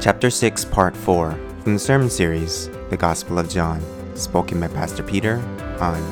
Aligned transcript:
Chapter 0.00 0.30
6, 0.30 0.64
Part 0.66 0.96
4, 0.96 1.32
from 1.64 1.72
the 1.74 1.78
sermon 1.80 2.08
series, 2.08 2.68
The 2.90 2.96
Gospel 2.96 3.40
of 3.40 3.48
John, 3.48 3.82
spoken 4.14 4.60
by 4.60 4.68
Pastor 4.68 5.02
Peter 5.02 5.42
Ahn. 5.80 6.02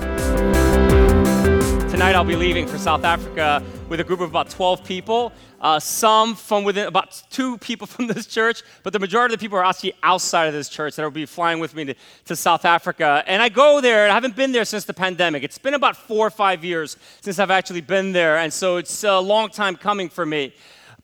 Tonight 1.90 2.16
I'll 2.16 2.24
be 2.24 2.34
leaving 2.34 2.66
for 2.66 2.76
South 2.76 3.04
Africa 3.04 3.62
with 3.88 4.00
a 4.00 4.04
group 4.04 4.20
of 4.20 4.28
about 4.28 4.50
12 4.50 4.84
people. 4.84 5.32
Uh, 5.60 5.78
some 5.78 6.34
from 6.34 6.64
within, 6.64 6.88
about 6.88 7.22
two 7.30 7.56
people 7.58 7.86
from 7.94 8.08
this 8.08 8.26
church, 8.26 8.62
but 8.82 8.92
the 8.92 8.98
majority 8.98 9.32
of 9.32 9.38
the 9.38 9.44
people 9.44 9.56
are 9.56 9.64
actually 9.64 9.94
outside 10.02 10.46
of 10.46 10.52
this 10.52 10.68
church 10.68 10.96
that 10.96 11.04
will 11.04 11.10
be 11.12 11.24
flying 11.24 11.60
with 11.60 11.74
me 11.74 11.84
to, 11.84 11.94
to 12.24 12.34
South 12.34 12.64
Africa. 12.64 13.22
And 13.28 13.40
I 13.40 13.48
go 13.48 13.80
there, 13.80 14.02
and 14.02 14.10
I 14.10 14.14
haven't 14.14 14.34
been 14.34 14.50
there 14.50 14.64
since 14.64 14.84
the 14.84 14.92
pandemic. 14.92 15.44
It's 15.44 15.56
been 15.56 15.74
about 15.74 15.96
four 15.96 16.26
or 16.26 16.30
five 16.30 16.64
years 16.64 16.96
since 17.20 17.38
I've 17.38 17.52
actually 17.52 17.80
been 17.80 18.10
there, 18.12 18.38
and 18.38 18.52
so 18.52 18.76
it's 18.76 19.04
a 19.04 19.20
long 19.20 19.50
time 19.50 19.76
coming 19.76 20.08
for 20.08 20.26
me. 20.26 20.52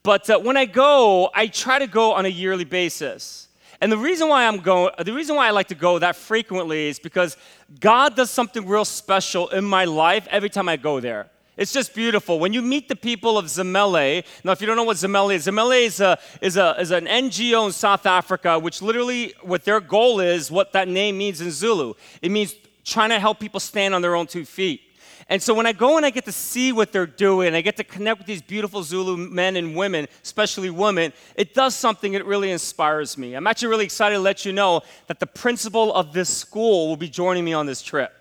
But 0.03 0.31
uh, 0.31 0.39
when 0.39 0.57
I 0.57 0.65
go, 0.65 1.31
I 1.35 1.47
try 1.49 1.79
to 1.79 1.87
go 1.87 2.13
on 2.13 2.25
a 2.25 2.29
yearly 2.29 2.65
basis. 2.65 3.49
And 3.83 3.91
the 3.91 3.99
reason 3.99 4.29
why 4.29 4.47
I'm 4.47 4.59
going, 4.59 4.93
the 5.03 5.13
reason 5.13 5.37
why 5.37 5.47
I 5.47 5.51
like 5.51 5.69
to 5.69 5.75
go 5.75 5.99
that 5.99 6.17
frequently 6.17 6.89
is 6.89 6.99
because 6.99 7.37
God 7.81 8.15
does 8.15 8.31
something 8.31 8.67
real 8.67 8.85
special 8.85 9.49
in 9.49 9.65
my 9.65 9.85
life 9.87 10.27
every 10.31 10.51
time 10.51 10.69
I 10.69 10.77
go 10.77 11.01
there. 11.01 11.31
It's 11.57 11.73
just 11.73 11.95
beautiful. 11.95 12.39
When 12.39 12.55
you 12.55 12.63
meet 12.63 12.89
the 12.89 12.97
people 12.97 13.37
of 13.37 13.47
Zimele, 13.47 14.25
now 14.45 14.53
if 14.53 14.61
you 14.61 14.67
don't 14.67 14.77
know 14.77 14.85
what 14.85 14.97
Zimele 14.97 15.35
is, 15.35 15.47
Zimele 15.47 15.85
is, 15.85 16.01
a, 16.01 16.19
is, 16.41 16.57
a, 16.57 16.75
is 16.81 16.91
an 16.91 17.07
NGO 17.07 17.67
in 17.67 17.73
South 17.73 18.07
Africa, 18.07 18.59
which 18.59 18.81
literally 18.81 19.35
what 19.43 19.65
their 19.65 19.81
goal 19.81 20.21
is, 20.21 20.51
what 20.51 20.73
that 20.73 20.89
name 20.89 21.19
means 21.19 21.41
in 21.43 21.51
Zulu. 21.51 21.95
It 22.23 22.31
means 22.31 22.55
trying 22.85 23.11
to 23.11 23.19
help 23.19 23.41
people 23.41 23.61
stand 23.61 23.95
on 23.95 24.01
their 24.01 24.15
own 24.15 24.27
two 24.27 24.45
feet. 24.47 24.83
And 25.31 25.41
so 25.41 25.55
when 25.55 25.65
I 25.65 25.73
go 25.73 25.97
and 25.97 26.05
I 26.05 26.11
get 26.11 26.25
to 26.25 26.33
see 26.33 26.73
what 26.73 26.91
they're 26.91 27.07
doing, 27.07 27.55
I 27.55 27.61
get 27.61 27.77
to 27.77 27.85
connect 27.85 28.19
with 28.19 28.27
these 28.27 28.43
beautiful 28.43 28.83
Zulu 28.83 29.17
men 29.17 29.55
and 29.55 29.77
women, 29.77 30.09
especially 30.25 30.71
women, 30.71 31.13
it 31.37 31.55
does 31.55 31.77
something 31.77 32.13
that 32.13 32.27
really 32.27 32.51
inspires 32.51 33.17
me. 33.17 33.35
I'm 33.35 33.47
actually 33.47 33.69
really 33.69 33.85
excited 33.85 34.17
to 34.17 34.21
let 34.21 34.45
you 34.45 34.53
know 34.53 34.83
that 35.07 35.21
the 35.21 35.29
principal 35.29 35.95
of 35.95 36.13
this 36.13 36.29
school 36.29 36.89
will 36.89 36.97
be 36.97 37.09
joining 37.09 37.45
me 37.45 37.53
on 37.53 37.65
this 37.65 37.81
trip. 37.81 38.13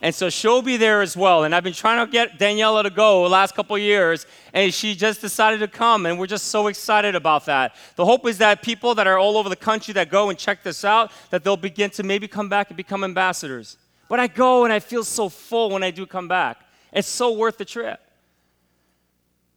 And 0.00 0.14
so 0.14 0.30
she'll 0.30 0.62
be 0.62 0.78
there 0.78 1.02
as 1.02 1.18
well. 1.18 1.44
And 1.44 1.54
I've 1.54 1.64
been 1.64 1.74
trying 1.74 2.04
to 2.04 2.10
get 2.10 2.38
Daniela 2.38 2.82
to 2.82 2.90
go 2.90 3.24
the 3.24 3.28
last 3.28 3.54
couple 3.54 3.76
years, 3.76 4.26
and 4.54 4.72
she 4.72 4.94
just 4.94 5.20
decided 5.20 5.60
to 5.60 5.68
come, 5.68 6.06
and 6.06 6.18
we're 6.18 6.26
just 6.26 6.46
so 6.46 6.68
excited 6.68 7.14
about 7.14 7.44
that. 7.44 7.76
The 7.96 8.06
hope 8.06 8.26
is 8.26 8.38
that 8.38 8.62
people 8.62 8.94
that 8.94 9.06
are 9.06 9.18
all 9.18 9.36
over 9.36 9.50
the 9.50 9.56
country 9.56 9.92
that 9.94 10.08
go 10.08 10.30
and 10.30 10.38
check 10.38 10.62
this 10.62 10.82
out, 10.82 11.12
that 11.28 11.44
they'll 11.44 11.58
begin 11.58 11.90
to 11.90 12.02
maybe 12.02 12.26
come 12.26 12.48
back 12.48 12.70
and 12.70 12.76
become 12.76 13.04
ambassadors. 13.04 13.76
But 14.08 14.20
I 14.20 14.26
go 14.26 14.64
and 14.64 14.72
I 14.72 14.80
feel 14.80 15.04
so 15.04 15.28
full 15.28 15.70
when 15.70 15.82
I 15.82 15.90
do 15.90 16.06
come 16.06 16.28
back. 16.28 16.58
It's 16.92 17.08
so 17.08 17.32
worth 17.32 17.58
the 17.58 17.64
trip. 17.64 18.00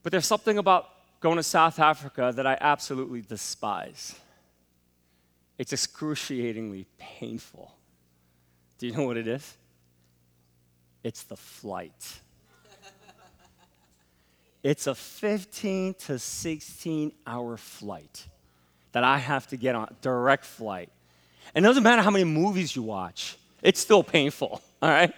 But 0.02 0.12
there's 0.12 0.26
something 0.26 0.58
about 0.58 0.88
going 1.20 1.36
to 1.36 1.42
South 1.42 1.78
Africa 1.78 2.32
that 2.34 2.46
I 2.46 2.56
absolutely 2.60 3.22
despise. 3.22 4.14
It's 5.58 5.72
excruciatingly 5.72 6.86
painful. 6.98 7.74
Do 8.78 8.86
you 8.86 8.92
know 8.92 9.04
what 9.04 9.16
it 9.16 9.26
is? 9.26 9.56
It's 11.02 11.24
the 11.24 11.36
flight. 11.36 12.20
it's 14.62 14.86
a 14.86 14.94
15 14.94 15.94
to 15.94 16.18
16 16.18 17.12
hour 17.26 17.56
flight 17.56 18.26
that 18.92 19.04
I 19.04 19.18
have 19.18 19.46
to 19.48 19.56
get 19.56 19.74
on, 19.74 19.94
direct 20.00 20.44
flight. 20.44 20.90
And 21.54 21.64
it 21.64 21.68
doesn't 21.68 21.82
matter 21.82 22.02
how 22.02 22.10
many 22.10 22.24
movies 22.24 22.76
you 22.76 22.82
watch, 22.82 23.36
it's 23.62 23.80
still 23.80 24.02
painful, 24.02 24.60
all 24.82 24.88
right? 24.90 25.12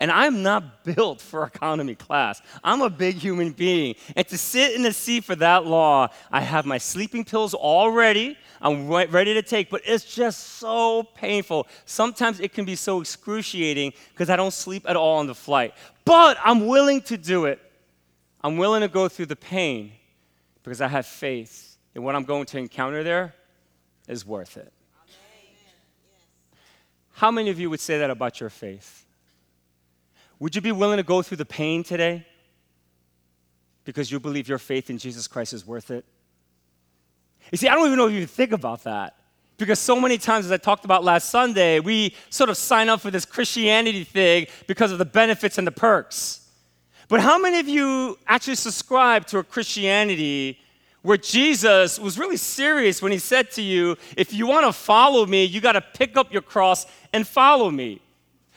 And 0.00 0.10
I'm 0.10 0.42
not 0.42 0.84
built 0.84 1.20
for 1.20 1.44
economy 1.44 1.94
class. 1.94 2.40
I'm 2.62 2.80
a 2.80 2.90
big 2.90 3.16
human 3.16 3.52
being. 3.52 3.96
And 4.16 4.26
to 4.28 4.38
sit 4.38 4.72
in 4.74 4.82
the 4.82 4.92
seat 4.92 5.24
for 5.24 5.34
that 5.36 5.66
long, 5.66 6.08
I 6.30 6.40
have 6.40 6.64
my 6.64 6.78
sleeping 6.78 7.24
pills 7.24 7.54
all 7.54 7.90
ready. 7.90 8.38
I'm 8.62 8.88
ready 8.88 9.34
to 9.34 9.42
take, 9.42 9.68
but 9.68 9.82
it's 9.84 10.04
just 10.04 10.40
so 10.58 11.02
painful. 11.02 11.66
Sometimes 11.84 12.40
it 12.40 12.52
can 12.52 12.64
be 12.64 12.76
so 12.76 13.00
excruciating 13.00 13.92
because 14.10 14.30
I 14.30 14.36
don't 14.36 14.54
sleep 14.54 14.84
at 14.88 14.96
all 14.96 15.18
on 15.18 15.26
the 15.26 15.34
flight. 15.34 15.74
But 16.04 16.38
I'm 16.42 16.66
willing 16.66 17.02
to 17.02 17.18
do 17.18 17.44
it. 17.46 17.60
I'm 18.42 18.56
willing 18.56 18.82
to 18.82 18.88
go 18.88 19.08
through 19.08 19.26
the 19.26 19.36
pain 19.36 19.92
because 20.62 20.80
I 20.80 20.88
have 20.88 21.06
faith 21.06 21.76
in 21.94 22.02
what 22.02 22.14
I'm 22.14 22.24
going 22.24 22.46
to 22.46 22.58
encounter 22.58 23.02
there 23.02 23.34
is 24.08 24.26
worth 24.26 24.56
it. 24.56 24.72
How 27.14 27.30
many 27.30 27.50
of 27.50 27.58
you 27.58 27.70
would 27.70 27.80
say 27.80 27.98
that 27.98 28.10
about 28.10 28.40
your 28.40 28.50
faith? 28.50 29.06
Would 30.40 30.54
you 30.54 30.60
be 30.60 30.72
willing 30.72 30.96
to 30.96 31.02
go 31.02 31.22
through 31.22 31.36
the 31.36 31.44
pain 31.44 31.84
today 31.84 32.26
because 33.84 34.10
you 34.10 34.18
believe 34.18 34.48
your 34.48 34.58
faith 34.58 34.90
in 34.90 34.98
Jesus 34.98 35.28
Christ 35.28 35.52
is 35.52 35.66
worth 35.66 35.90
it? 35.90 36.04
You 37.52 37.58
see, 37.58 37.68
I 37.68 37.74
don't 37.74 37.86
even 37.86 37.98
know 37.98 38.08
if 38.08 38.14
you 38.14 38.26
think 38.26 38.52
about 38.52 38.84
that. 38.84 39.16
Because 39.56 39.78
so 39.78 40.00
many 40.00 40.18
times, 40.18 40.46
as 40.46 40.52
I 40.52 40.56
talked 40.56 40.84
about 40.84 41.04
last 41.04 41.30
Sunday, 41.30 41.78
we 41.78 42.16
sort 42.28 42.50
of 42.50 42.56
sign 42.56 42.88
up 42.88 43.00
for 43.00 43.12
this 43.12 43.24
Christianity 43.24 44.02
thing 44.02 44.46
because 44.66 44.90
of 44.90 44.98
the 44.98 45.04
benefits 45.04 45.58
and 45.58 45.66
the 45.66 45.72
perks. 45.72 46.50
But 47.08 47.20
how 47.20 47.38
many 47.38 47.60
of 47.60 47.68
you 47.68 48.18
actually 48.26 48.56
subscribe 48.56 49.26
to 49.26 49.38
a 49.38 49.44
Christianity 49.44 50.58
where 51.04 51.18
Jesus 51.18 51.98
was 51.98 52.18
really 52.18 52.38
serious 52.38 53.02
when 53.02 53.12
he 53.12 53.18
said 53.18 53.50
to 53.50 53.60
you, 53.60 53.94
if 54.16 54.32
you 54.32 54.46
want 54.46 54.64
to 54.64 54.72
follow 54.72 55.26
me, 55.26 55.44
you 55.44 55.60
got 55.60 55.72
to 55.72 55.82
pick 55.82 56.16
up 56.16 56.32
your 56.32 56.40
cross 56.40 56.86
and 57.12 57.28
follow 57.28 57.70
me. 57.70 58.00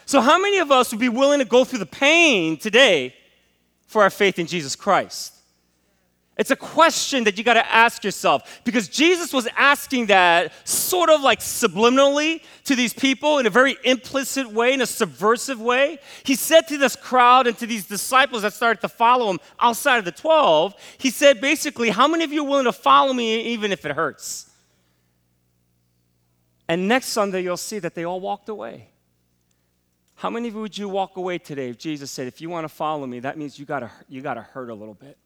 So, 0.06 0.22
how 0.22 0.40
many 0.40 0.60
of 0.60 0.72
us 0.72 0.92
would 0.92 1.02
be 1.02 1.10
willing 1.10 1.40
to 1.40 1.46
go 1.46 1.66
through 1.66 1.80
the 1.80 1.86
pain 1.86 2.56
today 2.56 3.14
for 3.88 4.02
our 4.02 4.10
faith 4.10 4.40
in 4.40 4.48
Jesus 4.48 4.78
Christ? 4.78 5.34
It's 6.38 6.52
a 6.52 6.56
question 6.56 7.24
that 7.24 7.38
you 7.38 7.44
got 7.44 7.56
to 7.56 7.68
ask 7.68 8.04
yourself 8.04 8.62
because 8.64 8.88
Jesus 8.88 9.34
was 9.34 9.48
asking 9.58 10.08
that 10.08 10.54
sort 10.68 11.10
of 11.10 11.22
like 11.22 11.40
subliminally 11.40 12.44
to 12.66 12.76
these 12.76 12.94
people 12.94 13.40
in 13.40 13.48
a 13.48 13.50
very 13.50 13.76
implicit 13.84 14.52
way, 14.52 14.74
in 14.74 14.82
a 14.82 14.86
subversive 14.86 15.60
way. 15.60 15.98
He 16.24 16.36
said 16.36 16.68
to 16.68 16.78
this 16.78 16.96
crowd 16.96 17.48
and 17.48 17.58
to 17.58 17.66
these 17.66 17.88
disciples 17.88 18.44
that 18.44 18.54
started 18.54 18.82
to 18.82 18.90
follow 18.90 19.32
him 19.32 19.40
outside 19.60 19.98
of 19.98 20.06
the 20.06 20.12
12, 20.12 20.76
he 21.00 21.10
said 21.10 21.42
basically, 21.42 21.90
How 21.90 22.08
many 22.08 22.24
of 22.24 22.32
you 22.32 22.46
are 22.46 22.50
willing 22.50 22.66
to 22.66 22.74
follow 22.74 23.14
me 23.14 23.42
even 23.54 23.72
if 23.72 23.84
it 23.84 23.94
hurts? 23.94 24.52
And 26.68 26.88
next 26.88 27.08
Sunday, 27.08 27.42
you'll 27.42 27.58
see 27.58 27.80
that 27.80 27.96
they 27.96 28.04
all 28.04 28.20
walked 28.20 28.50
away. 28.50 28.90
How 30.16 30.30
many 30.30 30.50
of 30.50 30.56
you 30.56 30.62
would 30.62 30.78
you 30.78 30.90
walk 30.90 31.18
away 31.18 31.40
today 31.40 31.70
if 31.70 31.80
Jesus 31.80 32.12
said, 32.12 32.28
If 32.28 32.42
you 32.42 32.50
want 32.50 32.66
to 32.66 32.70
follow 32.70 33.08
me, 33.08 33.22
that 33.22 33.40
means 33.40 33.58
you 33.58 33.66
got 33.66 33.90
you 34.08 34.22
to 34.22 34.42
hurt 34.42 34.70
a 34.70 34.76
little 34.76 34.94
bit? 34.94 35.18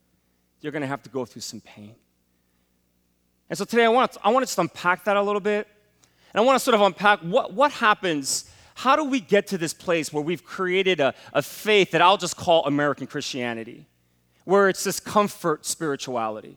You're 0.62 0.72
going 0.72 0.82
to 0.82 0.88
have 0.88 1.02
to 1.02 1.10
go 1.10 1.26
through 1.26 1.42
some 1.42 1.60
pain. 1.60 1.94
And 3.50 3.58
so 3.58 3.66
today 3.66 3.84
I 3.84 3.88
want, 3.88 4.12
to, 4.12 4.20
I 4.24 4.30
want 4.30 4.46
to 4.46 4.60
unpack 4.60 5.04
that 5.04 5.16
a 5.18 5.22
little 5.22 5.40
bit. 5.40 5.68
And 6.32 6.40
I 6.40 6.44
want 6.44 6.56
to 6.56 6.60
sort 6.60 6.74
of 6.74 6.80
unpack 6.80 7.18
what, 7.20 7.52
what 7.52 7.72
happens, 7.72 8.50
how 8.74 8.96
do 8.96 9.04
we 9.04 9.20
get 9.20 9.48
to 9.48 9.58
this 9.58 9.74
place 9.74 10.12
where 10.12 10.22
we've 10.22 10.44
created 10.44 11.00
a, 11.00 11.12
a 11.34 11.42
faith 11.42 11.90
that 11.90 12.00
I'll 12.00 12.16
just 12.16 12.36
call 12.36 12.64
American 12.64 13.06
Christianity, 13.06 13.86
where 14.44 14.70
it's 14.70 14.84
this 14.84 14.98
comfort 14.98 15.66
spirituality? 15.66 16.56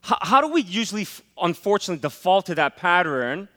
How, 0.00 0.18
how 0.20 0.40
do 0.40 0.48
we 0.48 0.62
usually, 0.62 1.06
unfortunately, 1.40 2.00
default 2.02 2.46
to 2.46 2.56
that 2.56 2.76
pattern? 2.76 3.48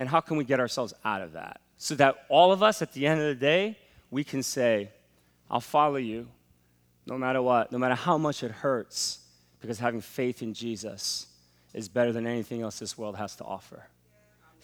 And 0.00 0.08
how 0.08 0.20
can 0.20 0.36
we 0.36 0.44
get 0.44 0.58
ourselves 0.58 0.94
out 1.04 1.22
of 1.22 1.34
that? 1.34 1.60
So 1.76 1.94
that 1.96 2.24
all 2.28 2.50
of 2.50 2.62
us, 2.62 2.82
at 2.82 2.92
the 2.92 3.06
end 3.06 3.20
of 3.20 3.26
the 3.26 3.34
day, 3.34 3.78
we 4.10 4.24
can 4.24 4.42
say, 4.42 4.90
I'll 5.50 5.60
follow 5.60 5.96
you 5.96 6.26
no 7.08 7.18
matter 7.18 7.40
what, 7.40 7.72
no 7.72 7.78
matter 7.78 7.94
how 7.94 8.18
much 8.18 8.42
it 8.42 8.50
hurts, 8.50 9.20
because 9.60 9.78
having 9.78 10.00
faith 10.00 10.42
in 10.42 10.54
Jesus 10.54 11.26
is 11.74 11.88
better 11.88 12.12
than 12.12 12.26
anything 12.26 12.62
else 12.62 12.78
this 12.78 12.96
world 12.96 13.16
has 13.16 13.34
to 13.36 13.44
offer. 13.44 13.84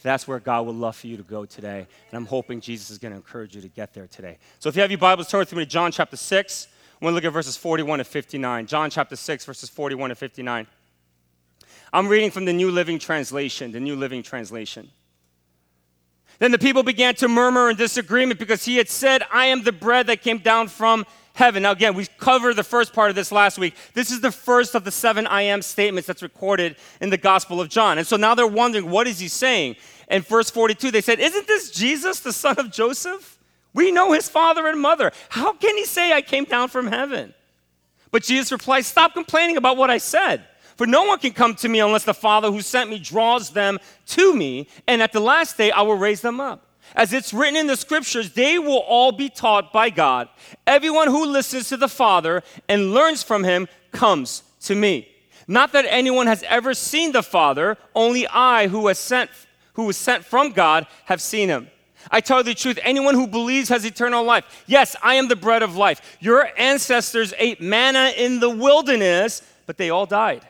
That's 0.03 0.29
where 0.29 0.39
God 0.39 0.67
would 0.67 0.77
love 0.77 0.97
for 0.97 1.07
you 1.07 1.17
to 1.17 1.23
go 1.23 1.47
today. 1.47 1.79
And 1.79 2.17
I'm 2.17 2.27
hoping 2.27 2.61
Jesus 2.61 2.91
is 2.91 2.99
going 2.99 3.13
to 3.13 3.17
encourage 3.17 3.57
you 3.57 3.63
to 3.63 3.69
get 3.69 3.95
there 3.95 4.07
today. 4.07 4.39
So 4.59 4.69
if 4.69 4.77
you 4.77 4.83
have 4.83 4.91
your 4.91 4.99
Bibles, 4.99 5.29
turn 5.29 5.41
with 5.41 5.53
me 5.55 5.65
to 5.65 5.67
John 5.67 5.91
chapter 5.91 6.17
6. 6.17 6.69
We're 7.01 7.07
going 7.07 7.13
to 7.13 7.15
look 7.15 7.25
at 7.25 7.33
verses 7.33 7.57
41 7.57 8.01
to 8.01 8.05
59. 8.05 8.67
John 8.67 8.91
chapter 8.91 9.17
6, 9.17 9.45
verses 9.47 9.71
41 9.71 10.11
to 10.11 10.15
59. 10.15 10.67
I'm 11.93 12.09
reading 12.09 12.31
from 12.31 12.45
the 12.45 12.53
New 12.53 12.71
Living 12.71 12.99
Translation, 12.99 13.73
the 13.73 13.81
New 13.81 13.97
Living 13.97 14.23
Translation. 14.23 14.91
Then 16.39 16.51
the 16.51 16.59
people 16.59 16.83
began 16.83 17.15
to 17.17 17.29
murmur 17.29 17.71
in 17.71 17.77
disagreement 17.77 18.39
because 18.39 18.65
he 18.65 18.77
had 18.77 18.89
said, 18.89 19.23
I 19.33 19.47
am 19.47 19.63
the 19.63 19.73
bread 19.73 20.09
that 20.09 20.21
came 20.21 20.39
down 20.39 20.69
from 20.69 21.07
heaven. 21.35 21.65
Now, 21.65 21.73
again, 21.73 21.95
we 21.95 22.07
covered 22.19 22.57
the 22.57 22.65
first 22.65 22.93
part 22.93 23.11
of 23.11 23.17
this 23.17 23.31
last 23.31 23.59
week. 23.59 23.75
This 23.93 24.11
is 24.11 24.21
the 24.21 24.33
first 24.33 24.75
of 24.75 24.85
the 24.85 24.91
seven 24.91 25.27
I 25.27 25.43
am 25.43 25.61
statements 25.61 26.07
that's 26.07 26.23
recorded 26.23 26.77
in 27.01 27.11
the 27.11 27.19
Gospel 27.19 27.61
of 27.61 27.69
John. 27.69 27.99
And 27.99 28.07
so 28.07 28.17
now 28.17 28.35
they're 28.35 28.47
wondering, 28.47 28.89
what 28.89 29.07
is 29.07 29.19
he 29.19 29.29
saying? 29.29 29.77
In 30.09 30.23
verse 30.23 30.49
42, 30.51 30.91
they 30.91 31.01
said, 31.01 31.21
Isn't 31.21 31.47
this 31.47 31.71
Jesus, 31.71 32.21
the 32.21 32.33
son 32.33 32.59
of 32.59 32.71
Joseph? 32.71 33.39
We 33.75 33.91
know 33.91 34.13
his 34.13 34.29
father 34.29 34.69
and 34.69 34.81
mother. 34.81 35.13
How 35.29 35.53
can 35.53 35.77
he 35.77 35.85
say, 35.85 36.13
I 36.13 36.23
came 36.23 36.45
down 36.45 36.69
from 36.69 36.87
heaven? 36.87 37.35
But 38.11 38.23
Jesus 38.23 38.53
replied, 38.53 38.85
Stop 38.85 39.15
complaining 39.15 39.57
about 39.57 39.77
what 39.77 39.91
I 39.91 39.99
said. 39.99 40.45
For 40.77 40.87
no 40.87 41.05
one 41.05 41.19
can 41.19 41.33
come 41.33 41.55
to 41.57 41.69
me 41.69 41.81
unless 41.81 42.05
the 42.05 42.15
Father 42.15 42.51
who 42.51 42.61
sent 42.61 42.91
me 42.91 42.99
draws 42.99 43.51
them 43.51 43.79
to 44.07 44.35
me, 44.35 44.69
and 44.87 45.03
at 45.03 45.13
the 45.13 45.21
last 45.21 45.57
day 45.57 45.71
I 45.71 45.83
will 45.83 45.97
raise 45.97 46.21
them 46.21 46.41
up. 46.41 46.67
As 46.95 47.13
it's 47.13 47.35
written 47.35 47.57
in 47.57 47.67
the 47.67 47.77
scriptures, 47.77 48.33
they 48.33 48.59
will 48.59 48.79
all 48.87 49.13
be 49.13 49.29
taught 49.29 49.73
by 49.73 49.91
God. 49.91 50.29
Everyone 50.67 51.09
who 51.09 51.27
listens 51.27 51.69
to 51.69 51.77
the 51.77 51.89
Father 51.89 52.43
and 52.69 52.93
learns 52.93 53.23
from 53.23 53.43
him 53.45 53.69
comes 53.91 54.43
to 54.63 54.75
me. 54.75 55.09
Not 55.47 55.73
that 55.73 55.87
anyone 55.89 56.27
has 56.27 56.43
ever 56.45 56.73
seen 56.73 57.13
the 57.13 57.23
Father, 57.23 57.77
only 57.95 58.27
I, 58.29 58.69
who 58.69 58.81
was 58.81 58.99
sent, 58.99 59.31
who 59.75 59.85
was 59.85 59.97
sent 59.97 60.25
from 60.25 60.53
God, 60.53 60.87
have 61.07 61.21
seen 61.21 61.49
him. 61.49 61.69
I 62.11 62.21
tell 62.21 62.39
you 62.39 62.45
the 62.45 62.55
truth, 62.55 62.79
anyone 62.83 63.15
who 63.15 63.27
believes 63.27 63.69
has 63.71 63.85
eternal 63.85 64.25
life. 64.25 64.65
Yes, 64.67 64.95
I 65.03 65.15
am 65.15 65.29
the 65.29 65.37
bread 65.37 65.63
of 65.63 65.77
life. 65.77 66.17
Your 66.21 66.49
ancestors 66.59 67.33
ate 67.39 67.61
manna 67.61 68.13
in 68.17 68.41
the 68.41 68.51
wilderness, 68.51 69.43
but 69.67 69.79
they 69.79 69.91
all 69.91 70.07
died. 70.07 70.47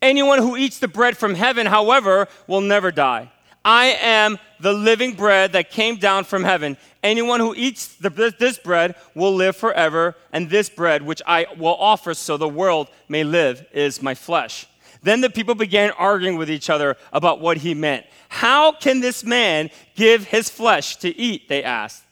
Anyone 0.00 0.38
who 0.38 0.56
eats 0.56 0.78
the 0.78 0.88
bread 0.88 1.16
from 1.16 1.34
heaven, 1.34 1.66
however, 1.66 2.28
will 2.46 2.60
never 2.60 2.92
die. 2.92 3.32
I 3.64 3.86
am 4.00 4.38
the 4.60 4.72
living 4.72 5.14
bread 5.14 5.52
that 5.52 5.70
came 5.70 5.96
down 5.96 6.24
from 6.24 6.44
heaven. 6.44 6.76
Anyone 7.02 7.40
who 7.40 7.54
eats 7.54 7.94
the, 7.96 8.10
this 8.38 8.58
bread 8.58 8.94
will 9.14 9.34
live 9.34 9.56
forever, 9.56 10.16
and 10.32 10.48
this 10.48 10.68
bread, 10.68 11.02
which 11.02 11.22
I 11.26 11.46
will 11.58 11.76
offer 11.78 12.14
so 12.14 12.36
the 12.36 12.48
world 12.48 12.88
may 13.08 13.24
live, 13.24 13.66
is 13.72 14.02
my 14.02 14.14
flesh. 14.14 14.66
Then 15.02 15.20
the 15.20 15.30
people 15.30 15.54
began 15.54 15.90
arguing 15.92 16.36
with 16.36 16.50
each 16.50 16.70
other 16.70 16.96
about 17.12 17.40
what 17.40 17.58
he 17.58 17.74
meant. 17.74 18.06
How 18.28 18.72
can 18.72 19.00
this 19.00 19.24
man 19.24 19.70
give 19.94 20.24
his 20.24 20.50
flesh 20.50 20.96
to 20.96 21.16
eat? 21.16 21.48
They 21.48 21.62
asked. 21.62 22.02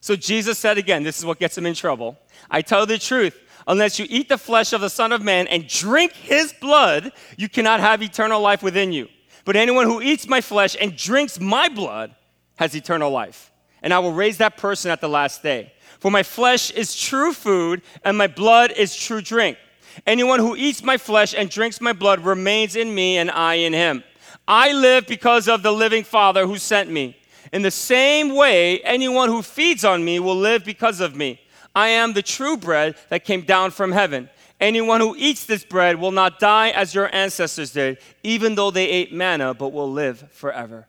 So 0.00 0.16
Jesus 0.16 0.58
said 0.58 0.78
again, 0.78 1.02
this 1.02 1.18
is 1.18 1.24
what 1.24 1.38
gets 1.38 1.56
him 1.56 1.66
in 1.66 1.74
trouble. 1.74 2.18
I 2.50 2.62
tell 2.62 2.86
the 2.86 2.98
truth, 2.98 3.36
unless 3.66 3.98
you 3.98 4.06
eat 4.08 4.28
the 4.28 4.38
flesh 4.38 4.72
of 4.72 4.80
the 4.80 4.90
Son 4.90 5.12
of 5.12 5.22
Man 5.22 5.48
and 5.48 5.66
drink 5.66 6.12
his 6.12 6.52
blood, 6.52 7.12
you 7.36 7.48
cannot 7.48 7.80
have 7.80 8.02
eternal 8.02 8.40
life 8.40 8.62
within 8.62 8.92
you. 8.92 9.08
But 9.46 9.56
anyone 9.56 9.86
who 9.86 10.02
eats 10.02 10.28
my 10.28 10.42
flesh 10.42 10.76
and 10.78 10.96
drinks 10.96 11.40
my 11.40 11.68
blood 11.68 12.14
has 12.56 12.74
eternal 12.74 13.10
life. 13.10 13.52
And 13.80 13.94
I 13.94 14.00
will 14.00 14.12
raise 14.12 14.38
that 14.38 14.56
person 14.56 14.90
at 14.90 15.00
the 15.00 15.08
last 15.08 15.42
day. 15.42 15.72
For 16.00 16.10
my 16.10 16.24
flesh 16.24 16.72
is 16.72 16.96
true 16.96 17.32
food, 17.32 17.80
and 18.04 18.18
my 18.18 18.26
blood 18.26 18.72
is 18.72 18.94
true 18.94 19.22
drink. 19.22 19.56
Anyone 20.04 20.40
who 20.40 20.56
eats 20.56 20.82
my 20.82 20.98
flesh 20.98 21.32
and 21.32 21.48
drinks 21.48 21.80
my 21.80 21.92
blood 21.92 22.24
remains 22.24 22.74
in 22.74 22.92
me, 22.92 23.18
and 23.18 23.30
I 23.30 23.54
in 23.54 23.72
him. 23.72 24.02
I 24.48 24.72
live 24.72 25.06
because 25.06 25.48
of 25.48 25.62
the 25.62 25.72
living 25.72 26.02
Father 26.02 26.44
who 26.44 26.58
sent 26.58 26.90
me. 26.90 27.16
In 27.52 27.62
the 27.62 27.70
same 27.70 28.34
way, 28.34 28.80
anyone 28.80 29.28
who 29.28 29.42
feeds 29.42 29.84
on 29.84 30.04
me 30.04 30.18
will 30.18 30.36
live 30.36 30.64
because 30.64 31.00
of 31.00 31.14
me. 31.14 31.40
I 31.72 31.88
am 31.88 32.14
the 32.14 32.22
true 32.22 32.56
bread 32.56 32.96
that 33.10 33.24
came 33.24 33.42
down 33.42 33.70
from 33.70 33.92
heaven. 33.92 34.28
Anyone 34.60 35.00
who 35.00 35.14
eats 35.18 35.44
this 35.44 35.64
bread 35.64 36.00
will 36.00 36.12
not 36.12 36.38
die 36.38 36.70
as 36.70 36.94
your 36.94 37.14
ancestors 37.14 37.72
did, 37.72 37.98
even 38.22 38.54
though 38.54 38.70
they 38.70 38.88
ate 38.88 39.12
manna, 39.12 39.52
but 39.52 39.72
will 39.72 39.90
live 39.90 40.30
forever. 40.32 40.86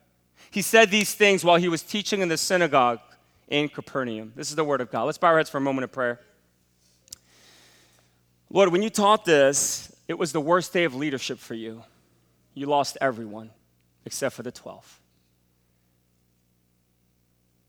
He 0.50 0.62
said 0.62 0.90
these 0.90 1.14
things 1.14 1.44
while 1.44 1.56
he 1.56 1.68
was 1.68 1.82
teaching 1.82 2.20
in 2.22 2.28
the 2.28 2.38
synagogue 2.38 3.00
in 3.48 3.68
Capernaum. 3.68 4.32
This 4.34 4.48
is 4.48 4.56
the 4.56 4.64
word 4.64 4.80
of 4.80 4.90
God. 4.90 5.04
Let's 5.04 5.18
bow 5.18 5.28
our 5.28 5.36
heads 5.36 5.50
for 5.50 5.58
a 5.58 5.60
moment 5.60 5.84
of 5.84 5.92
prayer. 5.92 6.20
Lord, 8.50 8.72
when 8.72 8.82
you 8.82 8.88
taught 8.88 9.26
this, 9.26 9.94
it 10.06 10.18
was 10.18 10.32
the 10.32 10.40
worst 10.40 10.72
day 10.72 10.84
of 10.84 10.94
leadership 10.94 11.38
for 11.38 11.54
you. 11.54 11.82
You 12.54 12.66
lost 12.66 12.96
everyone 13.00 13.50
except 14.06 14.34
for 14.34 14.42
the 14.42 14.50
12. 14.50 15.00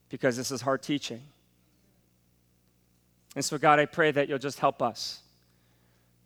Because 0.08 0.38
this 0.38 0.50
is 0.50 0.62
hard 0.62 0.82
teaching. 0.82 1.22
And 3.36 3.44
so, 3.44 3.58
God, 3.58 3.80
I 3.80 3.86
pray 3.86 4.12
that 4.12 4.30
you'll 4.30 4.40
just 4.40 4.60
help 4.60 4.82
us. 4.82 5.20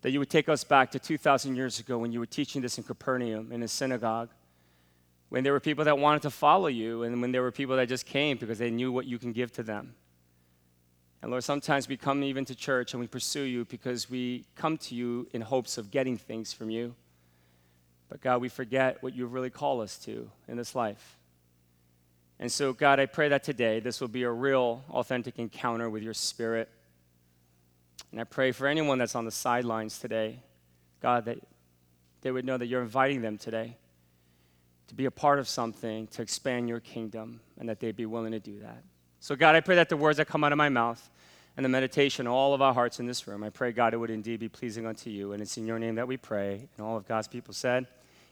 That 0.04 0.12
you 0.12 0.20
would 0.20 0.30
take 0.30 0.48
us 0.48 0.64
back 0.64 0.92
to 0.92 1.00
2,000 1.00 1.56
years 1.56 1.80
ago 1.80 1.98
when 1.98 2.12
you 2.12 2.20
were 2.20 2.26
teaching 2.26 2.62
this 2.62 2.78
in 2.78 2.84
Capernaum 2.84 3.52
in 3.52 3.64
a 3.64 3.68
synagogue, 3.68 4.30
when 5.30 5.44
there 5.44 5.54
were 5.54 5.60
people 5.60 5.86
that 5.86 5.98
wanted 5.98 6.22
to 6.24 6.30
follow 6.30 6.68
you, 6.68 7.04
and 7.04 7.22
when 7.22 7.32
there 7.32 7.42
were 7.42 7.52
people 7.52 7.76
that 7.78 7.90
just 7.90 8.06
came 8.06 8.38
because 8.38 8.60
they 8.60 8.70
knew 8.70 8.92
what 8.92 9.06
you 9.06 9.18
can 9.18 9.32
give 9.32 9.52
to 9.54 9.64
them. 9.64 9.96
And 11.22 11.32
Lord, 11.32 11.46
sometimes 11.46 11.88
we 11.88 11.96
come 11.96 12.22
even 12.22 12.44
to 12.46 12.54
church 12.54 12.94
and 12.94 13.00
we 13.00 13.08
pursue 13.08 13.44
you 13.44 13.64
because 13.64 14.10
we 14.10 14.44
come 14.56 14.78
to 14.80 14.94
you 14.94 15.26
in 15.32 15.40
hopes 15.40 15.78
of 15.78 15.90
getting 15.90 16.18
things 16.18 16.52
from 16.52 16.70
you. 16.70 16.96
But 18.10 18.20
God, 18.20 18.42
we 18.42 18.50
forget 18.50 19.02
what 19.02 19.16
you 19.16 19.26
really 19.26 19.50
call 19.50 19.80
us 19.80 19.98
to 20.00 20.30
in 20.50 20.58
this 20.58 20.76
life. 20.76 21.18
And 22.40 22.52
so, 22.52 22.74
God, 22.74 23.00
I 23.00 23.06
pray 23.06 23.30
that 23.30 23.46
today 23.46 23.80
this 23.80 24.02
will 24.02 24.10
be 24.10 24.24
a 24.24 24.30
real, 24.30 24.84
authentic 24.90 25.40
encounter 25.40 25.90
with 25.90 26.04
your 26.04 26.14
spirit. 26.14 26.70
And 28.14 28.22
I 28.22 28.26
pray 28.26 28.52
for 28.52 28.68
anyone 28.68 29.00
that's 29.00 29.16
on 29.16 29.26
the 29.26 29.32
sidelines 29.32 29.98
today, 29.98 30.44
God, 31.02 31.26
that 31.26 31.40
they 32.22 32.30
would 32.30 32.46
know 32.46 32.58
that 32.58 32.68
you're 32.68 32.84
inviting 32.84 33.24
them 33.24 33.40
today 33.40 33.76
to 34.88 34.94
be 34.94 35.06
a 35.06 35.12
part 35.12 35.40
of 35.40 35.48
something 35.48 36.06
to 36.08 36.22
expand 36.22 36.70
your 36.70 36.80
kingdom 36.80 37.40
and 37.60 37.68
that 37.68 37.80
they'd 37.80 37.96
be 37.96 38.06
willing 38.06 38.32
to 38.32 38.40
do 38.40 38.60
that. 38.60 38.84
So, 39.20 39.36
God, 39.36 39.56
I 39.56 39.62
pray 39.62 39.78
that 39.78 39.90
the 39.90 39.98
words 39.98 40.18
that 40.18 40.28
come 40.28 40.44
out 40.44 40.52
of 40.52 40.60
my 40.60 40.70
mouth 40.70 41.10
and 41.58 41.66
the 41.66 41.70
meditation 41.70 42.28
of 42.28 42.34
all 42.34 42.54
of 42.54 42.62
our 42.62 42.72
hearts 42.72 43.00
in 43.00 43.08
this 43.08 43.28
room, 43.28 43.44
I 43.44 43.50
pray, 43.50 43.72
God, 43.72 43.96
it 43.96 43.98
would 43.98 44.12
indeed 44.12 44.40
be 44.40 44.48
pleasing 44.48 44.86
unto 44.86 45.10
you. 45.10 45.34
And 45.34 45.42
it's 45.42 45.58
in 45.58 45.66
your 45.66 45.80
name 45.80 45.96
that 45.96 46.08
we 46.08 46.18
pray. 46.18 46.70
And 46.78 46.86
all 46.86 46.96
of 46.96 47.08
God's 47.08 47.28
people 47.28 47.56
said, 47.56 47.88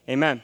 Amen. 0.08 0.42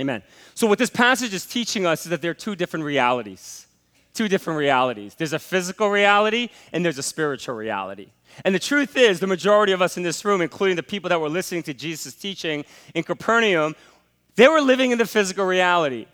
Amen. 0.00 0.22
So, 0.54 0.66
what 0.66 0.78
this 0.78 0.88
passage 0.88 1.34
is 1.34 1.44
teaching 1.44 1.84
us 1.84 2.06
is 2.06 2.10
that 2.10 2.22
there 2.22 2.30
are 2.30 2.34
two 2.34 2.56
different 2.56 2.86
realities. 2.86 3.66
Two 4.14 4.28
different 4.28 4.58
realities. 4.58 5.14
There's 5.16 5.32
a 5.32 5.38
physical 5.38 5.90
reality 5.90 6.48
and 6.72 6.84
there's 6.84 6.98
a 6.98 7.02
spiritual 7.02 7.56
reality. 7.56 8.08
And 8.44 8.54
the 8.54 8.60
truth 8.60 8.96
is, 8.96 9.20
the 9.20 9.26
majority 9.26 9.72
of 9.72 9.82
us 9.82 9.96
in 9.96 10.02
this 10.02 10.24
room, 10.24 10.40
including 10.40 10.76
the 10.76 10.82
people 10.82 11.08
that 11.08 11.20
were 11.20 11.28
listening 11.28 11.62
to 11.64 11.74
Jesus' 11.74 12.14
teaching 12.14 12.64
in 12.94 13.02
Capernaum, 13.02 13.76
they 14.36 14.48
were 14.48 14.60
living 14.60 14.90
in 14.90 14.98
the 14.98 15.06
physical 15.06 15.44
reality 15.44 16.06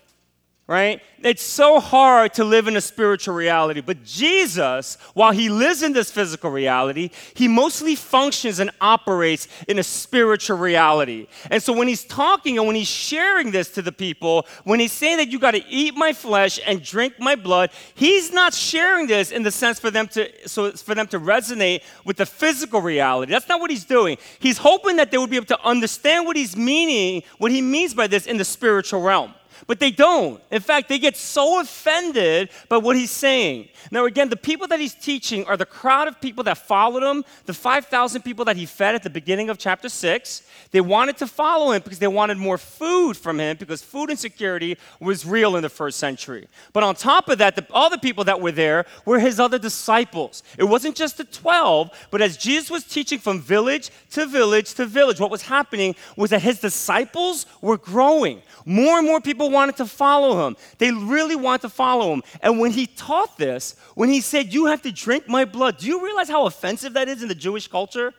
right? 0.67 1.01
It's 1.21 1.43
so 1.43 1.79
hard 1.79 2.33
to 2.35 2.45
live 2.45 2.67
in 2.67 2.77
a 2.77 2.81
spiritual 2.81 3.35
reality. 3.35 3.81
But 3.81 4.03
Jesus, 4.03 4.97
while 5.13 5.33
he 5.33 5.49
lives 5.49 5.83
in 5.83 5.91
this 5.91 6.09
physical 6.09 6.49
reality, 6.49 7.09
he 7.33 7.47
mostly 7.47 7.95
functions 7.95 8.59
and 8.59 8.71
operates 8.79 9.47
in 9.67 9.79
a 9.79 9.83
spiritual 9.83 10.57
reality. 10.57 11.27
And 11.49 11.61
so 11.61 11.73
when 11.73 11.87
he's 11.87 12.05
talking 12.05 12.57
and 12.57 12.65
when 12.67 12.75
he's 12.75 12.87
sharing 12.87 13.51
this 13.51 13.69
to 13.71 13.81
the 13.81 13.91
people, 13.91 14.47
when 14.63 14.79
he's 14.79 14.93
saying 14.93 15.17
that 15.17 15.27
you 15.27 15.39
got 15.39 15.51
to 15.51 15.65
eat 15.67 15.95
my 15.95 16.13
flesh 16.13 16.57
and 16.65 16.81
drink 16.81 17.19
my 17.19 17.35
blood, 17.35 17.71
he's 17.93 18.31
not 18.31 18.53
sharing 18.53 19.07
this 19.07 19.31
in 19.31 19.43
the 19.43 19.51
sense 19.51 19.77
for 19.77 19.91
them 19.91 20.07
to 20.09 20.29
so 20.47 20.71
for 20.71 20.95
them 20.95 21.07
to 21.07 21.19
resonate 21.19 21.81
with 22.05 22.17
the 22.17 22.25
physical 22.25 22.81
reality. 22.81 23.31
That's 23.31 23.49
not 23.49 23.59
what 23.59 23.71
he's 23.71 23.85
doing. 23.85 24.17
He's 24.39 24.57
hoping 24.57 24.95
that 24.97 25.11
they 25.11 25.17
would 25.17 25.29
be 25.29 25.35
able 25.35 25.47
to 25.47 25.61
understand 25.65 26.25
what 26.25 26.37
he's 26.37 26.55
meaning, 26.55 27.23
what 27.39 27.51
he 27.51 27.61
means 27.61 27.93
by 27.93 28.07
this 28.07 28.25
in 28.25 28.37
the 28.37 28.45
spiritual 28.45 29.01
realm. 29.01 29.33
But 29.67 29.79
they 29.79 29.91
don't. 29.91 30.41
In 30.51 30.61
fact, 30.61 30.89
they 30.89 30.99
get 30.99 31.15
so 31.17 31.59
offended 31.59 32.49
by 32.69 32.77
what 32.77 32.95
he's 32.95 33.11
saying. 33.11 33.69
Now, 33.91 34.05
again, 34.05 34.29
the 34.29 34.35
people 34.35 34.67
that 34.67 34.79
he's 34.79 34.93
teaching 34.93 35.45
are 35.45 35.57
the 35.57 35.65
crowd 35.65 36.07
of 36.07 36.19
people 36.19 36.43
that 36.45 36.57
followed 36.57 37.03
him, 37.03 37.23
the 37.45 37.53
5,000 37.53 38.21
people 38.21 38.45
that 38.45 38.57
he 38.57 38.65
fed 38.65 38.95
at 38.95 39.03
the 39.03 39.09
beginning 39.09 39.49
of 39.49 39.57
chapter 39.57 39.89
6. 39.89 40.43
They 40.71 40.81
wanted 40.81 41.17
to 41.17 41.27
follow 41.27 41.71
him 41.71 41.81
because 41.81 41.99
they 41.99 42.07
wanted 42.07 42.37
more 42.37 42.57
food 42.57 43.17
from 43.17 43.39
him 43.39 43.57
because 43.57 43.81
food 43.81 44.09
insecurity 44.09 44.77
was 44.99 45.25
real 45.25 45.55
in 45.55 45.63
the 45.63 45.69
first 45.69 45.99
century. 45.99 46.47
But 46.73 46.83
on 46.83 46.95
top 46.95 47.29
of 47.29 47.37
that, 47.39 47.67
all 47.71 47.89
the 47.89 47.97
people 47.97 48.23
that 48.25 48.41
were 48.41 48.51
there 48.51 48.85
were 49.05 49.19
his 49.19 49.39
other 49.39 49.59
disciples. 49.59 50.43
It 50.57 50.63
wasn't 50.63 50.95
just 50.95 51.17
the 51.17 51.25
12, 51.25 52.07
but 52.09 52.21
as 52.21 52.37
Jesus 52.37 52.71
was 52.71 52.83
teaching 52.83 53.19
from 53.19 53.39
village 53.39 53.89
to 54.11 54.25
village 54.25 54.73
to 54.75 54.85
village, 54.85 55.19
what 55.19 55.31
was 55.31 55.43
happening 55.43 55.95
was 56.15 56.31
that 56.31 56.41
his 56.41 56.59
disciples 56.59 57.45
were 57.61 57.77
growing. 57.77 58.41
More 58.65 58.97
and 58.97 59.07
more 59.07 59.21
people 59.21 59.50
wanted 59.51 59.77
to 59.77 59.85
follow 59.85 60.47
him. 60.47 60.55
They 60.77 60.91
really 60.91 61.35
wanted 61.35 61.61
to 61.61 61.69
follow 61.69 62.13
him. 62.13 62.23
And 62.41 62.59
when 62.59 62.71
he 62.71 62.87
taught 62.87 63.37
this, 63.37 63.75
when 63.95 64.09
he 64.09 64.21
said, 64.21 64.53
You 64.53 64.65
have 64.65 64.81
to 64.83 64.91
drink 64.91 65.27
my 65.27 65.45
blood, 65.45 65.77
do 65.77 65.87
you 65.87 66.03
realize 66.03 66.29
how 66.29 66.45
offensive 66.45 66.93
that 66.93 67.07
is 67.07 67.21
in 67.21 67.27
the 67.27 67.35
Jewish 67.35 67.67
culture? 67.67 68.13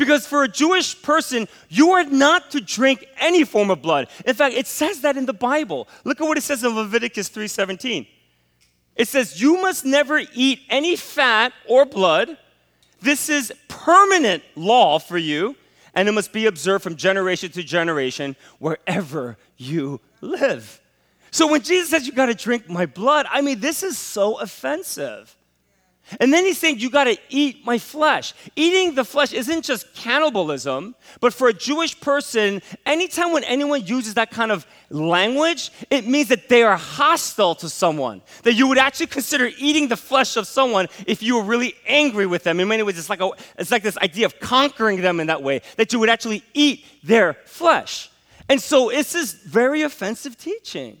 Because 0.00 0.26
for 0.26 0.44
a 0.44 0.48
Jewish 0.48 1.00
person, 1.02 1.46
you 1.68 1.90
are 1.90 2.04
not 2.04 2.52
to 2.52 2.60
drink 2.62 3.04
any 3.18 3.44
form 3.44 3.70
of 3.70 3.82
blood. 3.82 4.08
In 4.24 4.34
fact, 4.34 4.54
it 4.54 4.66
says 4.66 5.02
that 5.02 5.18
in 5.18 5.26
the 5.26 5.34
Bible. 5.34 5.88
Look 6.04 6.22
at 6.22 6.26
what 6.26 6.38
it 6.38 6.42
says 6.42 6.64
in 6.64 6.74
Leviticus 6.74 7.28
3:17. 7.28 8.06
It 8.96 9.08
says, 9.08 9.42
"You 9.42 9.60
must 9.60 9.84
never 9.84 10.22
eat 10.32 10.60
any 10.70 10.96
fat 10.96 11.52
or 11.68 11.84
blood. 11.84 12.38
This 13.02 13.28
is 13.28 13.52
permanent 13.68 14.42
law 14.56 14.98
for 14.98 15.18
you, 15.18 15.54
and 15.94 16.08
it 16.08 16.12
must 16.12 16.32
be 16.32 16.46
observed 16.46 16.82
from 16.82 16.96
generation 16.96 17.50
to 17.52 17.62
generation 17.62 18.36
wherever 18.58 19.36
you 19.58 20.00
live." 20.20 20.80
So 21.30 21.46
when 21.46 21.62
Jesus 21.62 21.90
says 21.90 22.06
you 22.06 22.12
got 22.12 22.26
to 22.26 22.34
drink 22.34 22.68
my 22.68 22.86
blood, 22.86 23.26
I 23.30 23.40
mean, 23.40 23.60
this 23.60 23.82
is 23.82 23.96
so 23.96 24.38
offensive. 24.40 25.36
And 26.18 26.32
then 26.32 26.44
he's 26.44 26.58
saying, 26.58 26.80
You 26.80 26.90
got 26.90 27.04
to 27.04 27.16
eat 27.28 27.64
my 27.64 27.78
flesh. 27.78 28.34
Eating 28.56 28.94
the 28.94 29.04
flesh 29.04 29.32
isn't 29.32 29.64
just 29.64 29.94
cannibalism, 29.94 30.96
but 31.20 31.32
for 31.32 31.48
a 31.48 31.52
Jewish 31.52 32.00
person, 32.00 32.62
anytime 32.84 33.32
when 33.32 33.44
anyone 33.44 33.86
uses 33.86 34.14
that 34.14 34.30
kind 34.30 34.50
of 34.50 34.66
language, 34.88 35.70
it 35.88 36.06
means 36.06 36.28
that 36.28 36.48
they 36.48 36.64
are 36.64 36.76
hostile 36.76 37.54
to 37.56 37.68
someone. 37.68 38.22
That 38.42 38.54
you 38.54 38.66
would 38.66 38.78
actually 38.78 39.06
consider 39.06 39.50
eating 39.56 39.86
the 39.86 39.96
flesh 39.96 40.36
of 40.36 40.48
someone 40.48 40.88
if 41.06 41.22
you 41.22 41.36
were 41.36 41.44
really 41.44 41.74
angry 41.86 42.26
with 42.26 42.42
them. 42.42 42.58
In 42.58 42.66
many 42.66 42.82
ways, 42.82 42.98
it's 42.98 43.10
like, 43.10 43.20
a, 43.20 43.30
it's 43.56 43.70
like 43.70 43.84
this 43.84 43.98
idea 43.98 44.26
of 44.26 44.40
conquering 44.40 45.00
them 45.00 45.20
in 45.20 45.28
that 45.28 45.42
way, 45.42 45.62
that 45.76 45.92
you 45.92 46.00
would 46.00 46.10
actually 46.10 46.42
eat 46.54 46.84
their 47.04 47.34
flesh. 47.44 48.09
And 48.50 48.60
so 48.60 48.90
this 48.90 49.14
is 49.14 49.32
very 49.32 49.82
offensive 49.82 50.36
teaching, 50.36 51.00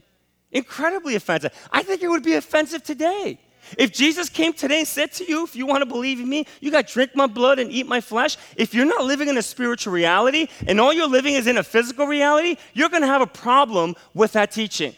incredibly 0.52 1.16
offensive. 1.16 1.52
I 1.72 1.82
think 1.82 2.00
it 2.00 2.06
would 2.06 2.22
be 2.22 2.34
offensive 2.34 2.84
today 2.84 3.40
If 3.76 3.92
Jesus 3.92 4.28
came 4.28 4.52
today 4.52 4.78
and 4.78 4.86
said 4.86 5.10
to 5.14 5.24
you, 5.24 5.42
if 5.42 5.56
you 5.56 5.66
want 5.66 5.82
to 5.82 5.86
believe 5.86 6.20
in 6.20 6.28
me, 6.28 6.46
you 6.60 6.70
got 6.70 6.86
to 6.86 6.94
drink 6.94 7.16
my 7.16 7.26
blood 7.26 7.58
and 7.58 7.68
eat 7.72 7.88
my 7.88 8.00
flesh. 8.00 8.36
If 8.56 8.72
you're 8.72 8.86
not 8.86 9.04
living 9.04 9.28
in 9.28 9.36
a 9.36 9.42
spiritual 9.42 9.92
reality 9.92 10.46
and 10.68 10.80
all 10.80 10.92
you're 10.92 11.08
living 11.08 11.34
is 11.34 11.48
in 11.48 11.58
a 11.58 11.64
physical 11.64 12.06
reality, 12.06 12.56
you're 12.72 12.88
going 12.88 13.02
to 13.02 13.08
have 13.08 13.20
a 13.20 13.26
problem 13.26 13.96
with 14.14 14.32
that 14.34 14.52
teaching. 14.52 14.94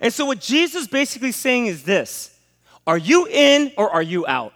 And 0.00 0.10
so, 0.10 0.24
what 0.24 0.40
Jesus 0.40 0.86
basically 0.86 1.32
saying 1.32 1.66
is 1.66 1.82
this 1.82 2.34
Are 2.86 2.98
you 2.98 3.26
in 3.26 3.72
or 3.76 3.90
are 3.90 4.02
you 4.02 4.26
out? 4.26 4.54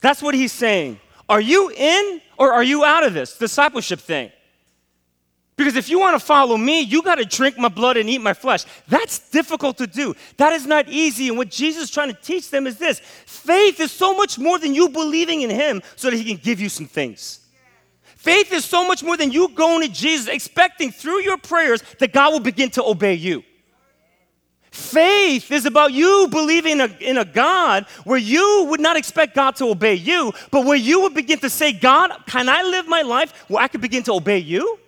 That's 0.00 0.20
what 0.20 0.34
he's 0.34 0.52
saying. 0.52 0.98
Are 1.28 1.40
you 1.40 1.70
in 1.70 2.20
or 2.38 2.52
are 2.52 2.64
you 2.64 2.84
out 2.84 3.04
of 3.04 3.14
this 3.14 3.38
discipleship 3.38 4.00
thing? 4.00 4.32
Because 5.58 5.74
if 5.74 5.90
you 5.90 5.98
want 5.98 6.14
to 6.14 6.24
follow 6.24 6.56
me, 6.56 6.82
you 6.82 7.02
got 7.02 7.16
to 7.16 7.24
drink 7.24 7.58
my 7.58 7.66
blood 7.66 7.96
and 7.96 8.08
eat 8.08 8.20
my 8.20 8.32
flesh. 8.32 8.64
That's 8.86 9.18
difficult 9.30 9.76
to 9.78 9.88
do. 9.88 10.14
That 10.36 10.52
is 10.52 10.64
not 10.64 10.88
easy. 10.88 11.26
And 11.26 11.36
what 11.36 11.50
Jesus 11.50 11.82
is 11.82 11.90
trying 11.90 12.14
to 12.14 12.20
teach 12.22 12.48
them 12.48 12.68
is 12.68 12.78
this 12.78 13.00
faith 13.00 13.80
is 13.80 13.90
so 13.90 14.14
much 14.14 14.38
more 14.38 14.60
than 14.60 14.72
you 14.72 14.88
believing 14.88 15.42
in 15.42 15.50
him 15.50 15.82
so 15.96 16.10
that 16.10 16.16
he 16.16 16.22
can 16.22 16.36
give 16.36 16.60
you 16.60 16.68
some 16.68 16.86
things. 16.86 17.40
Faith 18.04 18.52
is 18.52 18.64
so 18.64 18.86
much 18.86 19.02
more 19.02 19.16
than 19.16 19.32
you 19.32 19.48
going 19.48 19.82
to 19.82 19.92
Jesus 19.92 20.28
expecting 20.28 20.92
through 20.92 21.22
your 21.22 21.36
prayers 21.36 21.82
that 21.98 22.12
God 22.12 22.32
will 22.32 22.40
begin 22.40 22.70
to 22.70 22.84
obey 22.84 23.14
you. 23.14 23.42
Faith 24.70 25.50
is 25.50 25.66
about 25.66 25.92
you 25.92 26.28
believing 26.30 26.74
in 26.74 26.80
a, 26.82 26.96
in 27.00 27.18
a, 27.18 27.24
God 27.24 27.86
where 28.04 28.18
you 28.18 28.66
would 28.70 28.80
not 28.80 28.96
expect 28.96 29.34
God 29.34 29.56
to 29.56 29.64
obey 29.64 29.94
you, 29.94 30.32
but 30.52 30.64
where 30.64 30.76
you 30.76 31.00
would 31.00 31.14
begin 31.14 31.40
to 31.40 31.50
say, 31.50 31.72
God, 31.72 32.12
can 32.28 32.48
I 32.48 32.62
live 32.62 32.86
my 32.86 33.02
life 33.02 33.32
where 33.48 33.60
I 33.60 33.66
could 33.66 33.80
begin 33.80 34.04
to 34.04 34.12
obey 34.12 34.38
you? 34.38 34.78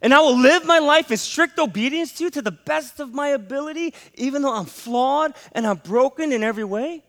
And 0.00 0.14
I 0.14 0.20
will 0.20 0.38
live 0.38 0.64
my 0.64 0.78
life 0.78 1.10
in 1.10 1.16
strict 1.16 1.58
obedience 1.58 2.12
to 2.12 2.24
you 2.24 2.30
to 2.30 2.42
the 2.42 2.52
best 2.52 3.00
of 3.00 3.12
my 3.12 3.28
ability, 3.28 3.94
even 4.14 4.42
though 4.42 4.54
I'm 4.54 4.64
flawed 4.64 5.34
and 5.52 5.66
I'm 5.66 5.78
broken 5.78 6.32
in 6.32 6.44
every 6.44 6.64
way. 6.64 7.02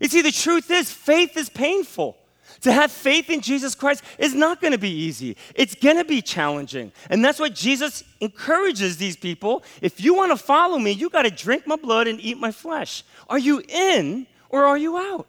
You 0.00 0.08
see, 0.08 0.22
the 0.22 0.30
truth 0.30 0.70
is, 0.70 0.90
faith 0.90 1.36
is 1.36 1.48
painful. 1.48 2.16
To 2.62 2.72
have 2.72 2.92
faith 2.92 3.30
in 3.30 3.40
Jesus 3.40 3.74
Christ 3.74 4.04
is 4.18 4.34
not 4.34 4.60
going 4.60 4.72
to 4.72 4.78
be 4.78 4.90
easy. 4.90 5.36
It's 5.54 5.74
going 5.74 5.96
to 5.96 6.04
be 6.04 6.20
challenging. 6.20 6.92
And 7.08 7.24
that's 7.24 7.40
why 7.40 7.48
Jesus 7.48 8.04
encourages 8.20 8.96
these 8.96 9.16
people 9.16 9.64
if 9.80 10.00
you 10.00 10.14
want 10.14 10.30
to 10.32 10.36
follow 10.36 10.78
me, 10.78 10.90
you 10.90 11.08
got 11.08 11.22
to 11.22 11.30
drink 11.30 11.66
my 11.66 11.76
blood 11.76 12.06
and 12.06 12.20
eat 12.20 12.38
my 12.38 12.52
flesh. 12.52 13.02
Are 13.28 13.38
you 13.38 13.62
in 13.68 14.26
or 14.50 14.66
are 14.66 14.76
you 14.76 14.98
out? 14.98 15.26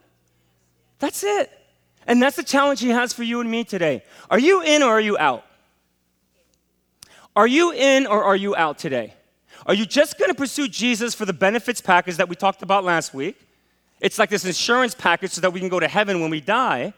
That's 1.00 1.24
it. 1.24 1.50
And 2.06 2.22
that's 2.22 2.36
the 2.36 2.44
challenge 2.44 2.82
he 2.82 2.90
has 2.90 3.14
for 3.14 3.24
you 3.24 3.40
and 3.40 3.50
me 3.50 3.64
today. 3.64 4.04
Are 4.30 4.40
you 4.40 4.62
in 4.62 4.84
or 4.84 4.90
are 4.90 5.02
you 5.02 5.18
out? 5.18 5.46
Are 7.36 7.48
you 7.48 7.72
in 7.72 8.08
or 8.08 8.24
are 8.24 8.36
you 8.36 8.56
out 8.56 8.78
today? 8.78 9.14
Are 9.66 9.74
you 9.74 9.86
just 9.86 10.18
going 10.18 10.30
to 10.30 10.36
pursue 10.36 10.68
Jesus 10.68 11.14
for 11.14 11.26
the 11.26 11.34
benefits 11.34 11.82
package 11.82 12.18
that 12.18 12.28
we 12.28 12.36
talked 12.36 12.62
about 12.62 12.84
last 12.84 13.14
week? 13.14 13.40
It's 14.00 14.18
like 14.20 14.30
this 14.30 14.44
insurance 14.44 14.96
package 14.96 15.32
so 15.32 15.42
that 15.42 15.54
we 15.54 15.60
can 15.60 15.70
go 15.70 15.80
to 15.80 15.88
heaven 15.88 16.20
when 16.20 16.32
we 16.32 16.42
die. 16.42 16.94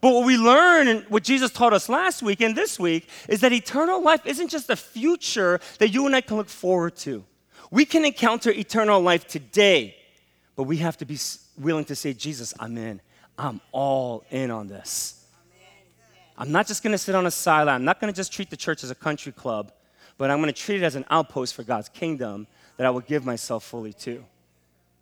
But 0.00 0.12
what 0.12 0.26
we 0.26 0.36
learn 0.36 0.88
and 0.88 1.04
what 1.04 1.22
Jesus 1.24 1.50
taught 1.50 1.72
us 1.72 1.88
last 1.88 2.22
week 2.22 2.40
and 2.40 2.54
this 2.54 2.78
week 2.78 3.08
is 3.28 3.40
that 3.40 3.52
eternal 3.52 4.02
life 4.02 4.26
isn't 4.26 4.48
just 4.48 4.68
a 4.68 4.76
future 4.76 5.60
that 5.78 5.88
you 5.88 6.06
and 6.06 6.14
I 6.14 6.20
can 6.20 6.36
look 6.36 6.48
forward 6.48 6.96
to. 6.96 7.24
We 7.70 7.84
can 7.84 8.04
encounter 8.04 8.50
eternal 8.50 9.00
life 9.00 9.26
today, 9.26 9.96
but 10.56 10.64
we 10.64 10.78
have 10.78 10.96
to 10.98 11.04
be 11.04 11.18
willing 11.58 11.84
to 11.86 11.96
say, 11.96 12.12
Jesus, 12.12 12.54
I'm 12.60 12.76
in. 12.76 13.00
I'm 13.38 13.60
all 13.72 14.24
in 14.30 14.50
on 14.50 14.68
this. 14.68 15.24
I'm 16.36 16.52
not 16.52 16.66
just 16.66 16.82
going 16.82 16.92
to 16.92 16.98
sit 16.98 17.14
on 17.14 17.26
a 17.26 17.30
sideline. 17.30 17.76
I'm 17.76 17.84
not 17.84 18.00
going 18.00 18.12
to 18.12 18.16
just 18.16 18.32
treat 18.32 18.50
the 18.50 18.56
church 18.56 18.84
as 18.84 18.90
a 18.90 18.94
country 18.94 19.32
club 19.32 19.72
but 20.18 20.30
I'm 20.30 20.38
going 20.38 20.52
to 20.52 20.60
treat 20.60 20.82
it 20.82 20.84
as 20.84 20.96
an 20.96 21.04
outpost 21.10 21.54
for 21.54 21.62
God's 21.62 21.88
kingdom 21.88 22.46
that 22.76 22.86
I 22.86 22.90
will 22.90 23.00
give 23.00 23.24
myself 23.24 23.64
fully 23.64 23.92
to. 23.94 24.24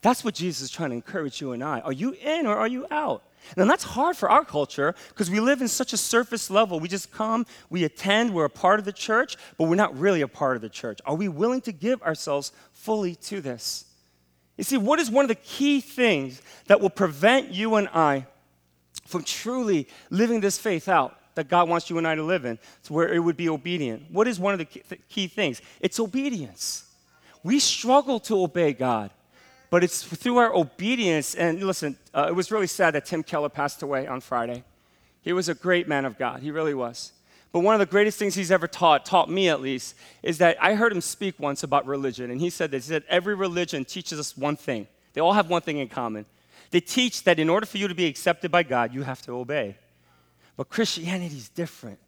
That's 0.03 0.23
what 0.23 0.35
Jesus 0.35 0.63
is 0.63 0.71
trying 0.71 0.91
to 0.91 0.97
encourage 0.97 1.41
you 1.41 1.53
and 1.53 1.65
I. 1.65 1.81
Are 1.81 1.93
you 1.93 2.13
in 2.13 2.47
or 2.47 2.57
are 2.57 2.69
you 2.69 2.87
out? 2.91 3.25
Now, 3.57 3.65
that's 3.65 3.85
hard 3.85 4.17
for 4.17 4.29
our 4.31 4.45
culture 4.45 4.95
because 5.09 5.31
we 5.31 5.41
live 5.41 5.61
in 5.61 5.69
such 5.69 5.93
a 5.93 5.97
surface 5.97 6.51
level. 6.51 6.81
We 6.81 6.89
just 6.89 7.13
come, 7.13 7.47
we 7.71 7.85
attend, 7.85 8.35
we're 8.35 8.45
a 8.45 8.51
part 8.51 8.79
of 8.79 8.85
the 8.85 8.93
church, 8.93 9.37
but 9.57 9.69
we're 9.69 9.77
not 9.77 9.99
really 9.99 10.21
a 10.21 10.29
part 10.29 10.57
of 10.57 10.63
the 10.63 10.69
church. 10.69 11.01
Are 11.07 11.15
we 11.15 11.29
willing 11.29 11.61
to 11.63 11.73
give 11.73 12.03
ourselves 12.03 12.53
fully 12.73 13.15
to 13.17 13.41
this? 13.41 13.85
You 14.57 14.65
see, 14.65 14.77
what 14.77 14.99
is 14.99 15.11
one 15.11 15.25
of 15.25 15.29
the 15.29 15.35
key 15.35 15.81
things 15.81 16.41
that 16.67 16.81
will 16.81 16.91
prevent 16.91 17.53
you 17.53 17.77
and 17.77 17.89
I 17.89 18.27
from 19.07 19.23
truly 19.23 19.89
living 20.11 20.41
this 20.41 20.59
faith 20.59 20.89
out? 20.89 21.19
That 21.37 21.49
God 21.49 21.69
wants 21.69 21.89
you 21.89 21.99
and 21.99 22.07
I 22.07 22.15
to 22.17 22.23
live 22.23 22.45
in, 22.45 22.59
to 22.85 22.93
where 22.93 23.13
it 23.13 23.21
would 23.21 23.37
be 23.37 23.49
obedient. 23.49 24.11
What 24.11 24.27
is 24.27 24.41
one 24.41 24.53
of 24.53 24.59
the 24.59 24.67
key 25.09 25.29
things? 25.29 25.63
It's 25.81 26.01
obedience. 26.01 26.85
We 27.45 27.61
struggle 27.61 28.19
to 28.21 28.43
obey 28.43 28.73
God, 28.73 29.11
but 29.71 29.85
it's 29.85 30.03
through 30.03 30.39
our 30.39 30.53
obedience. 30.53 31.35
And 31.35 31.63
listen, 31.63 31.97
uh, 32.13 32.27
it 32.29 32.35
was 32.35 32.51
really 32.51 32.67
sad 32.67 32.95
that 32.95 33.07
Tim 33.07 33.23
Keller 33.23 33.51
passed 33.51 33.83
away 33.83 34.07
on 34.07 34.21
Friday. 34.21 34.65
He 35.23 35.33
was 35.33 35.49
a 35.49 35.55
great 35.55 35.87
man 35.87 36.05
of 36.05 36.19
God, 36.19 36.41
he 36.41 36.51
really 36.51 36.75
was. 36.75 37.13
But 37.53 37.61
one 37.61 37.75
of 37.75 37.79
the 37.79 37.87
greatest 37.87 38.19
things 38.19 38.35
he's 38.35 38.51
ever 38.51 38.67
taught, 38.67 39.07
taught 39.07 39.31
me 39.31 39.49
at 39.49 39.61
least, 39.61 39.95
is 40.23 40.39
that 40.39 40.57
I 40.61 40.75
heard 40.75 40.93
him 40.93 41.01
speak 41.01 41.39
once 41.39 41.63
about 41.63 41.87
religion. 41.87 42.31
And 42.31 42.41
he 42.41 42.51
said 42.51 42.71
this 42.71 42.87
he 42.87 42.91
said, 42.91 43.05
Every 43.09 43.35
religion 43.35 43.85
teaches 43.85 44.19
us 44.19 44.37
one 44.37 44.57
thing. 44.57 44.87
They 45.13 45.21
all 45.21 45.33
have 45.33 45.49
one 45.49 45.63
thing 45.63 45.79
in 45.79 45.89
common. 45.89 46.27
They 46.71 46.81
teach 46.81 47.25
that 47.25 47.39
in 47.39 47.49
order 47.49 47.65
for 47.65 47.79
you 47.79 47.89
to 47.89 47.95
be 47.95 48.07
accepted 48.07 48.51
by 48.51 48.63
God, 48.63 48.93
you 48.93 49.03
have 49.03 49.23
to 49.23 49.33
obey. 49.33 49.77
But 50.57 50.69
Christianity 50.69 51.37
is 51.37 51.49
different. 51.49 51.99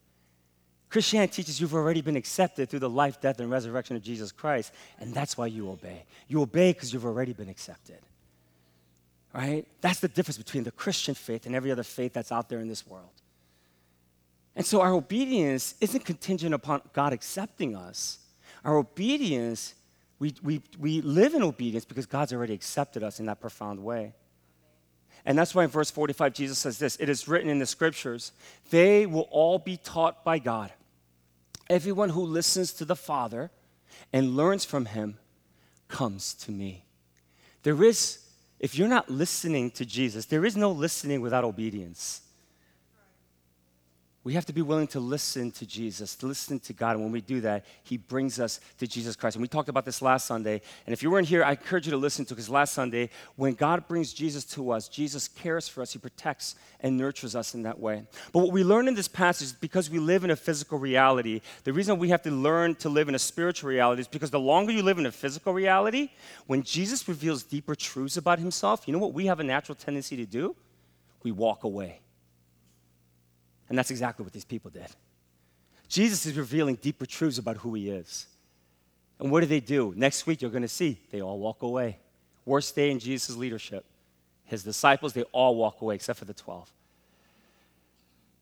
Christianity 0.89 1.43
teaches 1.43 1.61
you've 1.61 1.75
already 1.75 2.01
been 2.01 2.17
accepted 2.17 2.71
through 2.71 2.79
the 2.79 2.89
life, 2.89 3.21
death, 3.21 3.41
and 3.41 3.51
resurrection 3.51 3.95
of 3.95 4.03
Jesus 4.03 4.33
Christ, 4.33 4.73
and 4.99 5.13
that's 5.13 5.37
why 5.37 5.47
you 5.47 5.71
obey. 5.71 6.05
You 6.29 6.41
obey 6.41 6.73
because 6.73 6.93
you've 6.93 7.05
already 7.05 7.35
been 7.35 7.51
accepted. 7.51 7.99
Right? 9.35 9.67
That's 9.83 10.01
the 10.01 10.09
difference 10.09 10.39
between 10.39 10.65
the 10.65 10.71
Christian 10.71 11.15
faith 11.15 11.45
and 11.45 11.55
every 11.55 11.71
other 11.71 11.83
faith 11.83 12.15
that's 12.15 12.33
out 12.33 12.49
there 12.49 12.61
in 12.61 12.69
this 12.69 12.87
world. 12.87 13.11
And 14.57 14.65
so 14.65 14.81
our 14.81 14.93
obedience 14.93 15.75
isn't 15.81 16.05
contingent 16.05 16.55
upon 16.55 16.81
God 16.95 17.13
accepting 17.13 17.77
us. 17.77 18.19
Our 18.65 18.79
obedience, 18.79 19.75
we, 20.19 20.35
we, 20.43 20.63
we 20.79 21.03
live 21.03 21.35
in 21.35 21.43
obedience 21.43 21.85
because 21.85 22.07
God's 22.07 22.33
already 22.33 22.55
accepted 22.55 23.03
us 23.03 23.21
in 23.21 23.27
that 23.27 23.41
profound 23.41 23.79
way. 23.85 24.15
And 25.29 25.37
that's 25.37 25.55
why 25.55 25.65
in 25.65 25.69
verse 25.69 25.91
45, 25.91 26.33
Jesus 26.33 26.59
says 26.59 26.79
this 26.79 26.97
It 26.97 27.11
is 27.11 27.29
written 27.29 27.51
in 27.51 27.59
the 27.59 27.67
scriptures, 27.67 28.33
they 28.71 29.05
will 29.05 29.29
all 29.31 29.59
be 29.59 29.77
taught 29.77 30.25
by 30.25 30.39
God. 30.39 30.73
Everyone 31.69 32.09
who 32.09 32.23
listens 32.23 32.73
to 32.73 32.87
the 32.87 32.97
Father 32.97 33.51
and 34.11 34.37
learns 34.37 34.65
from 34.65 34.87
him 34.87 35.19
comes 35.87 36.33
to 36.33 36.51
me. 36.51 36.87
There 37.63 37.85
is, 37.85 38.21
if 38.59 38.79
you're 38.79 38.89
not 38.89 39.11
listening 39.11 39.71
to 39.73 39.85
Jesus, 39.85 40.25
there 40.25 40.47
is 40.47 40.57
no 40.57 40.71
listening 40.71 41.21
without 41.21 41.45
obedience 41.45 42.23
we 44.25 44.35
have 44.35 44.45
to 44.47 44.53
be 44.53 44.63
willing 44.63 44.89
to 44.89 45.01
listen 45.01 45.53
to 45.53 45.65
Jesus, 45.65 46.17
to 46.17 46.27
listen 46.27 46.59
to 46.61 46.73
God. 46.73 46.97
And 46.97 47.03
when 47.03 47.13
we 47.13 47.21
do 47.21 47.41
that, 47.43 47.65
He 47.85 47.97
brings 47.97 48.41
us 48.41 48.61
to 48.79 48.87
Jesus 48.87 49.15
Christ. 49.15 49.37
And 49.37 49.43
we 49.43 49.49
talked 49.49 49.69
about 49.69 49.85
this 49.85 50.03
last 50.03 50.27
Sunday. 50.27 50.61
And 50.87 50.93
if 50.93 51.03
you 51.03 51.11
weren't 51.11 51.29
here, 51.29 51.45
I 51.45 51.53
encourage 51.53 51.87
you 51.87 51.93
to 51.93 51.97
listen 51.97 52.25
to 52.27 52.35
because 52.35 52.51
last 52.51 52.75
Sunday, 52.75 53.11
when 53.37 53.55
God 53.55 53.87
brings 53.87 54.13
Jesus 54.13 54.45
to 54.47 54.73
us, 54.73 54.89
Jesus 54.89 55.29
cares 55.29 55.69
for 55.69 55.83
us, 55.83 55.93
He 55.93 56.01
protects 56.01 56.57
and 56.81 56.99
nurtures 56.99 57.37
us 57.37 57.55
in 57.55 57.63
that 57.63 57.79
way. 57.79 58.05
But 58.33 58.41
what 58.41 58.53
we 58.53 58.65
learn 58.65 58.89
in 58.89 58.95
this 58.95 59.09
passage, 59.09 59.47
is 59.47 59.53
because 59.53 59.89
we 59.89 60.01
live 60.01 60.25
in 60.25 60.31
a 60.31 60.37
physical 60.37 60.79
reality, 60.79 61.41
the 61.63 61.73
reason 61.73 61.99
we 61.99 62.09
have 62.09 62.23
to 62.23 62.31
learn 62.31 62.75
to 62.77 62.89
live 62.89 63.09
in 63.09 63.15
a 63.15 63.21
spiritual 63.21 63.71
reality 63.71 64.01
is 64.01 64.09
because 64.09 64.31
the 64.31 64.41
longer 64.41 64.73
you 64.73 64.83
live 64.83 64.99
in 64.99 65.07
a 65.07 65.13
physical 65.13 65.53
reality, 65.53 66.11
when 66.49 66.65
Jesus 66.65 67.07
reveals 67.07 67.45
deeper 67.45 67.77
truths 67.77 68.17
about 68.17 68.41
Himself, 68.41 68.83
you 68.87 68.93
know 68.93 68.99
what 68.99 69.15
we 69.15 69.27
have 69.27 69.39
a 69.39 69.45
natural 69.45 69.77
tendency 69.77 70.17
to 70.17 70.27
do? 70.27 70.57
We 71.23 71.31
walk 71.31 71.63
away. 71.63 72.01
And 73.69 73.77
that's 73.77 73.91
exactly 73.91 74.25
what 74.25 74.33
these 74.33 74.45
people 74.45 74.71
did. 74.71 74.89
Jesus 75.89 76.27
is 76.27 76.37
revealing 76.37 76.77
deeper 76.77 77.07
truths 77.07 77.39
about 77.39 77.59
who 77.59 77.75
he 77.75 77.91
is. 77.91 78.27
And 79.19 79.31
what 79.31 79.41
do 79.41 79.47
they 79.47 79.61
do? 79.61 79.93
Next 79.97 80.27
week, 80.27 80.43
you're 80.43 80.51
going 80.51 80.63
to 80.63 80.69
see 80.69 80.99
they 81.11 81.21
all 81.21 81.39
walk 81.39 81.63
away. 81.63 81.99
Worst 82.45 82.75
day 82.75 82.91
in 82.91 82.99
Jesus' 82.99 83.37
leadership. 83.37 83.85
His 84.45 84.63
disciples, 84.63 85.13
they 85.13 85.25
all 85.25 85.57
walk 85.57 85.83
away 85.83 85.97
except 85.97 86.19
for 86.19 86.25
the 86.25 86.35
12. 86.35 86.71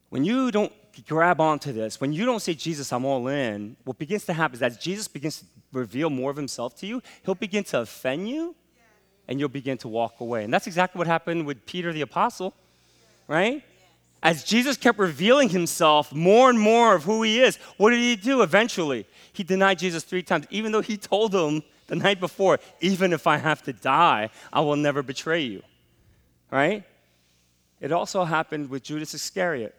When 0.08 0.24
you 0.24 0.50
don't 0.50 0.72
grab 1.08 1.40
onto 1.40 1.72
this, 1.72 2.00
when 2.00 2.12
you 2.12 2.24
don't 2.24 2.40
say, 2.40 2.54
Jesus, 2.54 2.92
I'm 2.92 3.04
all 3.04 3.26
in, 3.26 3.76
what 3.84 3.98
begins 3.98 4.24
to 4.26 4.32
happen 4.32 4.54
is 4.54 4.60
that 4.60 4.80
Jesus 4.80 5.08
begins 5.08 5.40
to 5.40 5.46
reveal 5.72 6.10
more 6.10 6.30
of 6.30 6.36
himself 6.36 6.76
to 6.76 6.86
you, 6.86 7.02
he'll 7.24 7.34
begin 7.34 7.64
to 7.64 7.80
offend 7.80 8.28
you, 8.28 8.54
and 9.26 9.40
you'll 9.40 9.48
begin 9.48 9.76
to 9.78 9.88
walk 9.88 10.20
away. 10.20 10.44
And 10.44 10.54
that's 10.54 10.68
exactly 10.68 10.98
what 10.98 11.08
happened 11.08 11.44
with 11.44 11.66
Peter 11.66 11.92
the 11.92 12.02
apostle, 12.02 12.54
right? 13.26 13.64
As 14.22 14.44
Jesus 14.44 14.76
kept 14.76 14.98
revealing 14.98 15.50
himself 15.50 16.12
more 16.12 16.50
and 16.50 16.58
more 16.58 16.94
of 16.94 17.04
who 17.04 17.22
he 17.22 17.40
is, 17.40 17.56
what 17.76 17.90
did 17.90 18.00
he 18.00 18.16
do 18.16 18.42
eventually? 18.42 19.06
He 19.32 19.44
denied 19.44 19.78
Jesus 19.78 20.02
three 20.02 20.22
times, 20.22 20.46
even 20.50 20.72
though 20.72 20.80
he 20.80 20.96
told 20.96 21.34
him 21.34 21.62
the 21.86 21.96
night 21.96 22.18
before, 22.18 22.58
even 22.80 23.12
if 23.12 23.26
I 23.26 23.36
have 23.36 23.62
to 23.64 23.72
die, 23.72 24.30
I 24.52 24.60
will 24.60 24.76
never 24.76 25.02
betray 25.02 25.42
you. 25.42 25.62
Right? 26.50 26.84
It 27.80 27.92
also 27.92 28.24
happened 28.24 28.70
with 28.70 28.82
Judas 28.82 29.14
Iscariot. 29.14 29.74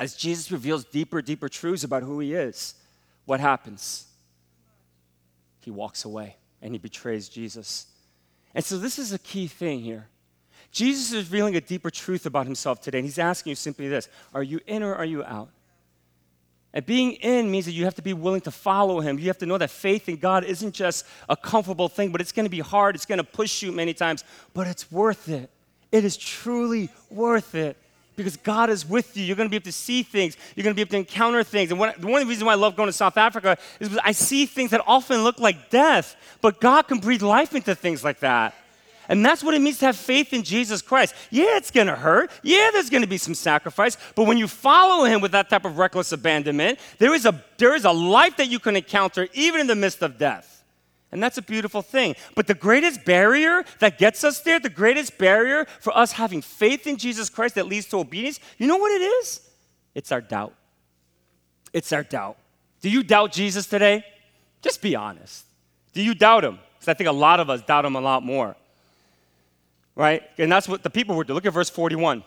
As 0.00 0.14
Jesus 0.14 0.52
reveals 0.52 0.84
deeper, 0.84 1.20
deeper 1.20 1.48
truths 1.48 1.82
about 1.82 2.02
who 2.02 2.20
he 2.20 2.34
is, 2.34 2.74
what 3.24 3.40
happens? 3.40 4.06
He 5.60 5.70
walks 5.70 6.04
away 6.04 6.36
and 6.62 6.72
he 6.72 6.78
betrays 6.78 7.28
Jesus. 7.28 7.86
And 8.54 8.64
so, 8.64 8.78
this 8.78 8.98
is 8.98 9.12
a 9.12 9.18
key 9.18 9.46
thing 9.46 9.80
here. 9.80 10.06
Jesus 10.70 11.12
is 11.12 11.24
revealing 11.24 11.56
a 11.56 11.60
deeper 11.60 11.90
truth 11.90 12.26
about 12.26 12.46
himself 12.46 12.80
today, 12.80 12.98
and 12.98 13.06
he's 13.06 13.18
asking 13.18 13.50
you 13.50 13.56
simply 13.56 13.88
this 13.88 14.08
Are 14.34 14.42
you 14.42 14.60
in 14.66 14.82
or 14.82 14.94
are 14.94 15.04
you 15.04 15.24
out? 15.24 15.50
And 16.74 16.84
being 16.84 17.12
in 17.14 17.50
means 17.50 17.64
that 17.64 17.72
you 17.72 17.84
have 17.84 17.94
to 17.94 18.02
be 18.02 18.12
willing 18.12 18.42
to 18.42 18.50
follow 18.50 19.00
him. 19.00 19.18
You 19.18 19.28
have 19.28 19.38
to 19.38 19.46
know 19.46 19.56
that 19.58 19.70
faith 19.70 20.08
in 20.08 20.16
God 20.16 20.44
isn't 20.44 20.72
just 20.74 21.06
a 21.28 21.36
comfortable 21.36 21.88
thing, 21.88 22.12
but 22.12 22.20
it's 22.20 22.32
going 22.32 22.44
to 22.44 22.50
be 22.50 22.60
hard. 22.60 22.94
It's 22.94 23.06
going 23.06 23.18
to 23.18 23.24
push 23.24 23.62
you 23.62 23.72
many 23.72 23.94
times, 23.94 24.22
but 24.52 24.66
it's 24.66 24.92
worth 24.92 25.28
it. 25.28 25.50
It 25.90 26.04
is 26.04 26.16
truly 26.16 26.90
worth 27.10 27.54
it 27.54 27.78
because 28.16 28.36
God 28.36 28.68
is 28.68 28.86
with 28.86 29.16
you. 29.16 29.24
You're 29.24 29.36
going 29.36 29.48
to 29.48 29.50
be 29.50 29.56
able 29.56 29.64
to 29.64 29.72
see 29.72 30.02
things. 30.02 30.36
You're 30.54 30.64
going 30.64 30.74
to 30.74 30.76
be 30.76 30.82
able 30.82 30.90
to 30.90 30.98
encounter 30.98 31.42
things. 31.42 31.70
And 31.70 31.80
one, 31.80 31.90
one 32.00 32.20
of 32.20 32.26
the 32.26 32.30
reasons 32.30 32.44
why 32.44 32.52
I 32.52 32.56
love 32.56 32.76
going 32.76 32.88
to 32.88 32.92
South 32.92 33.16
Africa 33.16 33.56
is 33.80 33.88
because 33.88 34.02
I 34.04 34.12
see 34.12 34.44
things 34.44 34.72
that 34.72 34.82
often 34.86 35.24
look 35.24 35.38
like 35.38 35.70
death, 35.70 36.16
but 36.42 36.60
God 36.60 36.82
can 36.82 36.98
breathe 36.98 37.22
life 37.22 37.54
into 37.54 37.74
things 37.74 38.04
like 38.04 38.20
that. 38.20 38.54
And 39.08 39.24
that's 39.24 39.42
what 39.42 39.54
it 39.54 39.60
means 39.60 39.78
to 39.78 39.86
have 39.86 39.96
faith 39.96 40.34
in 40.34 40.42
Jesus 40.42 40.82
Christ. 40.82 41.14
Yeah, 41.30 41.56
it's 41.56 41.70
going 41.70 41.86
to 41.86 41.96
hurt. 41.96 42.30
Yeah, 42.42 42.68
there's 42.72 42.90
going 42.90 43.02
to 43.02 43.08
be 43.08 43.16
some 43.16 43.34
sacrifice. 43.34 43.96
But 44.14 44.24
when 44.24 44.36
you 44.36 44.46
follow 44.46 45.04
him 45.06 45.22
with 45.22 45.32
that 45.32 45.48
type 45.48 45.64
of 45.64 45.78
reckless 45.78 46.12
abandonment, 46.12 46.78
there 46.98 47.14
is 47.14 47.24
a, 47.24 47.42
there 47.56 47.74
is 47.74 47.86
a 47.86 47.90
life 47.90 48.36
that 48.36 48.48
you 48.48 48.58
can 48.58 48.76
encounter 48.76 49.26
even 49.32 49.62
in 49.62 49.66
the 49.66 49.74
midst 49.74 50.02
of 50.02 50.18
death. 50.18 50.62
And 51.10 51.22
that's 51.22 51.38
a 51.38 51.42
beautiful 51.42 51.80
thing. 51.80 52.16
But 52.34 52.46
the 52.46 52.54
greatest 52.54 53.06
barrier 53.06 53.64
that 53.78 53.96
gets 53.96 54.24
us 54.24 54.40
there, 54.40 54.60
the 54.60 54.68
greatest 54.68 55.16
barrier 55.16 55.66
for 55.80 55.96
us 55.96 56.12
having 56.12 56.42
faith 56.42 56.86
in 56.86 56.98
Jesus 56.98 57.30
Christ 57.30 57.54
that 57.54 57.66
leads 57.66 57.86
to 57.86 57.98
obedience, 57.98 58.38
you 58.58 58.66
know 58.66 58.76
what 58.76 58.92
it 58.92 59.02
is? 59.02 59.40
It's 59.94 60.12
our 60.12 60.20
doubt. 60.20 60.54
It's 61.72 61.92
our 61.94 62.02
doubt. 62.02 62.36
Do 62.82 62.90
you 62.90 63.02
doubt 63.02 63.32
Jesus 63.32 63.66
today? 63.66 64.04
Just 64.60 64.82
be 64.82 64.94
honest. 64.94 65.46
Do 65.94 66.02
you 66.02 66.14
doubt 66.14 66.44
him? 66.44 66.58
Because 66.74 66.88
I 66.88 66.94
think 66.94 67.08
a 67.08 67.12
lot 67.12 67.40
of 67.40 67.48
us 67.48 67.62
doubt 67.62 67.86
him 67.86 67.96
a 67.96 68.00
lot 68.00 68.22
more 68.22 68.54
right? 69.98 70.22
And 70.38 70.50
that's 70.50 70.68
what 70.68 70.82
the 70.82 70.88
people 70.88 71.16
were 71.16 71.24
doing. 71.24 71.34
Look 71.34 71.44
at 71.44 71.52
verse 71.52 71.68
41. 71.68 72.22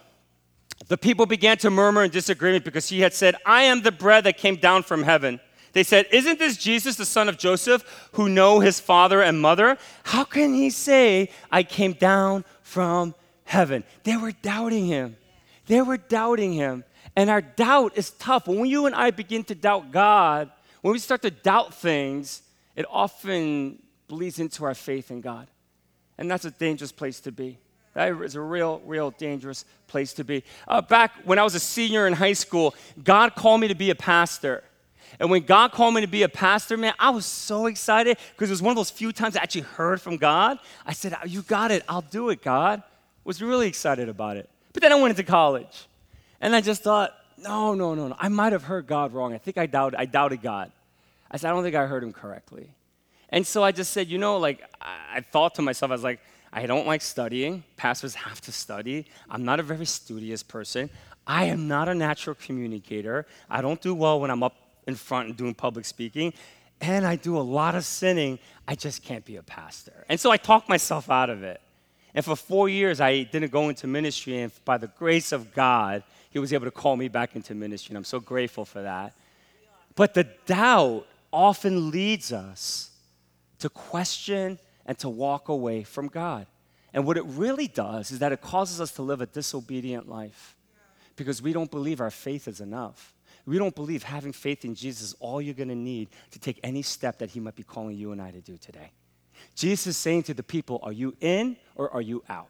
The 0.88 0.98
people 0.98 1.26
began 1.26 1.58
to 1.60 1.70
murmur 1.70 2.04
in 2.04 2.12
disagreement 2.12 2.66
because 2.66 2.90
he 2.90 3.00
had 3.00 3.14
said, 3.14 3.36
I 3.46 3.64
am 3.64 3.82
the 3.82 3.92
bread 3.92 4.26
that 4.26 4.38
came 4.38 4.58
down 4.58 4.84
from 4.84 5.04
heaven. 5.04 5.40
They 5.74 5.84
said, 5.84 6.06
Isn't 6.12 6.38
this 6.38 6.58
Jesus, 6.58 6.98
the 6.98 7.06
son 7.06 7.30
of 7.30 7.38
Joseph, 7.38 8.10
who 8.14 8.28
know 8.28 8.60
his 8.60 8.80
father 8.80 9.22
and 9.22 9.42
mother? 9.42 9.78
How 10.04 10.26
can 10.26 10.54
he 10.54 10.70
say, 10.70 11.30
I 11.50 11.64
came 11.64 11.94
down 11.94 12.44
from 12.62 13.16
heaven? 13.46 13.86
They 14.04 14.18
were 14.18 14.34
doubting 14.34 14.86
him. 14.86 15.16
They 15.68 15.82
were 15.82 15.98
doubting 15.98 16.52
him. 16.52 16.84
And 17.16 17.30
our 17.30 17.42
doubt 17.42 17.94
is 17.96 18.12
tough. 18.12 18.48
When 18.48 18.66
you 18.66 18.86
and 18.86 18.96
I 18.96 19.12
begin 19.12 19.46
to 19.46 19.56
doubt 19.56 19.92
God, 19.92 20.52
when 20.82 20.92
we 20.92 21.00
start 21.00 21.22
to 21.22 21.32
doubt 21.32 21.74
things, 21.74 22.42
it 22.76 22.86
often 22.90 23.82
bleeds 24.10 24.40
into 24.40 24.66
our 24.66 24.74
faith 24.74 25.10
in 25.10 25.22
God. 25.22 25.48
And 26.22 26.30
that's 26.30 26.46
a 26.46 26.52
dangerous 26.52 26.92
place 26.92 27.20
to 27.22 27.32
be. 27.32 27.58
That 27.96 28.12
is 28.22 28.36
a 28.36 28.42
real, 28.42 28.80
real 28.86 29.10
dangerous 29.10 29.66
place 29.88 30.14
to 30.14 30.24
be. 30.24 30.44
Uh, 30.68 30.80
back 30.80 31.14
when 31.24 31.40
I 31.40 31.44
was 31.44 31.56
a 31.56 31.60
senior 31.60 32.06
in 32.06 32.14
high 32.14 32.34
school, 32.34 32.76
God 33.04 33.34
called 33.34 33.60
me 33.60 33.70
to 33.70 33.74
be 33.74 33.90
a 33.90 33.96
pastor. 33.96 34.64
And 35.20 35.32
when 35.32 35.42
God 35.42 35.72
called 35.72 35.96
me 35.96 36.02
to 36.02 36.08
be 36.08 36.22
a 36.22 36.30
pastor, 36.30 36.78
man, 36.78 36.94
I 37.00 37.10
was 37.10 37.26
so 37.26 37.66
excited 37.66 38.20
because 38.36 38.52
it 38.52 38.54
was 38.54 38.62
one 38.62 38.70
of 38.70 38.76
those 38.76 38.92
few 38.92 39.12
times 39.12 39.36
I 39.36 39.42
actually 39.42 39.62
heard 39.62 40.00
from 40.00 40.18
God. 40.18 40.60
I 40.86 40.94
said, 40.94 41.16
You 41.26 41.42
got 41.42 41.72
it. 41.72 41.84
I'll 41.90 42.04
do 42.04 42.30
it, 42.30 42.44
God. 42.44 42.84
Was 43.24 43.42
really 43.42 43.68
excited 43.68 44.08
about 44.08 44.38
it. 44.38 44.48
But 44.74 44.84
then 44.84 44.92
I 44.92 45.02
went 45.02 45.18
into 45.18 45.24
college. 45.24 45.88
And 46.40 46.56
I 46.56 46.62
just 46.62 46.84
thought, 46.84 47.16
no, 47.40 47.74
no, 47.74 47.96
no, 47.96 48.10
no. 48.10 48.16
I 48.20 48.28
might 48.28 48.54
have 48.54 48.66
heard 48.66 48.86
God 48.86 49.12
wrong. 49.12 49.34
I 49.34 49.40
think 49.40 49.58
I 49.58 49.66
doubted, 49.66 49.98
I 49.98 50.06
doubted 50.06 50.44
God. 50.44 50.72
I 51.32 51.38
said, 51.38 51.50
I 51.50 51.54
don't 51.56 51.64
think 51.64 51.76
I 51.76 51.88
heard 51.88 52.04
him 52.04 52.14
correctly. 52.14 52.70
And 53.30 53.48
so 53.48 53.64
I 53.64 53.72
just 53.72 53.92
said, 53.92 54.08
you 54.08 54.20
know, 54.20 54.38
like, 54.38 54.62
I 55.14 55.22
thought 55.22 55.56
to 55.56 55.62
myself, 55.62 55.92
I 55.92 55.96
was 55.96 56.04
like, 56.04 56.20
I 56.54 56.66
don't 56.66 56.86
like 56.86 57.02
studying. 57.02 57.64
Pastors 57.78 58.16
have 58.16 58.42
to 58.42 58.52
study. 58.52 59.06
I'm 59.30 59.46
not 59.46 59.60
a 59.60 59.64
very 59.64 59.86
studious 59.86 60.44
person. 60.44 60.90
I 61.26 61.46
am 61.46 61.68
not 61.68 61.88
a 61.88 61.96
natural 61.96 62.36
communicator. 62.36 63.26
I 63.50 63.62
don't 63.62 63.82
do 63.82 63.94
well 63.94 64.20
when 64.20 64.30
I'm 64.30 64.44
up 64.44 64.56
in 64.88 64.96
front 64.96 65.30
and 65.30 65.38
doing 65.38 65.54
public 65.54 65.86
speaking. 65.86 66.34
And 66.82 67.06
I 67.06 67.16
do 67.16 67.38
a 67.38 67.42
lot 67.42 67.76
of 67.76 67.86
sinning. 67.86 68.40
I 68.68 68.76
just 68.76 69.04
can't 69.04 69.24
be 69.24 69.38
a 69.38 69.44
pastor. 69.44 70.04
And 70.10 70.20
so 70.20 70.32
I 70.32 70.38
talked 70.38 70.68
myself 70.68 71.10
out 71.10 71.30
of 71.30 71.44
it. 71.44 71.62
And 72.14 72.26
for 72.26 72.36
four 72.36 72.68
years, 72.68 73.00
I 73.00 73.24
didn't 73.24 73.52
go 73.52 73.70
into 73.70 73.88
ministry. 73.88 74.40
And 74.40 74.52
by 74.66 74.78
the 74.78 74.88
grace 74.88 75.32
of 75.32 75.54
God, 75.54 76.04
He 76.32 76.40
was 76.40 76.52
able 76.52 76.66
to 76.66 76.72
call 76.72 76.98
me 76.98 77.08
back 77.08 77.36
into 77.36 77.56
ministry. 77.56 77.92
And 77.92 77.98
I'm 77.98 78.04
so 78.04 78.20
grateful 78.20 78.66
for 78.66 78.82
that. 78.82 79.14
But 79.96 80.14
the 80.14 80.26
doubt 80.46 81.06
often 81.32 81.92
leads 81.92 82.34
us 82.34 82.92
to 83.60 83.70
question 83.70 84.58
and 84.86 84.98
to 85.00 85.10
walk 85.10 85.50
away 85.50 85.84
from 85.84 86.08
God. 86.08 86.48
And 86.94 87.06
what 87.06 87.18
it 87.18 87.24
really 87.26 87.68
does 87.68 88.12
is 88.12 88.20
that 88.20 88.32
it 88.32 88.42
causes 88.42 88.82
us 88.82 88.92
to 88.94 89.02
live 89.02 89.22
a 89.22 89.26
disobedient 89.26 90.10
life 90.10 90.56
because 91.16 91.42
we 91.42 91.54
don't 91.54 91.72
believe 91.72 92.02
our 92.02 92.12
faith 92.12 92.48
is 92.48 92.62
enough. 92.62 93.14
We 93.46 93.58
don't 93.58 93.76
believe 93.76 94.04
having 94.04 94.34
faith 94.34 94.66
in 94.66 94.76
Jesus 94.76 95.10
is 95.10 95.16
all 95.20 95.42
you're 95.42 95.54
going 95.54 95.70
to 95.70 95.76
need 95.76 96.10
to 96.32 96.40
take 96.40 96.60
any 96.64 96.82
step 96.82 97.20
that 97.20 97.32
He 97.32 97.40
might 97.40 97.56
be 97.56 97.64
calling 97.64 97.98
you 97.98 98.12
and 98.12 98.22
I 98.22 98.32
to 98.32 98.42
do 98.42 98.58
today. 98.58 98.92
Jesus 99.56 99.88
is 99.88 99.98
saying 99.98 100.24
to 100.24 100.34
the 100.34 100.44
people, 100.44 100.80
Are 100.84 100.92
you 100.92 101.16
in 101.22 101.58
or 101.76 101.90
are 101.92 102.02
you 102.02 102.24
out? 102.30 102.50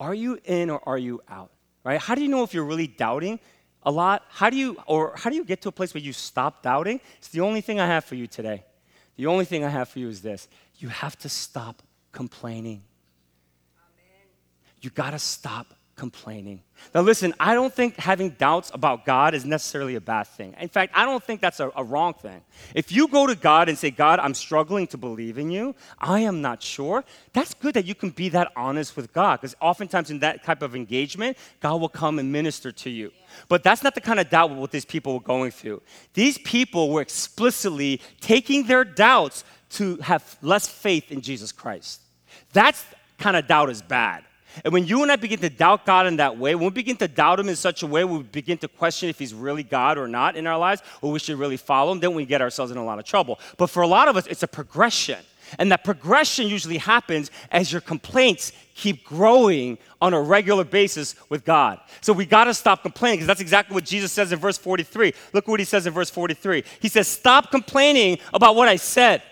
Are 0.00 0.14
you 0.14 0.38
in 0.44 0.70
or 0.70 0.80
are 0.88 0.98
you 0.98 1.22
out? 1.28 1.50
Right? 1.84 2.00
How 2.00 2.14
do 2.14 2.22
you 2.22 2.28
know 2.28 2.42
if 2.42 2.52
you're 2.54 2.64
really 2.64 2.86
doubting 2.86 3.38
a 3.82 3.90
lot? 3.90 4.24
How 4.28 4.50
do 4.50 4.56
you, 4.56 4.76
or 4.86 5.14
how 5.16 5.30
do 5.30 5.36
you 5.36 5.44
get 5.44 5.62
to 5.62 5.68
a 5.68 5.72
place 5.72 5.94
where 5.94 6.02
you 6.02 6.12
stop 6.12 6.62
doubting? 6.62 7.00
It's 7.18 7.28
the 7.28 7.40
only 7.40 7.60
thing 7.60 7.78
I 7.78 7.86
have 7.86 8.04
for 8.04 8.16
you 8.16 8.26
today. 8.26 8.64
The 9.16 9.26
only 9.26 9.44
thing 9.44 9.64
I 9.64 9.68
have 9.68 9.88
for 9.88 9.98
you 9.98 10.08
is 10.08 10.22
this 10.22 10.48
you 10.80 10.88
have 10.88 11.16
to 11.18 11.28
stop 11.28 11.82
complaining. 12.12 12.82
Amen. 13.78 14.28
You 14.80 14.90
got 14.90 15.10
to 15.10 15.18
stop 15.18 15.74
complaining. 16.00 16.62
Now, 16.94 17.02
listen, 17.02 17.34
I 17.38 17.52
don't 17.52 17.72
think 17.72 17.98
having 17.98 18.30
doubts 18.30 18.70
about 18.72 19.04
God 19.04 19.34
is 19.34 19.44
necessarily 19.44 19.96
a 19.96 20.00
bad 20.00 20.26
thing. 20.28 20.54
In 20.58 20.70
fact, 20.70 20.94
I 20.96 21.04
don't 21.04 21.22
think 21.22 21.42
that's 21.42 21.60
a, 21.60 21.70
a, 21.76 21.84
wrong 21.84 22.14
thing. 22.14 22.40
If 22.74 22.90
you 22.90 23.06
go 23.06 23.26
to 23.26 23.34
God 23.34 23.68
and 23.68 23.76
say, 23.76 23.90
God, 23.90 24.18
I'm 24.18 24.32
struggling 24.32 24.86
to 24.86 24.96
believe 24.96 25.36
in 25.36 25.50
you, 25.50 25.74
I 25.98 26.20
am 26.20 26.40
not 26.40 26.62
sure, 26.62 27.04
that's 27.34 27.52
good 27.52 27.74
that 27.74 27.84
you 27.84 27.94
can 27.94 28.08
be 28.08 28.30
that 28.30 28.50
honest 28.56 28.96
with 28.96 29.12
God 29.12 29.42
because 29.42 29.54
oftentimes 29.60 30.10
in 30.10 30.20
that 30.20 30.42
type 30.42 30.62
of 30.62 30.74
engagement, 30.74 31.36
God 31.60 31.82
will 31.82 31.90
come 31.90 32.18
and 32.18 32.32
minister 32.32 32.72
to 32.72 32.88
you. 32.88 33.12
But 33.48 33.62
that's 33.62 33.82
not 33.82 33.94
the 33.94 34.00
kind 34.00 34.20
of 34.20 34.30
doubt 34.30 34.52
what 34.52 34.70
these 34.70 34.86
people 34.86 35.12
were 35.12 35.20
going 35.20 35.50
through. 35.50 35.82
These 36.14 36.38
people 36.38 36.90
were 36.90 37.02
explicitly 37.02 38.00
taking 38.22 38.66
their 38.66 38.84
doubts 38.84 39.44
to 39.70 39.96
have 39.96 40.36
less 40.42 40.68
faith 40.68 41.10
in 41.10 41.20
Jesus 41.20 41.52
Christ. 41.52 42.00
That's 42.52 42.84
kind 43.18 43.36
of 43.36 43.46
doubt 43.46 43.70
is 43.70 43.82
bad. 43.82 44.24
And 44.64 44.72
when 44.72 44.86
you 44.86 45.02
and 45.02 45.12
I 45.12 45.16
begin 45.16 45.38
to 45.40 45.50
doubt 45.50 45.86
God 45.86 46.06
in 46.06 46.16
that 46.16 46.36
way, 46.36 46.54
when 46.54 46.64
we 46.64 46.70
begin 46.70 46.96
to 46.96 47.08
doubt 47.08 47.38
Him 47.38 47.48
in 47.48 47.56
such 47.56 47.82
a 47.82 47.86
way, 47.86 48.04
we 48.04 48.22
begin 48.22 48.58
to 48.58 48.68
question 48.68 49.08
if 49.08 49.18
He's 49.18 49.32
really 49.32 49.62
God 49.62 49.96
or 49.96 50.08
not 50.08 50.36
in 50.36 50.46
our 50.46 50.58
lives, 50.58 50.82
or 51.02 51.12
we 51.12 51.18
should 51.18 51.38
really 51.38 51.56
follow 51.56 51.92
Him, 51.92 52.00
then 52.00 52.14
we 52.14 52.24
get 52.24 52.42
ourselves 52.42 52.72
in 52.72 52.78
a 52.78 52.84
lot 52.84 52.98
of 52.98 53.04
trouble. 53.04 53.38
But 53.56 53.68
for 53.68 53.82
a 53.82 53.86
lot 53.86 54.08
of 54.08 54.16
us, 54.16 54.26
it's 54.26 54.42
a 54.42 54.48
progression. 54.48 55.18
And 55.58 55.72
that 55.72 55.84
progression 55.84 56.46
usually 56.46 56.78
happens 56.78 57.30
as 57.50 57.72
your 57.72 57.80
complaints 57.80 58.52
keep 58.74 59.04
growing 59.04 59.78
on 60.00 60.14
a 60.14 60.20
regular 60.20 60.64
basis 60.64 61.16
with 61.28 61.44
God. 61.44 61.80
So 62.00 62.12
we 62.12 62.24
got 62.24 62.44
to 62.44 62.54
stop 62.54 62.82
complaining 62.82 63.18
because 63.18 63.26
that's 63.26 63.40
exactly 63.40 63.74
what 63.74 63.84
Jesus 63.84 64.12
says 64.12 64.32
in 64.32 64.38
verse 64.38 64.58
43. 64.58 65.12
Look 65.32 65.48
what 65.48 65.58
he 65.58 65.66
says 65.66 65.86
in 65.86 65.92
verse 65.92 66.08
43. 66.08 66.64
He 66.80 66.88
says, 66.88 67.08
Stop 67.08 67.50
complaining 67.50 68.18
about 68.32 68.54
what 68.54 68.68
I 68.68 68.76
said. 68.76 69.22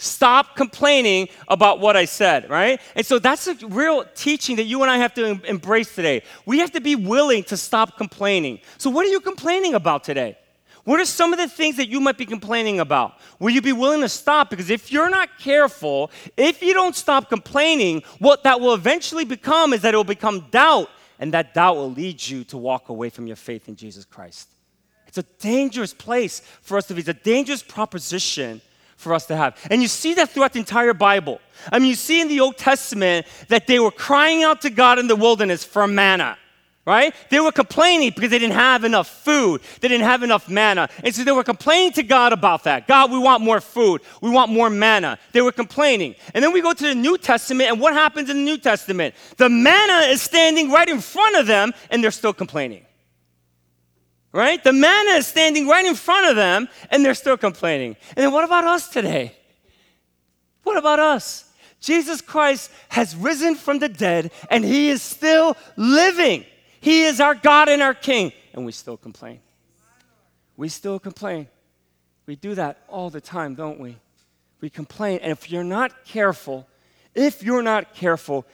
Stop 0.00 0.54
complaining 0.54 1.28
about 1.48 1.80
what 1.80 1.96
I 1.96 2.04
said, 2.04 2.48
right? 2.48 2.80
And 2.94 3.04
so 3.04 3.18
that's 3.18 3.48
a 3.48 3.54
real 3.66 4.04
teaching 4.14 4.54
that 4.56 4.62
you 4.62 4.80
and 4.82 4.90
I 4.90 4.96
have 4.98 5.12
to 5.14 5.44
embrace 5.44 5.92
today. 5.92 6.22
We 6.46 6.60
have 6.60 6.70
to 6.72 6.80
be 6.80 6.94
willing 6.94 7.42
to 7.44 7.56
stop 7.56 7.98
complaining. 7.98 8.60
So, 8.78 8.90
what 8.90 9.04
are 9.04 9.08
you 9.08 9.18
complaining 9.18 9.74
about 9.74 10.04
today? 10.04 10.38
What 10.84 11.00
are 11.00 11.04
some 11.04 11.32
of 11.32 11.38
the 11.40 11.48
things 11.48 11.76
that 11.78 11.88
you 11.88 12.00
might 12.00 12.16
be 12.16 12.26
complaining 12.26 12.78
about? 12.78 13.18
Will 13.40 13.50
you 13.50 13.60
be 13.60 13.72
willing 13.72 14.00
to 14.02 14.08
stop? 14.08 14.50
Because 14.50 14.70
if 14.70 14.92
you're 14.92 15.10
not 15.10 15.36
careful, 15.36 16.12
if 16.36 16.62
you 16.62 16.74
don't 16.74 16.94
stop 16.94 17.28
complaining, 17.28 18.04
what 18.20 18.44
that 18.44 18.60
will 18.60 18.74
eventually 18.74 19.24
become 19.24 19.72
is 19.72 19.82
that 19.82 19.94
it 19.94 19.96
will 19.96 20.04
become 20.04 20.46
doubt, 20.52 20.90
and 21.18 21.34
that 21.34 21.54
doubt 21.54 21.74
will 21.74 21.90
lead 21.90 22.24
you 22.24 22.44
to 22.44 22.56
walk 22.56 22.88
away 22.88 23.10
from 23.10 23.26
your 23.26 23.36
faith 23.36 23.68
in 23.68 23.74
Jesus 23.74 24.04
Christ. 24.04 24.48
It's 25.08 25.18
a 25.18 25.24
dangerous 25.40 25.92
place 25.92 26.40
for 26.62 26.78
us 26.78 26.86
to 26.86 26.94
be, 26.94 27.00
it's 27.00 27.08
a 27.08 27.14
dangerous 27.14 27.64
proposition 27.64 28.60
for 28.98 29.14
us 29.14 29.26
to 29.26 29.36
have. 29.36 29.56
And 29.70 29.80
you 29.80 29.88
see 29.88 30.14
that 30.14 30.30
throughout 30.30 30.52
the 30.52 30.58
entire 30.58 30.92
Bible. 30.92 31.40
I 31.72 31.78
mean, 31.78 31.88
you 31.88 31.94
see 31.94 32.20
in 32.20 32.28
the 32.28 32.40
Old 32.40 32.58
Testament 32.58 33.26
that 33.48 33.66
they 33.66 33.78
were 33.78 33.92
crying 33.92 34.42
out 34.42 34.60
to 34.62 34.70
God 34.70 34.98
in 34.98 35.06
the 35.06 35.16
wilderness 35.16 35.64
for 35.64 35.86
manna. 35.86 36.36
Right? 36.84 37.14
They 37.28 37.38
were 37.38 37.52
complaining 37.52 38.12
because 38.14 38.30
they 38.30 38.38
didn't 38.38 38.54
have 38.54 38.82
enough 38.82 39.08
food. 39.08 39.60
They 39.82 39.88
didn't 39.88 40.06
have 40.06 40.22
enough 40.22 40.48
manna. 40.48 40.88
And 41.04 41.14
so 41.14 41.22
they 41.22 41.32
were 41.32 41.44
complaining 41.44 41.92
to 41.92 42.02
God 42.02 42.32
about 42.32 42.64
that. 42.64 42.88
God, 42.88 43.12
we 43.12 43.18
want 43.18 43.42
more 43.42 43.60
food. 43.60 44.00
We 44.22 44.30
want 44.30 44.50
more 44.50 44.70
manna. 44.70 45.18
They 45.32 45.42
were 45.42 45.52
complaining. 45.52 46.14
And 46.32 46.42
then 46.42 46.50
we 46.50 46.62
go 46.62 46.72
to 46.72 46.82
the 46.82 46.94
New 46.94 47.18
Testament, 47.18 47.70
and 47.70 47.78
what 47.78 47.92
happens 47.92 48.30
in 48.30 48.38
the 48.38 48.42
New 48.42 48.56
Testament? 48.56 49.14
The 49.36 49.50
manna 49.50 50.06
is 50.08 50.22
standing 50.22 50.70
right 50.70 50.88
in 50.88 51.02
front 51.02 51.36
of 51.36 51.46
them, 51.46 51.74
and 51.90 52.02
they're 52.02 52.10
still 52.10 52.32
complaining 52.32 52.86
right? 54.32 54.62
The 54.62 54.72
manna 54.72 55.12
is 55.12 55.26
standing 55.26 55.66
right 55.66 55.84
in 55.84 55.94
front 55.94 56.28
of 56.28 56.36
them 56.36 56.68
and 56.90 57.04
they're 57.04 57.14
still 57.14 57.36
complaining. 57.36 57.96
And 58.16 58.24
then 58.24 58.32
what 58.32 58.44
about 58.44 58.64
us 58.64 58.88
today? 58.88 59.34
What 60.62 60.76
about 60.76 60.98
us? 60.98 61.50
Jesus 61.80 62.20
Christ 62.20 62.70
has 62.88 63.14
risen 63.14 63.54
from 63.54 63.78
the 63.78 63.88
dead 63.88 64.32
and 64.50 64.64
he 64.64 64.88
is 64.90 65.02
still 65.02 65.56
living. 65.76 66.44
He 66.80 67.04
is 67.04 67.20
our 67.20 67.34
God 67.34 67.68
and 67.68 67.82
our 67.82 67.94
King. 67.94 68.32
And 68.52 68.66
we 68.66 68.72
still 68.72 68.96
complain. 68.96 69.40
We 70.56 70.68
still 70.68 70.98
complain. 70.98 71.48
We 72.26 72.36
do 72.36 72.54
that 72.56 72.82
all 72.88 73.10
the 73.10 73.20
time, 73.20 73.54
don't 73.54 73.80
we? 73.80 73.96
We 74.60 74.70
complain. 74.70 75.20
And 75.22 75.32
if 75.32 75.50
you're 75.50 75.64
not 75.64 76.04
careful, 76.04 76.68
if 77.14 77.42
you're 77.42 77.62
not 77.62 77.94
careful, 77.94 78.44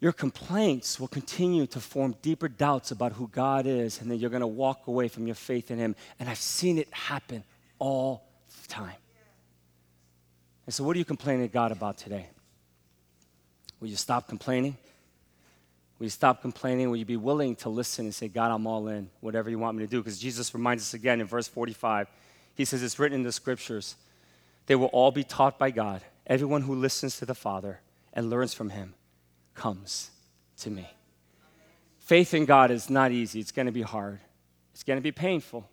your 0.00 0.12
complaints 0.12 1.00
will 1.00 1.08
continue 1.08 1.66
to 1.68 1.80
form 1.80 2.16
deeper 2.20 2.48
doubts 2.48 2.90
about 2.90 3.12
who 3.12 3.28
God 3.28 3.66
is, 3.66 4.00
and 4.00 4.10
then 4.10 4.18
you're 4.18 4.30
going 4.30 4.40
to 4.40 4.46
walk 4.46 4.86
away 4.88 5.08
from 5.08 5.26
your 5.26 5.34
faith 5.34 5.70
in 5.70 5.78
Him. 5.78 5.96
And 6.20 6.28
I've 6.28 6.38
seen 6.38 6.78
it 6.78 6.92
happen 6.92 7.44
all 7.78 8.26
the 8.62 8.68
time. 8.68 8.96
And 10.66 10.74
so, 10.74 10.84
what 10.84 10.96
are 10.96 10.98
you 10.98 11.04
complaining 11.04 11.48
to 11.48 11.52
God 11.52 11.72
about 11.72 11.96
today? 11.96 12.26
Will 13.80 13.88
you 13.88 13.96
stop 13.96 14.28
complaining? 14.28 14.76
Will 15.98 16.04
you 16.04 16.10
stop 16.10 16.42
complaining? 16.42 16.90
Will 16.90 16.96
you 16.96 17.06
be 17.06 17.16
willing 17.16 17.56
to 17.56 17.70
listen 17.70 18.04
and 18.04 18.14
say, 18.14 18.28
God, 18.28 18.50
I'm 18.50 18.66
all 18.66 18.88
in, 18.88 19.08
whatever 19.20 19.48
you 19.48 19.58
want 19.58 19.78
me 19.78 19.84
to 19.84 19.90
do? 19.90 20.02
Because 20.02 20.18
Jesus 20.18 20.52
reminds 20.52 20.82
us 20.82 20.92
again 20.92 21.22
in 21.22 21.26
verse 21.26 21.48
45. 21.48 22.08
He 22.54 22.66
says, 22.66 22.82
It's 22.82 22.98
written 22.98 23.20
in 23.20 23.22
the 23.22 23.32
scriptures, 23.32 23.96
they 24.66 24.74
will 24.74 24.86
all 24.86 25.10
be 25.10 25.24
taught 25.24 25.58
by 25.58 25.70
God. 25.70 26.02
Everyone 26.26 26.62
who 26.62 26.74
listens 26.74 27.18
to 27.18 27.24
the 27.24 27.34
Father 27.34 27.80
and 28.12 28.28
learns 28.28 28.52
from 28.52 28.70
him 28.70 28.94
comes 29.56 30.10
to 30.58 30.70
me. 30.70 30.88
Faith 31.98 32.34
in 32.34 32.44
God 32.44 32.70
is 32.70 32.88
not 32.88 33.10
easy, 33.10 33.40
it's 33.40 33.50
going 33.50 33.66
to 33.66 33.72
be 33.72 33.82
hard, 33.82 34.20
it's 34.72 34.84
going 34.84 34.96
to 34.96 35.02
be 35.02 35.10
painful. 35.10 35.68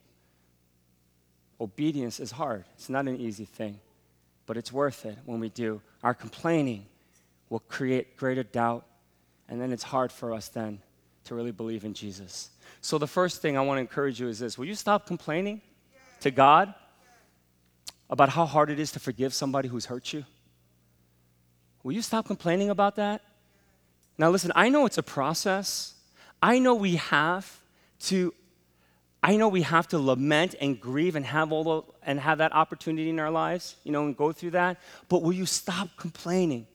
Obedience 1.62 2.20
is 2.20 2.32
hard, 2.32 2.66
it's 2.74 2.90
not 2.90 3.08
an 3.08 3.20
easy 3.20 3.46
thing, 3.46 3.80
but 4.48 4.58
it's 4.58 4.72
worth 4.72 5.06
it 5.06 5.18
when 5.26 5.40
we 5.40 5.50
do. 5.50 5.80
Our 6.02 6.16
complaining 6.16 6.88
will 7.50 7.60
create 7.60 8.18
greater 8.18 8.42
doubt, 8.42 8.86
and 9.48 9.62
then 9.62 9.72
it's 9.72 9.84
hard 9.84 10.12
for 10.12 10.34
us 10.34 10.48
then 10.48 10.80
to 11.26 11.36
really 11.36 11.52
believe 11.52 11.86
in 11.86 11.94
Jesus. 11.94 12.50
So, 12.82 12.98
the 12.98 13.08
first 13.08 13.42
thing 13.42 13.56
I 13.58 13.62
want 13.62 13.78
to 13.78 13.82
encourage 13.82 14.20
you 14.20 14.28
is 14.28 14.40
this 14.40 14.58
Will 14.58 14.66
you 14.66 14.76
stop 14.76 15.06
complaining 15.06 15.62
to 16.22 16.32
God 16.32 16.74
about 18.10 18.30
how 18.30 18.46
hard 18.46 18.70
it 18.70 18.80
is 18.80 18.92
to 18.94 19.00
forgive 19.00 19.34
somebody 19.34 19.68
who's 19.70 19.86
hurt 19.86 20.12
you? 20.14 20.26
Will 21.84 21.94
you 21.94 22.02
stop 22.02 22.26
complaining 22.26 22.70
about 22.70 22.96
that? 22.96 23.22
Now, 24.18 24.30
listen, 24.30 24.52
I 24.56 24.70
know 24.70 24.86
it's 24.86 24.98
a 24.98 25.04
process. 25.04 25.96
I 26.42 26.60
know 26.60 26.76
we 26.76 26.96
have 26.96 27.60
to. 28.02 28.34
I 29.26 29.38
know 29.38 29.48
we 29.48 29.62
have 29.62 29.88
to 29.88 30.00
lament 30.00 30.54
and 30.60 30.80
grieve 30.80 31.16
and 31.16 31.26
have 31.26 31.54
all 31.54 31.64
the, 31.64 31.94
and 32.06 32.20
have 32.20 32.40
that 32.40 32.52
opportunity 32.52 33.10
in 33.10 33.22
our 33.22 33.32
lives, 33.32 33.78
you 33.86 33.94
know, 33.94 34.06
and 34.06 34.18
go 34.18 34.34
through 34.34 34.52
that. 34.52 34.82
But 35.08 35.22
will 35.22 35.32
you 35.32 35.46
stop 35.46 35.90
complaining? 35.96 36.68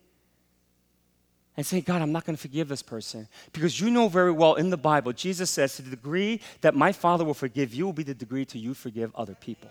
and 1.58 1.66
say, 1.66 1.80
God, 1.80 2.02
I'm 2.02 2.12
not 2.12 2.24
going 2.24 2.36
to 2.36 2.40
forgive 2.40 2.68
this 2.68 2.82
person. 2.82 3.26
Because 3.52 3.80
you 3.80 3.90
know 3.90 4.06
very 4.06 4.30
well 4.30 4.54
in 4.54 4.70
the 4.70 4.76
Bible, 4.76 5.12
Jesus 5.12 5.50
says, 5.50 5.74
to 5.74 5.82
the 5.82 5.90
degree 5.90 6.40
that 6.60 6.76
my 6.76 6.92
Father 6.92 7.24
will 7.24 7.34
forgive 7.34 7.74
you, 7.74 7.84
will 7.84 7.92
be 7.92 8.04
the 8.04 8.14
degree 8.14 8.44
to 8.44 8.58
you 8.60 8.74
forgive 8.74 9.10
other 9.16 9.34
people. 9.34 9.68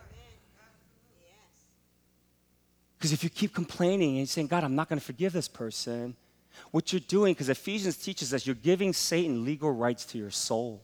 Because 2.97 3.13
if 3.13 3.23
you 3.23 3.30
keep 3.30 3.56
complaining 3.56 4.17
and 4.17 4.27
saying, 4.27 4.47
God, 4.47 4.65
I'm 4.65 4.75
not 4.75 4.89
going 4.89 4.99
to 4.99 5.06
forgive 5.06 5.32
this 5.32 5.47
person, 5.47 6.17
what 6.72 6.91
you're 6.91 7.00
doing, 7.00 7.34
because 7.34 7.50
Ephesians 7.50 7.98
teaches 7.98 8.34
us, 8.34 8.46
you're 8.46 8.56
giving 8.56 8.93
Satan 8.93 9.46
legal 9.46 9.72
rights 9.72 10.06
to 10.06 10.17
your 10.17 10.32
soul. 10.32 10.82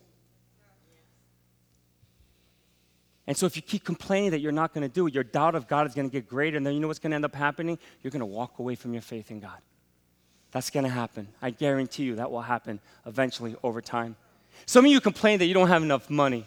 And 3.26 3.38
so 3.38 3.46
if 3.46 3.56
you 3.56 3.62
keep 3.62 3.86
complaining 3.86 4.32
that 4.32 4.40
you're 4.40 4.52
not 4.52 4.74
going 4.74 4.82
to 4.82 4.94
do 4.94 5.08
it, 5.08 5.14
your 5.14 5.24
doubt 5.24 5.56
of 5.56 5.68
God 5.68 5.88
is 5.88 5.94
going 5.94 6.10
to 6.10 6.12
get 6.12 6.28
greater, 6.28 6.58
and 6.58 6.66
then 6.66 6.74
you 6.74 6.80
know 6.80 6.88
what's 6.88 7.00
going 7.00 7.12
to 7.12 7.16
end 7.16 7.26
up 7.26 7.36
happening? 7.36 7.80
You're 8.02 8.12
going 8.12 8.20
to 8.20 8.26
walk 8.26 8.60
away 8.60 8.76
from 8.76 8.94
your 8.94 9.02
faith 9.02 9.32
in 9.32 9.40
God. 9.40 9.58
That's 10.52 10.70
going 10.70 10.84
to 10.84 10.90
happen. 10.90 11.28
I 11.42 11.50
guarantee 11.50 12.04
you 12.04 12.16
that 12.16 12.30
will 12.30 12.42
happen 12.42 12.80
eventually 13.06 13.56
over 13.64 13.82
time. 13.82 14.16
Some 14.66 14.86
of 14.86 14.92
you 14.92 15.02
complain 15.02 15.40
that 15.40 15.46
you 15.46 15.54
don't 15.54 15.70
have 15.70 15.84
enough 15.84 16.10
money. 16.10 16.46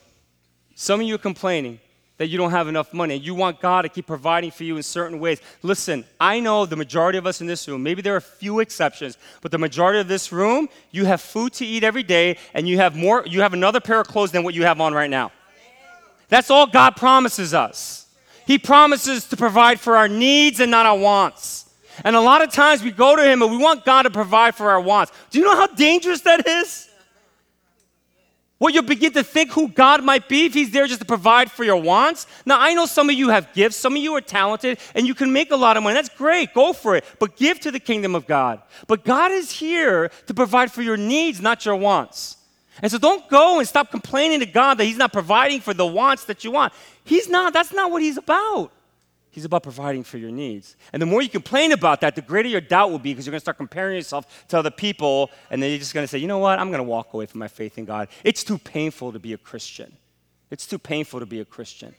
Some 0.75 1.01
of 1.01 1.07
you 1.07 1.15
are 1.15 1.19
complaining 1.19 1.81
that 2.19 2.29
you 2.29 2.39
don't 2.39 2.51
have 2.51 2.69
enough 2.69 2.93
money. 2.93 3.17
And 3.17 3.25
you 3.25 3.35
want 3.35 3.61
God 3.61 3.83
to 3.83 3.89
keep 3.89 4.07
providing 4.07 4.51
for 4.51 4.65
you 4.65 4.77
in 4.77 4.83
certain 4.83 5.21
ways. 5.21 5.41
Listen, 5.63 6.05
I 6.19 6.41
know 6.41 6.67
the 6.67 6.77
majority 6.77 7.19
of 7.19 7.27
us 7.27 7.41
in 7.41 7.47
this 7.47 7.69
room, 7.69 7.83
maybe 7.83 8.03
there 8.03 8.15
are 8.15 8.19
a 8.19 8.23
few 8.23 8.61
exceptions, 8.61 9.19
but 9.43 9.51
the 9.51 9.59
majority 9.59 10.01
of 10.01 10.09
this 10.09 10.33
room, 10.33 10.69
you 10.91 11.05
have 11.05 11.21
food 11.21 11.53
to 11.55 11.67
eat 11.67 11.85
every 11.85 12.03
day 12.03 12.39
and 12.55 12.69
you 12.69 12.79
have 12.79 12.97
more 12.97 13.25
you 13.27 13.43
have 13.43 13.53
another 13.53 13.81
pair 13.81 14.01
of 14.01 14.09
clothes 14.09 14.33
than 14.33 14.43
what 14.43 14.55
you 14.55 14.65
have 14.65 14.81
on 14.81 14.95
right 14.95 15.11
now. 15.11 15.33
That's 16.29 16.51
all 16.51 16.67
God 16.67 16.97
promises 16.97 17.55
us. 17.55 18.07
He 18.47 18.59
promises 18.59 19.27
to 19.29 19.37
provide 19.37 19.81
for 19.81 19.97
our 19.97 20.09
needs 20.09 20.61
and 20.61 20.71
not 20.71 20.87
our 20.87 20.97
wants. 20.97 21.65
And 22.05 22.15
a 22.15 22.21
lot 22.21 22.43
of 22.43 22.53
times 22.53 22.83
we 22.83 22.91
go 22.91 23.17
to 23.17 23.23
Him 23.23 23.43
and 23.43 23.51
we 23.51 23.57
want 23.57 23.85
God 23.85 24.03
to 24.03 24.11
provide 24.11 24.55
for 24.55 24.71
our 24.71 24.81
wants. 24.81 25.13
Do 25.31 25.39
you 25.39 25.45
know 25.45 25.57
how 25.57 25.67
dangerous 25.67 26.21
that 26.23 26.47
is? 26.47 26.86
Well, 28.59 28.73
you'll 28.73 28.85
begin 28.85 29.13
to 29.13 29.23
think 29.23 29.51
who 29.53 29.69
God 29.69 30.03
might 30.03 30.29
be 30.29 30.47
if 30.47 30.55
He's 30.55 30.71
there 30.71 30.87
just 30.87 31.01
to 31.01 31.07
provide 31.07 31.51
for 31.51 31.63
your 31.63 31.77
wants. 31.77 32.27
Now, 32.47 32.59
I 32.59 32.73
know 32.73 32.87
some 32.87 33.11
of 33.11 33.17
you 33.17 33.29
have 33.29 33.53
gifts, 33.53 33.77
some 33.77 33.95
of 33.95 34.03
you 34.03 34.15
are 34.15 34.23
talented, 34.23 34.79
and 34.95 35.07
you 35.07 35.15
can 35.15 35.31
make 35.31 35.51
a 35.51 35.57
lot 35.57 35.77
of 35.77 35.83
money. 35.83 35.95
That's 35.95 36.09
great, 36.09 36.55
go 36.55 36.73
for 36.73 36.97
it. 36.97 37.05
But 37.19 37.37
give 37.37 37.61
to 37.61 37.71
the 37.71 37.81
kingdom 37.81 38.15
of 38.15 38.27
God. 38.27 38.63
But 38.87 39.05
God 39.05 39.31
is 39.31 39.51
here 39.51 40.11
to 40.27 40.33
provide 40.33 40.73
for 40.73 40.81
your 40.81 40.97
needs, 40.97 41.41
not 41.41 41.67
your 41.67 41.77
wants. 41.77 42.39
And 42.83 42.91
so 42.91 42.99
don't 42.99 43.29
go 43.29 43.59
and 43.59 43.69
stop 43.69 43.91
complaining 43.91 44.41
to 44.41 44.47
God 44.47 44.79
that 44.79 44.85
He's 44.85 44.97
not 44.97 45.13
providing 45.13 45.61
for 45.61 45.75
the 45.75 45.87
wants 45.87 46.25
that 46.25 46.43
you 46.43 46.51
want. 46.51 46.73
He's 47.05 47.29
not, 47.29 47.53
that's 47.53 47.73
not 47.73 47.91
what 47.91 48.01
He's 48.01 48.17
about. 48.17 48.73
He's 49.37 49.45
about 49.45 49.65
providing 49.65 50.03
for 50.03 50.17
your 50.17 50.31
needs. 50.31 50.77
And 50.95 51.03
the 51.03 51.05
more 51.05 51.21
you 51.21 51.29
complain 51.29 51.73
about 51.73 52.01
that, 52.01 52.15
the 52.15 52.23
greater 52.23 52.49
your 52.49 52.63
doubt 52.63 52.91
will 52.91 52.99
be 52.99 53.13
because 53.13 53.27
you're 53.27 53.33
going 53.33 53.41
to 53.41 53.45
start 53.45 53.59
comparing 53.59 53.97
yourself 53.97 54.47
to 54.49 54.59
other 54.59 54.71
people. 54.71 55.31
And 55.51 55.63
then 55.63 55.69
you're 55.69 55.79
just 55.79 55.93
going 55.93 56.05
to 56.05 56.09
say, 56.09 56.17
you 56.17 56.27
know 56.27 56.39
what? 56.39 56.59
I'm 56.59 56.71
going 56.71 56.79
to 56.79 56.89
walk 56.89 57.13
away 57.13 57.27
from 57.27 57.41
my 57.41 57.49
faith 57.49 57.77
in 57.77 57.85
God. 57.85 58.09
It's 58.25 58.43
too 58.43 58.57
painful 58.57 59.13
to 59.13 59.19
be 59.19 59.35
a 59.35 59.37
Christian. 59.37 59.95
It's 60.51 60.67
too 60.67 60.79
painful 60.79 61.21
to 61.21 61.27
be 61.27 61.41
a 61.41 61.45
Christian. 61.45 61.95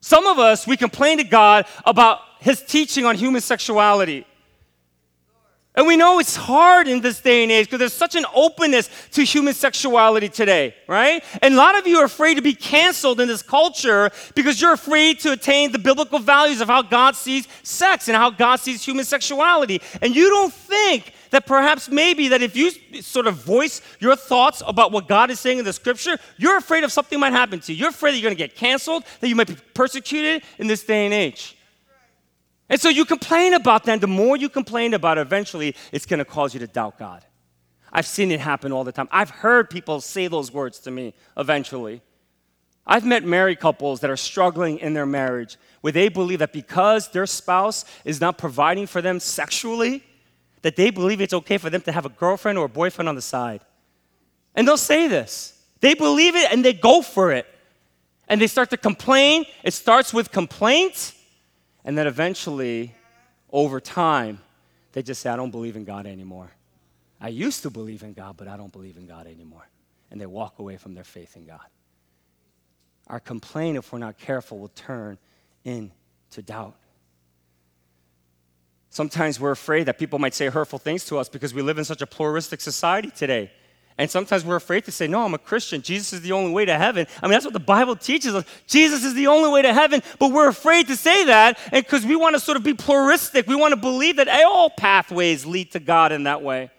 Some 0.00 0.26
of 0.26 0.38
us, 0.38 0.66
we 0.66 0.76
complain 0.76 1.16
to 1.16 1.24
God 1.24 1.64
about 1.86 2.20
his 2.40 2.60
teaching 2.60 3.06
on 3.06 3.16
human 3.16 3.40
sexuality. 3.40 4.26
And 5.76 5.86
we 5.86 5.98
know 5.98 6.18
it's 6.18 6.36
hard 6.36 6.88
in 6.88 7.02
this 7.02 7.20
day 7.20 7.42
and 7.42 7.52
age 7.52 7.66
because 7.66 7.78
there's 7.78 7.92
such 7.92 8.14
an 8.14 8.24
openness 8.34 8.88
to 9.12 9.22
human 9.22 9.52
sexuality 9.52 10.30
today, 10.30 10.74
right? 10.88 11.22
And 11.42 11.52
a 11.52 11.56
lot 11.56 11.78
of 11.78 11.86
you 11.86 11.98
are 11.98 12.06
afraid 12.06 12.36
to 12.36 12.42
be 12.42 12.54
canceled 12.54 13.20
in 13.20 13.28
this 13.28 13.42
culture 13.42 14.10
because 14.34 14.58
you're 14.58 14.72
afraid 14.72 15.20
to 15.20 15.32
attain 15.32 15.72
the 15.72 15.78
biblical 15.78 16.18
values 16.18 16.62
of 16.62 16.68
how 16.68 16.80
God 16.80 17.14
sees 17.14 17.46
sex 17.62 18.08
and 18.08 18.16
how 18.16 18.30
God 18.30 18.56
sees 18.56 18.82
human 18.82 19.04
sexuality. 19.04 19.82
And 20.00 20.16
you 20.16 20.30
don't 20.30 20.52
think 20.52 21.12
that 21.30 21.44
perhaps 21.44 21.90
maybe 21.90 22.28
that 22.28 22.40
if 22.40 22.56
you 22.56 22.70
sort 23.02 23.26
of 23.26 23.34
voice 23.34 23.82
your 24.00 24.16
thoughts 24.16 24.62
about 24.66 24.92
what 24.92 25.08
God 25.08 25.30
is 25.30 25.40
saying 25.40 25.58
in 25.58 25.64
the 25.66 25.74
scripture, 25.74 26.16
you're 26.38 26.56
afraid 26.56 26.84
of 26.84 26.92
something 26.92 27.20
might 27.20 27.32
happen 27.32 27.60
to 27.60 27.72
you. 27.74 27.80
You're 27.80 27.90
afraid 27.90 28.12
that 28.12 28.16
you're 28.16 28.30
going 28.30 28.36
to 28.36 28.42
get 28.42 28.56
canceled, 28.56 29.04
that 29.20 29.28
you 29.28 29.36
might 29.36 29.48
be 29.48 29.56
persecuted 29.74 30.42
in 30.58 30.68
this 30.68 30.84
day 30.84 31.04
and 31.04 31.12
age. 31.12 31.55
And 32.68 32.80
so 32.80 32.88
you 32.88 33.04
complain 33.04 33.54
about 33.54 33.84
that. 33.84 34.00
The 34.00 34.06
more 34.06 34.36
you 34.36 34.48
complain 34.48 34.94
about 34.94 35.18
it, 35.18 35.22
eventually 35.22 35.76
it's 35.92 36.06
going 36.06 36.18
to 36.18 36.24
cause 36.24 36.52
you 36.52 36.60
to 36.60 36.66
doubt 36.66 36.98
God. 36.98 37.24
I've 37.92 38.06
seen 38.06 38.30
it 38.32 38.40
happen 38.40 38.72
all 38.72 38.84
the 38.84 38.92
time. 38.92 39.08
I've 39.10 39.30
heard 39.30 39.70
people 39.70 40.00
say 40.00 40.26
those 40.26 40.52
words 40.52 40.80
to 40.80 40.90
me 40.90 41.14
eventually. 41.36 42.02
I've 42.86 43.04
met 43.04 43.24
married 43.24 43.58
couples 43.58 44.00
that 44.00 44.10
are 44.10 44.16
struggling 44.16 44.78
in 44.78 44.94
their 44.94 45.06
marriage 45.06 45.56
where 45.80 45.92
they 45.92 46.08
believe 46.08 46.40
that 46.40 46.52
because 46.52 47.08
their 47.08 47.26
spouse 47.26 47.84
is 48.04 48.20
not 48.20 48.38
providing 48.38 48.86
for 48.86 49.02
them 49.02 49.18
sexually, 49.18 50.04
that 50.62 50.76
they 50.76 50.90
believe 50.90 51.20
it's 51.20 51.34
okay 51.34 51.58
for 51.58 51.70
them 51.70 51.80
to 51.82 51.92
have 51.92 52.06
a 52.06 52.10
girlfriend 52.10 52.58
or 52.58 52.66
a 52.66 52.68
boyfriend 52.68 53.08
on 53.08 53.14
the 53.14 53.22
side. 53.22 53.60
And 54.54 54.66
they'll 54.66 54.76
say 54.76 55.08
this. 55.08 55.60
They 55.80 55.94
believe 55.94 56.34
it 56.36 56.52
and 56.52 56.64
they 56.64 56.72
go 56.72 57.02
for 57.02 57.32
it. 57.32 57.46
And 58.28 58.40
they 58.40 58.46
start 58.46 58.70
to 58.70 58.76
complain. 58.76 59.44
It 59.62 59.72
starts 59.72 60.12
with 60.12 60.32
complaint 60.32 61.12
and 61.86 61.96
then 61.96 62.08
eventually, 62.08 62.92
over 63.50 63.78
time, 63.78 64.40
they 64.90 65.02
just 65.02 65.22
say, 65.22 65.30
I 65.30 65.36
don't 65.36 65.52
believe 65.52 65.76
in 65.76 65.84
God 65.84 66.04
anymore. 66.04 66.50
I 67.20 67.28
used 67.28 67.62
to 67.62 67.70
believe 67.70 68.02
in 68.02 68.12
God, 68.12 68.36
but 68.36 68.48
I 68.48 68.56
don't 68.56 68.72
believe 68.72 68.96
in 68.96 69.06
God 69.06 69.28
anymore. 69.28 69.68
And 70.10 70.20
they 70.20 70.26
walk 70.26 70.58
away 70.58 70.78
from 70.78 70.94
their 70.94 71.04
faith 71.04 71.36
in 71.36 71.46
God. 71.46 71.64
Our 73.06 73.20
complaint, 73.20 73.78
if 73.78 73.92
we're 73.92 74.00
not 74.00 74.18
careful, 74.18 74.58
will 74.58 74.68
turn 74.74 75.16
into 75.64 76.42
doubt. 76.44 76.74
Sometimes 78.90 79.38
we're 79.38 79.52
afraid 79.52 79.84
that 79.86 79.96
people 79.96 80.18
might 80.18 80.34
say 80.34 80.48
hurtful 80.48 80.80
things 80.80 81.04
to 81.04 81.18
us 81.18 81.28
because 81.28 81.54
we 81.54 81.62
live 81.62 81.78
in 81.78 81.84
such 81.84 82.02
a 82.02 82.06
pluralistic 82.06 82.60
society 82.60 83.10
today. 83.10 83.52
And 83.98 84.10
sometimes 84.10 84.44
we're 84.44 84.56
afraid 84.56 84.84
to 84.84 84.92
say, 84.92 85.06
No, 85.06 85.22
I'm 85.22 85.34
a 85.34 85.38
Christian. 85.38 85.80
Jesus 85.80 86.12
is 86.12 86.20
the 86.20 86.32
only 86.32 86.52
way 86.52 86.64
to 86.66 86.76
heaven. 86.76 87.06
I 87.22 87.26
mean, 87.26 87.32
that's 87.32 87.46
what 87.46 87.54
the 87.54 87.60
Bible 87.60 87.96
teaches 87.96 88.34
us. 88.34 88.44
Jesus 88.66 89.04
is 89.04 89.14
the 89.14 89.28
only 89.28 89.50
way 89.50 89.62
to 89.62 89.72
heaven, 89.72 90.02
but 90.18 90.32
we're 90.32 90.48
afraid 90.48 90.88
to 90.88 90.96
say 90.96 91.24
that 91.24 91.58
because 91.72 92.04
we 92.04 92.14
want 92.14 92.34
to 92.34 92.40
sort 92.40 92.58
of 92.58 92.62
be 92.62 92.74
pluralistic. 92.74 93.46
We 93.46 93.56
want 93.56 93.72
to 93.72 93.80
believe 93.80 94.16
that 94.16 94.28
all 94.28 94.68
pathways 94.68 95.46
lead 95.46 95.72
to 95.72 95.80
God 95.80 96.12
in 96.12 96.24
that 96.24 96.42
way. 96.42 96.70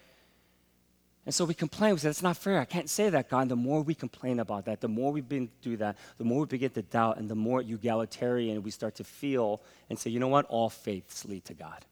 And 1.25 1.35
so 1.35 1.43
we 1.43 1.55
complain. 1.55 1.93
We 1.93 1.99
say, 1.99 2.09
That's 2.09 2.21
not 2.21 2.37
fair. 2.37 2.59
I 2.59 2.65
can't 2.65 2.89
say 2.89 3.09
that, 3.09 3.29
God. 3.29 3.41
And 3.41 3.51
the 3.51 3.55
more 3.55 3.81
we 3.81 3.95
complain 3.95 4.39
about 4.39 4.65
that, 4.65 4.79
the 4.79 4.87
more 4.87 5.11
we 5.11 5.21
do 5.21 5.75
that, 5.77 5.97
the 6.19 6.23
more 6.23 6.41
we 6.41 6.45
begin 6.45 6.69
to 6.69 6.83
doubt, 6.83 7.17
and 7.17 7.27
the 7.27 7.35
more 7.35 7.61
egalitarian 7.61 8.61
we 8.61 8.71
start 8.71 8.95
to 8.95 9.03
feel 9.03 9.61
and 9.89 9.97
say, 9.97 10.11
You 10.11 10.19
know 10.19 10.27
what? 10.27 10.45
All 10.45 10.69
faiths 10.69 11.25
lead 11.25 11.45
to 11.45 11.55
God. 11.55 11.83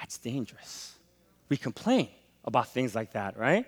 That's 0.00 0.18
dangerous. 0.18 0.96
We 1.48 1.56
complain 1.56 2.08
about 2.44 2.68
things 2.68 2.94
like 2.94 3.12
that, 3.12 3.38
right? 3.38 3.66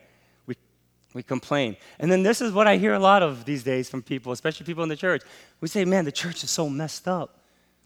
We, 1.14 1.22
complain. 1.22 1.77
And 1.98 2.11
then 2.11 2.22
this 2.22 2.40
is 2.40 2.53
what 2.53 2.66
I 2.66 2.77
hear 2.77 2.94
a 2.94 2.98
lot 2.98 3.22
of 3.22 3.44
these 3.44 3.62
days 3.62 3.88
from 3.88 4.03
people, 4.03 4.33
especially 4.33 4.66
people 4.66 4.83
in 4.83 4.88
the 4.88 4.96
church. 4.96 5.22
We 5.61 5.68
say, 5.68 5.85
man, 5.85 6.05
the 6.05 6.12
church 6.12 6.42
is 6.42 6.51
so 6.51 6.68
messed 6.68 7.07
up. 7.07 7.38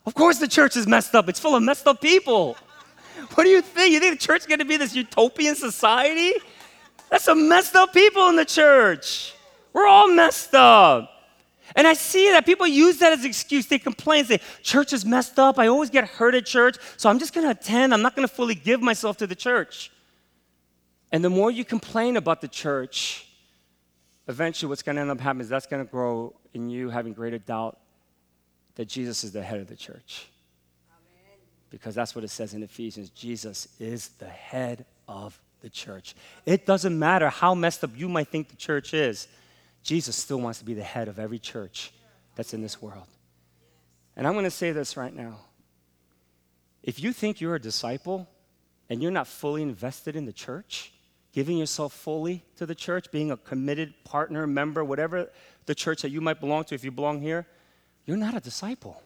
Of 0.04 0.14
course, 0.14 0.38
the 0.38 0.48
church 0.48 0.76
is 0.76 0.86
messed 0.86 1.14
up. 1.14 1.28
It's 1.28 1.40
full 1.40 1.56
of 1.56 1.62
messed 1.62 1.86
up 1.86 2.00
people. 2.00 2.56
What 3.34 3.44
do 3.44 3.50
you 3.50 3.62
think? 3.62 3.94
You 3.94 3.98
think 3.98 4.20
the 4.20 4.26
church 4.26 4.42
is 4.42 4.46
going 4.46 4.58
to 4.58 4.66
be 4.66 4.76
this 4.76 4.94
utopian 4.94 5.56
society? 5.56 6.34
That's 7.10 7.24
some 7.24 7.48
messed 7.48 7.74
up 7.74 7.92
people 7.92 8.28
in 8.28 8.36
the 8.36 8.44
church. 8.44 9.34
We're 9.72 9.86
all 9.86 10.08
messed 10.08 10.54
up. 10.54 11.10
And 11.74 11.86
I 11.86 11.94
see 11.94 12.30
that 12.30 12.46
people 12.46 12.66
use 12.66 12.98
that 12.98 13.12
as 13.12 13.20
an 13.20 13.26
excuse. 13.26 13.66
They 13.66 13.78
complain, 13.78 14.24
say, 14.24 14.40
church 14.62 14.92
is 14.92 15.04
messed 15.04 15.38
up. 15.38 15.58
I 15.58 15.66
always 15.66 15.90
get 15.90 16.08
hurt 16.08 16.34
at 16.34 16.46
church, 16.46 16.76
so 16.96 17.10
I'm 17.10 17.18
just 17.18 17.34
going 17.34 17.44
to 17.46 17.50
attend. 17.50 17.92
I'm 17.92 18.02
not 18.02 18.14
going 18.14 18.26
to 18.26 18.32
fully 18.32 18.54
give 18.54 18.80
myself 18.80 19.16
to 19.18 19.26
the 19.26 19.34
church. 19.34 19.90
And 21.12 21.24
the 21.24 21.30
more 21.30 21.50
you 21.50 21.64
complain 21.64 22.16
about 22.16 22.40
the 22.40 22.48
church, 22.48 23.28
eventually 24.28 24.68
what's 24.68 24.82
going 24.82 24.96
to 24.96 25.02
end 25.02 25.10
up 25.10 25.20
happening 25.20 25.42
is 25.42 25.48
that's 25.48 25.66
going 25.66 25.84
to 25.84 25.90
grow 25.90 26.34
in 26.52 26.68
you 26.68 26.90
having 26.90 27.12
greater 27.12 27.38
doubt 27.38 27.78
that 28.74 28.86
Jesus 28.86 29.24
is 29.24 29.32
the 29.32 29.42
head 29.42 29.60
of 29.60 29.68
the 29.68 29.76
church. 29.76 30.28
Amen. 30.90 31.38
Because 31.70 31.94
that's 31.94 32.14
what 32.14 32.24
it 32.24 32.30
says 32.30 32.54
in 32.54 32.62
Ephesians 32.62 33.10
Jesus 33.10 33.68
is 33.78 34.08
the 34.18 34.28
head 34.28 34.84
of 35.08 35.38
the 35.60 35.70
church. 35.70 36.14
It 36.44 36.66
doesn't 36.66 36.98
matter 36.98 37.28
how 37.28 37.54
messed 37.54 37.84
up 37.84 37.90
you 37.96 38.08
might 38.08 38.28
think 38.28 38.48
the 38.48 38.56
church 38.56 38.92
is, 38.92 39.28
Jesus 39.82 40.16
still 40.16 40.40
wants 40.40 40.58
to 40.58 40.64
be 40.64 40.74
the 40.74 40.82
head 40.82 41.08
of 41.08 41.18
every 41.18 41.38
church 41.38 41.92
that's 42.34 42.52
in 42.52 42.60
this 42.60 42.82
world. 42.82 43.06
And 44.16 44.26
I'm 44.26 44.32
going 44.32 44.44
to 44.44 44.50
say 44.50 44.72
this 44.72 44.96
right 44.96 45.14
now. 45.14 45.38
If 46.82 47.00
you 47.00 47.12
think 47.12 47.40
you're 47.40 47.54
a 47.54 47.60
disciple 47.60 48.28
and 48.88 49.02
you're 49.02 49.12
not 49.12 49.26
fully 49.26 49.62
invested 49.62 50.16
in 50.16 50.24
the 50.24 50.32
church, 50.32 50.92
giving 51.36 51.58
yourself 51.58 51.92
fully 51.92 52.42
to 52.56 52.64
the 52.64 52.74
church, 52.74 53.10
being 53.10 53.30
a 53.30 53.36
committed 53.36 53.92
partner, 54.04 54.46
member, 54.46 54.82
whatever 54.82 55.28
the 55.66 55.74
church 55.74 56.00
that 56.00 56.08
you 56.08 56.18
might 56.18 56.40
belong 56.40 56.64
to, 56.64 56.74
if 56.74 56.82
you 56.82 56.90
belong 56.90 57.20
here, 57.20 57.46
you're 58.06 58.16
not 58.16 58.34
a 58.34 58.40
disciple 58.40 59.02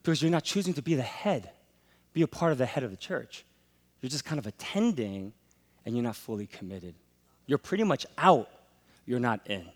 because 0.00 0.22
you're 0.22 0.30
not 0.30 0.44
choosing 0.44 0.72
to 0.72 0.80
be 0.80 0.94
the 0.94 1.02
head, 1.02 1.50
be 2.12 2.22
a 2.22 2.28
part 2.28 2.52
of 2.52 2.58
the 2.58 2.64
head 2.64 2.84
of 2.84 2.92
the 2.92 2.96
church. 2.96 3.44
You're 4.00 4.08
just 4.08 4.24
kind 4.24 4.38
of 4.38 4.46
attending 4.46 5.32
and 5.84 5.96
you're 5.96 6.04
not 6.04 6.14
fully 6.14 6.46
committed. 6.46 6.94
You're 7.44 7.58
pretty 7.58 7.82
much 7.82 8.06
out, 8.16 8.48
you're 9.04 9.18
not 9.18 9.40
in 9.46 9.66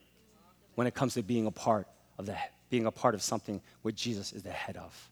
when 0.76 0.86
it 0.86 0.94
comes 0.94 1.14
to 1.14 1.22
being 1.24 1.46
a 1.46 1.50
part 1.50 1.88
of 2.16 2.26
the 2.26 2.36
being 2.70 2.86
a 2.86 2.92
part 2.92 3.16
of 3.16 3.22
something 3.22 3.60
where 3.82 3.90
Jesus 3.90 4.32
is 4.32 4.44
the 4.44 4.52
head 4.52 4.76
of. 4.76 5.10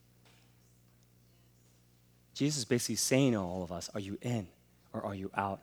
Jesus 2.33 2.59
is 2.59 2.65
basically 2.65 2.95
saying 2.95 3.33
to 3.33 3.39
all 3.39 3.61
of 3.61 3.73
us, 3.73 3.89
are 3.93 3.99
you 3.99 4.17
in 4.21 4.47
or 4.93 5.05
are 5.05 5.15
you 5.15 5.29
out? 5.35 5.59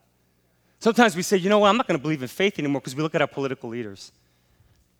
Sometimes 0.81 1.15
we 1.15 1.23
say, 1.23 1.37
you 1.37 1.51
know 1.51 1.59
what, 1.59 1.69
I'm 1.69 1.77
not 1.77 1.87
going 1.87 1.99
to 1.99 2.03
believe 2.03 2.23
in 2.23 2.29
faith 2.29 2.59
anymore 2.59 2.81
because 2.81 2.97
we 2.97 3.03
look 3.03 3.15
at 3.15 3.21
our 3.21 3.29
political 3.29 3.69
leaders. 3.69 4.13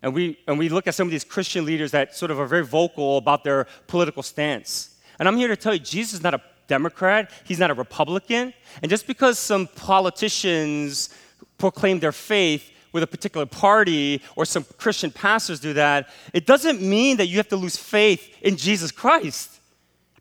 And 0.03 0.13
we, 0.13 0.37
and 0.47 0.57
we 0.57 0.69
look 0.69 0.87
at 0.87 0.95
some 0.95 1.07
of 1.07 1.11
these 1.11 1.23
Christian 1.23 1.65
leaders 1.65 1.91
that 1.91 2.15
sort 2.15 2.31
of 2.31 2.39
are 2.39 2.45
very 2.45 2.65
vocal 2.65 3.17
about 3.17 3.43
their 3.43 3.65
political 3.87 4.23
stance. 4.23 4.95
And 5.19 5.27
I'm 5.27 5.37
here 5.37 5.47
to 5.47 5.55
tell 5.55 5.73
you, 5.73 5.79
Jesus 5.79 6.13
is 6.13 6.23
not 6.23 6.35
a 6.35 6.41
Democrat, 6.67 7.31
he's 7.43 7.59
not 7.59 7.69
a 7.69 7.73
Republican. 7.73 8.53
And 8.81 8.89
just 8.89 9.05
because 9.07 9.37
some 9.37 9.67
politicians 9.67 11.09
proclaim 11.57 11.99
their 11.99 12.11
faith 12.11 12.71
with 12.91 13.03
a 13.03 13.07
particular 13.07 13.45
party 13.45 14.21
or 14.35 14.45
some 14.45 14.65
Christian 14.77 15.11
pastors 15.11 15.59
do 15.59 15.73
that, 15.73 16.09
it 16.33 16.45
doesn't 16.45 16.81
mean 16.81 17.17
that 17.17 17.27
you 17.27 17.37
have 17.37 17.49
to 17.49 17.57
lose 17.57 17.75
faith 17.75 18.37
in 18.41 18.55
Jesus 18.55 18.91
Christ. 18.91 19.59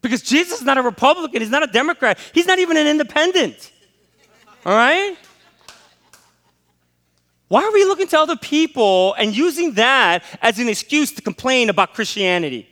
Because 0.02 0.22
Jesus 0.22 0.60
is 0.60 0.64
not 0.64 0.78
a 0.78 0.82
Republican, 0.82 1.42
he's 1.42 1.50
not 1.50 1.62
a 1.62 1.66
Democrat, 1.66 2.18
he's 2.32 2.46
not 2.46 2.58
even 2.58 2.76
an 2.76 2.86
independent. 2.86 3.72
All 4.64 4.72
right? 4.72 5.16
Why 7.50 7.64
are 7.64 7.72
we 7.72 7.84
looking 7.84 8.06
to 8.06 8.20
other 8.20 8.36
people 8.36 9.12
and 9.14 9.36
using 9.36 9.72
that 9.72 10.22
as 10.40 10.60
an 10.60 10.68
excuse 10.68 11.10
to 11.10 11.20
complain 11.20 11.68
about 11.68 11.94
Christianity? 11.94 12.68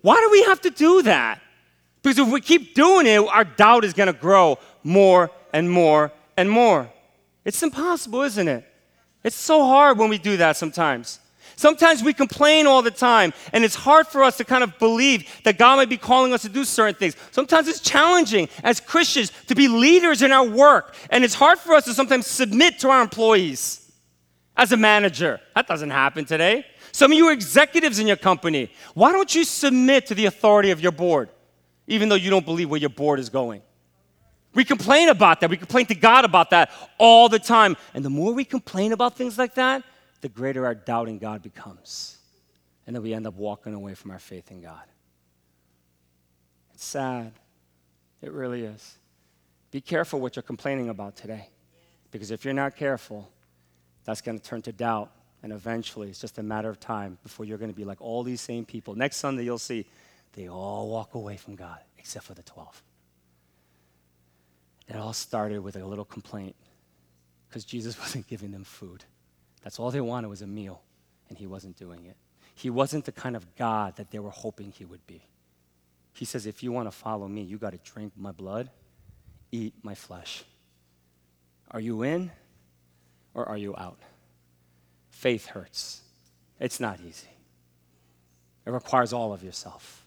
Why 0.00 0.18
do 0.18 0.30
we 0.30 0.44
have 0.44 0.62
to 0.62 0.70
do 0.70 1.02
that? 1.02 1.42
Because 2.00 2.18
if 2.18 2.28
we 2.28 2.40
keep 2.40 2.74
doing 2.74 3.06
it, 3.06 3.18
our 3.18 3.44
doubt 3.44 3.84
is 3.84 3.92
going 3.92 4.06
to 4.06 4.18
grow 4.18 4.58
more 4.82 5.30
and 5.52 5.70
more 5.70 6.10
and 6.38 6.50
more. 6.50 6.90
It's 7.44 7.62
impossible, 7.62 8.22
isn't 8.22 8.48
it? 8.48 8.64
It's 9.22 9.36
so 9.36 9.62
hard 9.66 9.98
when 9.98 10.08
we 10.08 10.16
do 10.16 10.38
that 10.38 10.56
sometimes. 10.56 11.19
Sometimes 11.60 12.02
we 12.02 12.14
complain 12.14 12.66
all 12.66 12.80
the 12.80 12.90
time, 12.90 13.34
and 13.52 13.64
it's 13.64 13.74
hard 13.74 14.06
for 14.06 14.22
us 14.22 14.38
to 14.38 14.46
kind 14.46 14.64
of 14.64 14.78
believe 14.78 15.28
that 15.44 15.58
God 15.58 15.76
might 15.76 15.90
be 15.90 15.98
calling 15.98 16.32
us 16.32 16.40
to 16.40 16.48
do 16.48 16.64
certain 16.64 16.94
things. 16.94 17.14
Sometimes 17.32 17.68
it's 17.68 17.80
challenging 17.80 18.48
as 18.64 18.80
Christians 18.80 19.30
to 19.48 19.54
be 19.54 19.68
leaders 19.68 20.22
in 20.22 20.32
our 20.32 20.46
work, 20.46 20.94
and 21.10 21.22
it's 21.22 21.34
hard 21.34 21.58
for 21.58 21.74
us 21.74 21.84
to 21.84 21.92
sometimes 21.92 22.26
submit 22.26 22.78
to 22.78 22.88
our 22.88 23.02
employees 23.02 23.92
as 24.56 24.72
a 24.72 24.76
manager. 24.78 25.38
That 25.54 25.66
doesn't 25.66 25.90
happen 25.90 26.24
today. 26.24 26.64
Some 26.92 27.12
of 27.12 27.18
you 27.18 27.26
are 27.26 27.32
executives 27.34 27.98
in 27.98 28.06
your 28.06 28.16
company. 28.16 28.72
Why 28.94 29.12
don't 29.12 29.34
you 29.34 29.44
submit 29.44 30.06
to 30.06 30.14
the 30.14 30.24
authority 30.24 30.70
of 30.70 30.80
your 30.80 30.92
board, 30.92 31.28
even 31.86 32.08
though 32.08 32.14
you 32.14 32.30
don't 32.30 32.46
believe 32.46 32.70
where 32.70 32.80
your 32.80 32.88
board 32.88 33.20
is 33.20 33.28
going? 33.28 33.60
We 34.54 34.64
complain 34.64 35.10
about 35.10 35.42
that. 35.42 35.50
We 35.50 35.58
complain 35.58 35.84
to 35.86 35.94
God 35.94 36.24
about 36.24 36.48
that 36.50 36.70
all 36.96 37.28
the 37.28 37.38
time. 37.38 37.76
And 37.92 38.02
the 38.02 38.08
more 38.08 38.32
we 38.32 38.46
complain 38.46 38.92
about 38.92 39.14
things 39.14 39.36
like 39.36 39.56
that, 39.56 39.84
the 40.20 40.28
greater 40.28 40.66
our 40.66 40.74
doubt 40.74 41.08
in 41.08 41.18
God 41.18 41.42
becomes. 41.42 42.18
And 42.86 42.96
then 42.96 43.02
we 43.02 43.14
end 43.14 43.26
up 43.26 43.34
walking 43.34 43.74
away 43.74 43.94
from 43.94 44.10
our 44.10 44.18
faith 44.18 44.50
in 44.50 44.60
God. 44.60 44.82
It's 46.74 46.84
sad. 46.84 47.32
It 48.22 48.32
really 48.32 48.64
is. 48.64 48.96
Be 49.70 49.80
careful 49.80 50.20
what 50.20 50.36
you're 50.36 50.42
complaining 50.42 50.88
about 50.88 51.16
today. 51.16 51.48
Because 52.10 52.30
if 52.30 52.44
you're 52.44 52.54
not 52.54 52.76
careful, 52.76 53.30
that's 54.04 54.20
going 54.20 54.38
to 54.38 54.44
turn 54.44 54.62
to 54.62 54.72
doubt. 54.72 55.10
And 55.42 55.52
eventually, 55.52 56.08
it's 56.08 56.20
just 56.20 56.38
a 56.38 56.42
matter 56.42 56.68
of 56.68 56.80
time 56.80 57.18
before 57.22 57.46
you're 57.46 57.58
going 57.58 57.70
to 57.70 57.76
be 57.76 57.84
like 57.84 58.00
all 58.00 58.22
these 58.22 58.40
same 58.40 58.64
people. 58.64 58.94
Next 58.94 59.16
Sunday, 59.16 59.44
you'll 59.44 59.58
see 59.58 59.86
they 60.32 60.48
all 60.48 60.88
walk 60.88 61.14
away 61.14 61.36
from 61.36 61.56
God, 61.56 61.78
except 61.98 62.26
for 62.26 62.34
the 62.34 62.42
12. 62.42 62.82
It 64.88 64.96
all 64.96 65.12
started 65.12 65.60
with 65.60 65.76
a 65.76 65.84
little 65.84 66.04
complaint 66.04 66.56
because 67.48 67.64
Jesus 67.64 67.98
wasn't 68.00 68.26
giving 68.26 68.50
them 68.50 68.64
food. 68.64 69.04
That's 69.62 69.78
all 69.78 69.90
they 69.90 70.00
wanted 70.00 70.28
was 70.28 70.42
a 70.42 70.46
meal, 70.46 70.82
and 71.28 71.38
he 71.38 71.46
wasn't 71.46 71.76
doing 71.76 72.06
it. 72.06 72.16
He 72.54 72.70
wasn't 72.70 73.04
the 73.04 73.12
kind 73.12 73.36
of 73.36 73.56
God 73.56 73.96
that 73.96 74.10
they 74.10 74.18
were 74.18 74.30
hoping 74.30 74.72
he 74.72 74.84
would 74.84 75.06
be. 75.06 75.22
He 76.12 76.24
says, 76.24 76.46
if 76.46 76.62
you 76.62 76.72
want 76.72 76.86
to 76.88 76.90
follow 76.90 77.28
me, 77.28 77.42
you 77.42 77.56
got 77.56 77.72
to 77.72 77.78
drink 77.78 78.12
my 78.16 78.32
blood, 78.32 78.70
eat 79.52 79.74
my 79.82 79.94
flesh. 79.94 80.44
Are 81.70 81.80
you 81.80 82.02
in 82.02 82.30
or 83.32 83.48
are 83.48 83.56
you 83.56 83.74
out? 83.76 83.98
Faith 85.08 85.46
hurts. 85.46 86.02
It's 86.58 86.80
not 86.80 86.98
easy. 87.00 87.28
It 88.66 88.70
requires 88.70 89.12
all 89.12 89.32
of 89.32 89.42
yourself. 89.42 90.04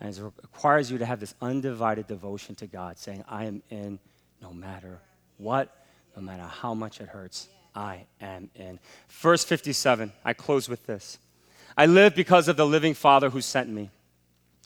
And 0.00 0.14
it 0.14 0.22
requires 0.22 0.90
you 0.90 0.98
to 0.98 1.06
have 1.06 1.20
this 1.20 1.34
undivided 1.40 2.06
devotion 2.06 2.54
to 2.56 2.66
God, 2.66 2.98
saying, 2.98 3.24
I 3.28 3.44
am 3.44 3.62
in 3.70 3.98
no 4.42 4.52
matter 4.52 5.00
what, 5.38 5.86
no 6.14 6.22
matter 6.22 6.42
how 6.42 6.74
much 6.74 7.00
it 7.00 7.08
hurts. 7.08 7.48
I 7.76 8.06
am 8.20 8.50
in. 8.54 8.80
Verse 9.08 9.44
57, 9.44 10.12
I 10.24 10.32
close 10.32 10.68
with 10.68 10.86
this 10.86 11.18
I 11.76 11.86
live 11.86 12.14
because 12.14 12.48
of 12.48 12.56
the 12.56 12.66
living 12.66 12.94
Father 12.94 13.30
who 13.30 13.42
sent 13.42 13.68
me. 13.68 13.90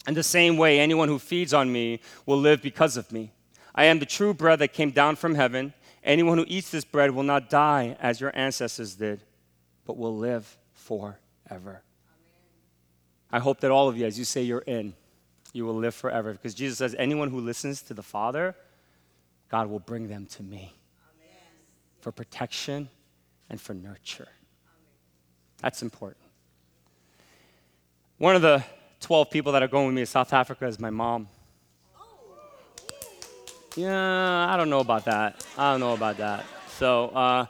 In 0.07 0.15
the 0.15 0.23
same 0.23 0.57
way, 0.57 0.79
anyone 0.79 1.09
who 1.09 1.19
feeds 1.19 1.53
on 1.53 1.71
me 1.71 2.01
will 2.25 2.39
live 2.39 2.63
because 2.63 2.97
of 2.97 3.11
me. 3.13 3.33
I 3.75 3.85
am 3.85 3.99
the 3.99 4.07
true 4.07 4.33
bread 4.33 4.61
that 4.61 4.73
came 4.73 4.93
down 4.93 5.17
from 5.17 5.35
heaven. 5.35 5.75
Anyone 6.03 6.39
who 6.39 6.45
eats 6.49 6.71
this 6.71 6.85
bread 6.85 7.11
will 7.11 7.25
not 7.25 7.51
die 7.51 7.97
as 8.01 8.21
your 8.21 8.33
ancestors 8.35 8.95
did, 8.95 9.21
but 9.85 9.99
will 9.99 10.17
live 10.17 10.57
forever. 10.73 11.19
Amen. 11.51 11.83
I 13.31 13.41
hope 13.41 13.61
that 13.61 13.71
all 13.71 13.89
of 13.89 13.99
you, 13.99 14.07
as 14.07 14.19
you 14.19 14.25
say 14.25 14.43
you're 14.43 14.61
in, 14.61 14.95
you 15.53 15.67
will 15.67 15.75
live 15.75 15.95
forever. 15.95 16.33
Because 16.33 16.55
Jesus 16.55 16.79
says, 16.79 16.95
anyone 16.99 17.29
who 17.29 17.41
listens 17.41 17.83
to 17.83 17.95
the 17.95 18.03
Father, 18.03 18.55
God 19.51 19.69
will 19.69 19.81
bring 19.81 20.09
them 20.09 20.27
to 20.27 20.43
me 20.43 20.73
Amen. 21.19 21.39
for 22.01 22.13
protection 22.13 22.89
and 23.51 23.61
for 23.61 23.75
nurture. 23.75 24.29
That's 25.61 25.83
important. 25.83 26.25
One 28.17 28.37
of 28.37 28.43
the 28.43 28.65
12 29.01 29.31
people 29.31 29.53
that 29.53 29.63
are 29.63 29.69
going 29.69 29.87
with 29.87 29.95
me 29.95 30.03
to 30.03 30.07
South 30.07 30.33
Africa 30.33 30.67
is 30.67 30.79
my 30.79 30.91
mom. 30.91 31.29
Yeah, 33.77 34.47
I 34.49 34.57
don't 34.57 34.71
know 34.71 34.81
about 34.81 35.05
that. 35.05 35.45
I 35.59 35.73
don't 35.73 35.81
know 35.81 35.95
about 35.95 36.17
that. 36.19 36.45
So, 36.79 37.09
uh, 37.09 37.47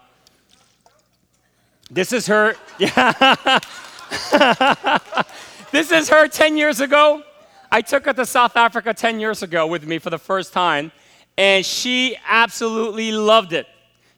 this 1.90 2.12
is 2.12 2.26
her. 2.26 2.56
Yeah. 2.78 3.58
this 5.70 5.92
is 5.92 6.08
her 6.08 6.26
10 6.26 6.56
years 6.56 6.80
ago. 6.80 7.22
I 7.70 7.82
took 7.82 8.06
her 8.06 8.12
to 8.12 8.26
South 8.26 8.56
Africa 8.56 8.92
10 8.92 9.20
years 9.20 9.42
ago 9.42 9.66
with 9.66 9.86
me 9.86 9.98
for 9.98 10.10
the 10.10 10.18
first 10.18 10.52
time, 10.52 10.90
and 11.36 11.64
she 11.64 12.16
absolutely 12.26 13.12
loved 13.12 13.52
it. 13.52 13.66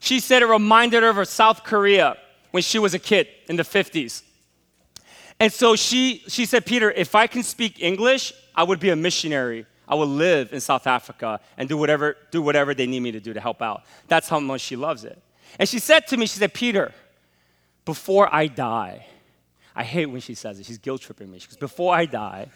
She 0.03 0.19
said 0.19 0.41
it 0.41 0.47
reminded 0.47 1.01
her 1.01 1.21
of 1.21 1.27
South 1.27 1.63
Korea 1.63 2.17
when 2.51 2.61
she 2.61 2.77
was 2.77 2.93
a 2.93 2.99
kid 2.99 3.27
in 3.47 3.55
the 3.55 3.63
50s. 3.63 4.21
And 5.39 5.51
so 5.51 5.75
she, 5.75 6.23
she 6.27 6.45
said, 6.45 6.65
Peter, 6.65 6.91
if 6.91 7.15
I 7.15 7.25
can 7.27 7.41
speak 7.41 7.81
English, 7.81 8.33
I 8.55 8.63
would 8.63 8.79
be 8.79 8.89
a 8.89 8.95
missionary 8.95 9.65
I 9.87 9.95
would 9.95 10.09
live 10.09 10.53
in 10.53 10.61
South 10.61 10.87
Africa 10.87 11.39
and 11.57 11.67
do 11.67 11.77
whatever, 11.77 12.15
do 12.31 12.41
whatever 12.41 12.73
they 12.73 12.87
need 12.87 13.01
me 13.01 13.11
to 13.11 13.19
do 13.19 13.33
to 13.33 13.39
help 13.39 13.61
out. 13.61 13.83
That's 14.07 14.29
how 14.29 14.39
much 14.39 14.61
she 14.61 14.75
loves 14.75 15.03
it. 15.03 15.21
And 15.59 15.67
she 15.67 15.79
said 15.79 16.07
to 16.07 16.17
me, 16.17 16.25
she 16.25 16.39
said, 16.39 16.53
Peter, 16.53 16.93
before 17.85 18.33
I 18.33 18.47
die, 18.47 19.05
I 19.75 19.83
hate 19.83 20.05
when 20.07 20.21
she 20.21 20.35
says 20.35 20.59
it. 20.59 20.65
She's 20.65 20.77
guilt 20.77 21.01
tripping 21.01 21.31
me. 21.31 21.39
She 21.39 21.47
goes, 21.47 21.57
Before 21.57 21.93
I 21.93 22.05
die, 22.05 22.47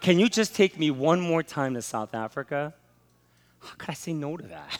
can 0.00 0.18
you 0.18 0.28
just 0.28 0.54
take 0.54 0.78
me 0.78 0.90
one 0.90 1.20
more 1.20 1.42
time 1.42 1.74
to 1.74 1.82
South 1.82 2.14
Africa? 2.14 2.74
How 3.60 3.74
could 3.76 3.90
I 3.90 3.94
say 3.94 4.12
no 4.12 4.36
to 4.36 4.46
that? 4.48 4.78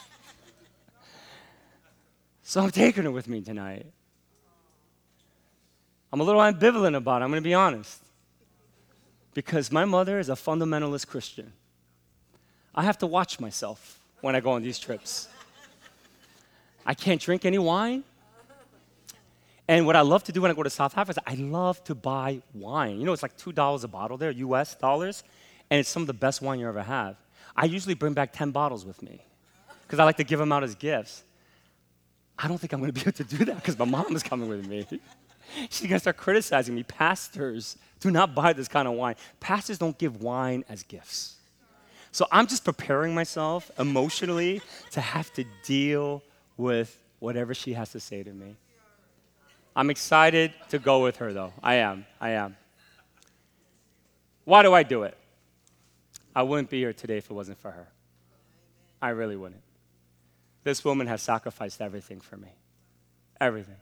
So 2.45 2.61
I'm 2.61 2.71
taking 2.71 3.05
her 3.05 3.11
with 3.11 3.27
me 3.27 3.41
tonight. 3.41 3.87
I'm 6.13 6.21
a 6.21 6.23
little 6.23 6.43
ambivalent 6.43 6.95
about 6.95 7.23
it, 7.23 7.25
I'm 7.25 7.31
going 7.31 7.43
to 7.43 7.49
be 7.49 7.55
honest. 7.55 8.01
Because 9.33 9.73
my 9.73 9.85
mother 9.85 10.21
is 10.21 10.29
a 10.29 10.35
fundamentalist 10.35 11.09
Christian. 11.09 11.53
I 12.73 12.85
have 12.85 12.99
to 12.99 13.07
watch 13.07 13.41
myself 13.41 13.99
when 14.21 14.37
I 14.37 14.41
go 14.41 14.53
on 14.53 14.63
these 14.63 14.79
trips. 14.79 15.29
I 16.87 16.95
can't 16.95 17.21
drink 17.21 17.45
any 17.45 17.59
wine. 17.59 18.05
And 19.67 19.87
what 19.87 19.97
I 19.97 20.03
love 20.03 20.23
to 20.25 20.33
do 20.33 20.43
when 20.43 20.51
I 20.51 20.55
go 20.55 20.63
to 20.63 20.71
South 20.71 20.97
Africa 20.99 21.19
is 21.19 21.25
I 21.27 21.41
love 21.41 21.83
to 21.85 21.95
buy 21.95 22.43
wine. 22.53 23.01
You 23.01 23.07
know, 23.07 23.13
it's 23.15 23.23
like 23.23 23.39
$2 23.39 23.85
a 23.85 23.89
bottle 23.89 24.19
there, 24.19 24.31
US 24.31 24.75
dollars, 24.75 25.25
and 25.71 25.81
it's 25.81 25.89
some 25.89 26.03
of 26.03 26.07
the 26.07 26.13
best 26.13 26.43
wine 26.43 26.61
you 26.61 26.69
ever 26.69 26.83
have. 26.83 27.17
I 27.57 27.65
usually 27.65 27.95
bring 27.95 28.13
back 28.13 28.33
10 28.35 28.51
bottles 28.51 28.85
with 28.85 29.03
me 29.03 29.23
because 29.83 29.99
I 29.99 30.05
like 30.05 30.19
to 30.19 30.25
give 30.25 30.39
them 30.39 30.53
out 30.53 30.63
as 30.63 30.75
gifts. 30.75 31.23
I 32.39 32.49
don't 32.49 32.59
think 32.59 32.73
I'm 32.73 32.81
going 32.81 32.93
to 32.93 32.95
be 32.95 33.03
able 33.03 33.13
to 33.13 33.25
do 33.25 33.45
that 33.45 33.57
because 33.57 33.79
my 33.79 33.85
mom 33.85 34.15
is 34.17 34.23
coming 34.23 34.49
with 34.49 34.67
me. 34.67 34.87
She's 35.71 35.83
going 35.83 35.93
to 35.93 36.01
start 36.01 36.17
criticizing 36.17 36.75
me. 36.75 36.83
Pastors 36.83 37.77
do 38.01 38.11
not 38.11 38.35
buy 38.35 38.53
this 38.53 38.69
kind 38.69 38.89
of 38.89 38.95
wine. 38.95 39.15
Pastors 39.41 39.79
don't 39.79 39.97
give 39.97 40.23
wine 40.23 40.65
as 40.69 40.83
gifts. 40.83 41.37
So 42.11 42.27
I'm 42.31 42.47
just 42.47 42.65
preparing 42.65 43.15
myself 43.15 43.71
emotionally 43.79 44.63
to 44.93 45.01
have 45.01 45.33
to 45.35 45.45
deal 45.65 46.23
with 46.57 46.99
whatever 47.19 47.55
she 47.55 47.73
has 47.73 47.93
to 47.93 48.01
say 48.01 48.23
to 48.23 48.33
me. 48.33 48.57
I'm 49.77 49.91
excited 49.91 50.53
to 50.69 50.79
go 50.79 51.03
with 51.03 51.17
her, 51.17 51.33
though. 51.33 51.53
I 51.63 51.77
am. 51.77 52.07
I 52.21 52.31
am. 52.31 52.57
Why 54.45 54.63
do 54.63 54.73
I 54.73 54.83
do 54.83 55.03
it? 55.05 55.17
I 56.37 56.43
wouldn't 56.43 56.71
be 56.71 56.79
here 56.79 56.93
today 56.93 57.19
if 57.19 57.31
it 57.31 57.35
wasn't 57.35 57.59
for 57.59 57.71
her. 57.71 57.89
I 59.01 59.11
really 59.11 59.37
wouldn't. 59.37 59.61
This 60.65 60.85
woman 60.85 61.07
has 61.07 61.23
sacrificed 61.23 61.81
everything 61.81 62.21
for 62.21 62.37
me. 62.37 62.49
Everything. 63.41 63.77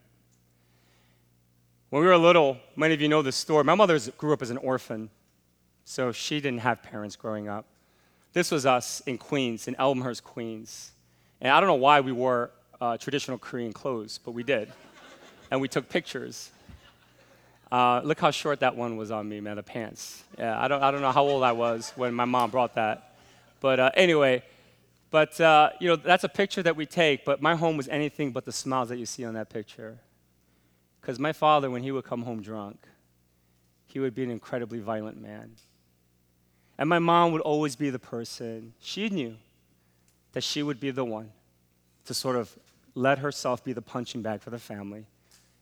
When 1.91 2.03
we 2.03 2.09
were 2.09 2.17
little, 2.17 2.59
many 2.75 2.95
of 2.95 3.01
you 3.01 3.09
know 3.09 3.23
this 3.23 3.37
story. 3.37 3.65
My 3.65 3.75
mother 3.75 3.99
grew 4.19 4.33
up 4.33 4.43
as 4.43 4.51
an 4.51 4.57
orphan, 4.59 5.11
so 5.85 6.11
she 6.11 6.41
didn't 6.41 6.61
have 6.61 6.83
parents 6.83 7.17
growing 7.17 7.49
up. 7.49 7.67
This 8.33 8.51
was 8.51 8.67
us 8.67 9.01
in 9.07 9.19
Queens, 9.19 9.69
in 9.69 9.77
Elmhurst, 9.77 10.25
Queens. 10.25 10.93
And 11.41 11.53
I 11.53 11.61
don't 11.61 11.69
know 11.69 11.75
why 11.75 12.01
we 12.01 12.13
wore 12.13 12.51
uh, 12.81 12.97
traditional 12.97 13.39
Korean 13.39 13.73
clothes, 13.73 14.19
but 14.25 14.33
we 14.33 14.43
did. 14.43 14.73
and 15.51 15.61
we 15.61 15.69
took 15.69 15.89
pictures. 15.89 16.51
Uh, 17.71 18.01
look 18.03 18.19
how 18.19 18.31
short 18.31 18.61
that 18.61 18.75
one 18.75 18.97
was 18.97 19.11
on 19.11 19.29
me, 19.29 19.41
man, 19.41 19.57
the 19.57 19.63
pants. 19.63 20.25
Yeah, 20.39 20.61
I 20.61 20.67
don't, 20.67 20.83
I 20.83 20.91
don't 20.91 21.03
know 21.03 21.13
how 21.13 21.23
old 21.23 21.43
I 21.43 21.53
was 21.53 21.93
when 21.95 22.13
my 22.15 22.25
mom 22.25 22.51
brought 22.51 22.75
that. 22.75 23.15
But 23.61 23.79
uh, 23.79 23.91
anyway, 23.95 24.43
but 25.13 25.39
uh, 25.43 25.71
you 25.79 25.89
know, 25.89 25.97
that's 25.97 26.25
a 26.25 26.29
picture 26.29 26.63
that 26.63 26.75
we 26.75 26.87
take, 26.87 27.27
but 27.27 27.43
my 27.43 27.55
home 27.55 27.77
was 27.77 27.87
anything 27.89 28.33
but 28.33 28.47
the 28.47 28.51
smiles 28.51 28.89
that 28.89 28.99
you 28.99 29.05
see 29.05 29.25
on 29.27 29.35
that 29.35 29.51
picture. 29.51 29.99
Because 31.01 31.19
my 31.19 31.35
father, 31.35 31.71
when 31.71 31.83
he 31.83 31.93
would 31.93 32.05
come 32.05 32.23
home 32.23 32.41
drunk, 32.41 32.87
he 33.87 34.01
would 34.01 34.15
be 34.15 34.25
an 34.25 34.31
incredibly 34.31 34.79
violent 34.79 35.21
man. 35.21 35.53
And 36.79 36.89
my 36.89 36.99
mom 36.99 37.33
would 37.33 37.43
always 37.43 37.77
be 37.77 37.91
the 37.91 37.99
person, 37.99 38.73
she 38.81 39.11
knew 39.11 39.37
that 40.33 40.43
she 40.43 40.63
would 40.63 40.81
be 40.81 40.91
the 40.91 41.05
one 41.05 41.31
to 42.07 42.15
sort 42.15 42.37
of 42.37 42.59
let 42.95 43.19
herself 43.19 43.63
be 43.63 43.75
the 43.75 43.83
punching 43.83 44.23
bag 44.23 44.41
for 44.41 44.49
the 44.49 44.59
family, 44.59 45.05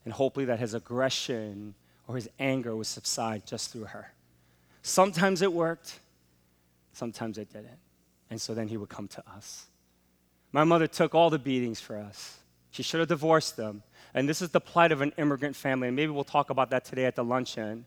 and 0.05 0.13
hopefully 0.13 0.45
that 0.45 0.59
his 0.59 0.73
aggression 0.73 1.75
or 2.07 2.15
his 2.15 2.29
anger 2.39 2.73
would 2.73 2.87
subside 2.87 3.45
just 3.45 3.73
through 3.73 3.83
her. 3.83 4.13
Sometimes 4.81 5.41
it 5.41 5.51
worked, 5.51 5.99
sometimes 6.93 7.37
it 7.37 7.51
didn't. 7.51 7.79
And 8.31 8.39
so 8.39 8.53
then 8.53 8.69
he 8.69 8.77
would 8.77 8.89
come 8.89 9.09
to 9.09 9.23
us. 9.35 9.67
My 10.53 10.63
mother 10.63 10.87
took 10.87 11.13
all 11.13 11.29
the 11.29 11.37
beatings 11.37 11.81
for 11.81 11.97
us. 11.97 12.37
She 12.71 12.81
should 12.81 13.01
have 13.01 13.09
divorced 13.09 13.57
them. 13.57 13.83
And 14.13 14.27
this 14.27 14.41
is 14.41 14.49
the 14.49 14.61
plight 14.61 14.93
of 14.93 15.01
an 15.01 15.11
immigrant 15.17 15.55
family. 15.55 15.89
And 15.89 15.95
maybe 15.95 16.11
we'll 16.11 16.23
talk 16.23 16.49
about 16.49 16.69
that 16.69 16.85
today 16.85 17.05
at 17.05 17.15
the 17.15 17.25
luncheon. 17.25 17.85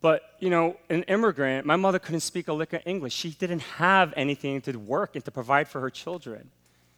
But, 0.00 0.22
you 0.40 0.48
know, 0.48 0.76
an 0.88 1.02
immigrant, 1.04 1.66
my 1.66 1.76
mother 1.76 1.98
couldn't 1.98 2.20
speak 2.20 2.48
a 2.48 2.52
lick 2.52 2.72
of 2.72 2.80
English. 2.86 3.12
She 3.12 3.30
didn't 3.30 3.60
have 3.60 4.14
anything 4.16 4.62
to 4.62 4.72
work 4.78 5.16
and 5.16 5.24
to 5.26 5.30
provide 5.30 5.68
for 5.68 5.80
her 5.80 5.90
children. 5.90 6.50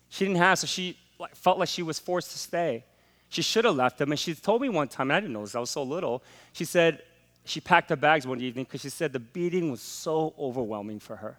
She 0.08 0.24
didn't 0.24 0.38
have, 0.38 0.60
so 0.60 0.66
she 0.68 0.96
felt 1.34 1.58
like 1.58 1.68
she 1.68 1.82
was 1.82 1.98
forced 1.98 2.30
to 2.32 2.38
stay. 2.38 2.84
She 3.30 3.42
should 3.42 3.64
have 3.64 3.74
left 3.74 3.98
them. 3.98 4.12
And 4.12 4.18
she 4.18 4.34
told 4.34 4.62
me 4.62 4.68
one 4.68 4.86
time, 4.86 5.10
and 5.10 5.16
I 5.16 5.20
didn't 5.20 5.32
know 5.32 5.42
this, 5.42 5.56
I 5.56 5.60
was 5.60 5.70
so 5.70 5.82
little. 5.82 6.22
She 6.52 6.64
said 6.64 7.02
she 7.44 7.60
packed 7.60 7.90
her 7.90 7.96
bags 7.96 8.28
one 8.28 8.40
evening 8.40 8.64
because 8.64 8.82
she 8.82 8.90
said 8.90 9.12
the 9.12 9.18
beating 9.18 9.72
was 9.72 9.80
so 9.80 10.34
overwhelming 10.38 11.00
for 11.00 11.16
her 11.16 11.36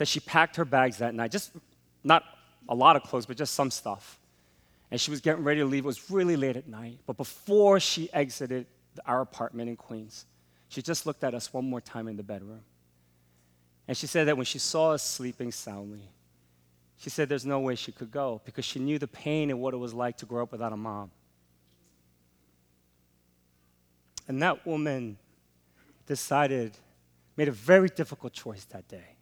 that 0.00 0.08
she 0.08 0.18
packed 0.18 0.56
her 0.56 0.64
bags 0.64 0.96
that 0.96 1.14
night. 1.14 1.30
Just 1.30 1.52
not 2.02 2.24
a 2.70 2.74
lot 2.74 2.96
of 2.96 3.02
clothes, 3.02 3.26
but 3.26 3.36
just 3.36 3.52
some 3.52 3.70
stuff. 3.70 4.18
And 4.90 4.98
she 4.98 5.10
was 5.10 5.20
getting 5.20 5.44
ready 5.44 5.60
to 5.60 5.66
leave. 5.66 5.84
It 5.84 5.86
was 5.86 6.10
really 6.10 6.36
late 6.36 6.56
at 6.56 6.66
night. 6.66 7.00
But 7.06 7.18
before 7.18 7.78
she 7.80 8.10
exited 8.14 8.64
our 9.04 9.20
apartment 9.20 9.68
in 9.68 9.76
Queens, 9.76 10.24
she 10.70 10.80
just 10.80 11.04
looked 11.04 11.22
at 11.22 11.34
us 11.34 11.52
one 11.52 11.68
more 11.68 11.82
time 11.82 12.08
in 12.08 12.16
the 12.16 12.22
bedroom. 12.22 12.62
And 13.86 13.94
she 13.94 14.06
said 14.06 14.26
that 14.28 14.38
when 14.38 14.46
she 14.46 14.58
saw 14.58 14.92
us 14.92 15.02
sleeping 15.02 15.52
soundly, 15.52 16.08
she 16.96 17.10
said 17.10 17.28
there's 17.28 17.44
no 17.44 17.60
way 17.60 17.74
she 17.74 17.92
could 17.92 18.10
go 18.10 18.40
because 18.46 18.64
she 18.64 18.78
knew 18.78 18.98
the 18.98 19.06
pain 19.06 19.50
and 19.50 19.60
what 19.60 19.74
it 19.74 19.76
was 19.76 19.92
like 19.92 20.16
to 20.16 20.24
grow 20.24 20.44
up 20.44 20.50
without 20.50 20.72
a 20.72 20.78
mom. 20.78 21.10
And 24.28 24.40
that 24.40 24.64
woman 24.66 25.18
decided, 26.06 26.72
made 27.36 27.48
a 27.48 27.52
very 27.52 27.90
difficult 27.90 28.32
choice 28.32 28.64
that 28.64 28.88
day. 28.88 29.16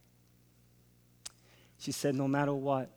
She 1.79 1.93
said, 1.93 2.15
No 2.15 2.29
matter 2.29 2.53
what, 2.53 2.91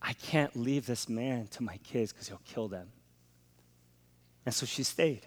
I 0.00 0.12
can't 0.14 0.54
leave 0.56 0.86
this 0.86 1.08
man 1.08 1.46
to 1.48 1.62
my 1.62 1.76
kids 1.78 2.12
because 2.12 2.28
he'll 2.28 2.40
kill 2.44 2.68
them. 2.68 2.88
And 4.44 4.54
so 4.54 4.66
she 4.66 4.82
stayed. 4.82 5.26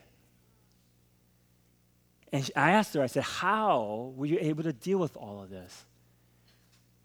And 2.32 2.50
I 2.56 2.72
asked 2.72 2.94
her, 2.94 3.02
I 3.02 3.08
said, 3.08 3.24
How 3.24 4.14
were 4.16 4.26
you 4.26 4.38
able 4.42 4.64
to 4.64 4.74
deal 4.74 4.98
with 4.98 5.16
all 5.16 5.42
of 5.42 5.50
this? 5.50 5.86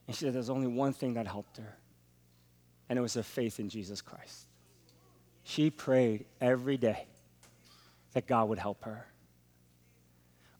And 0.06 0.16
she 0.16 0.24
said, 0.24 0.34
There's 0.34 0.50
only 0.50 0.66
one 0.66 0.92
thing 0.92 1.14
that 1.14 1.26
helped 1.26 1.58
her, 1.58 1.76
and 2.88 2.98
it 2.98 3.02
was 3.02 3.14
her 3.14 3.22
faith 3.22 3.60
in 3.60 3.68
Jesus 3.68 4.00
Christ. 4.00 4.46
She 5.44 5.70
prayed 5.70 6.26
every 6.40 6.76
day 6.76 7.06
that 8.12 8.26
God 8.26 8.48
would 8.48 8.58
help 8.58 8.84
her. 8.84 9.06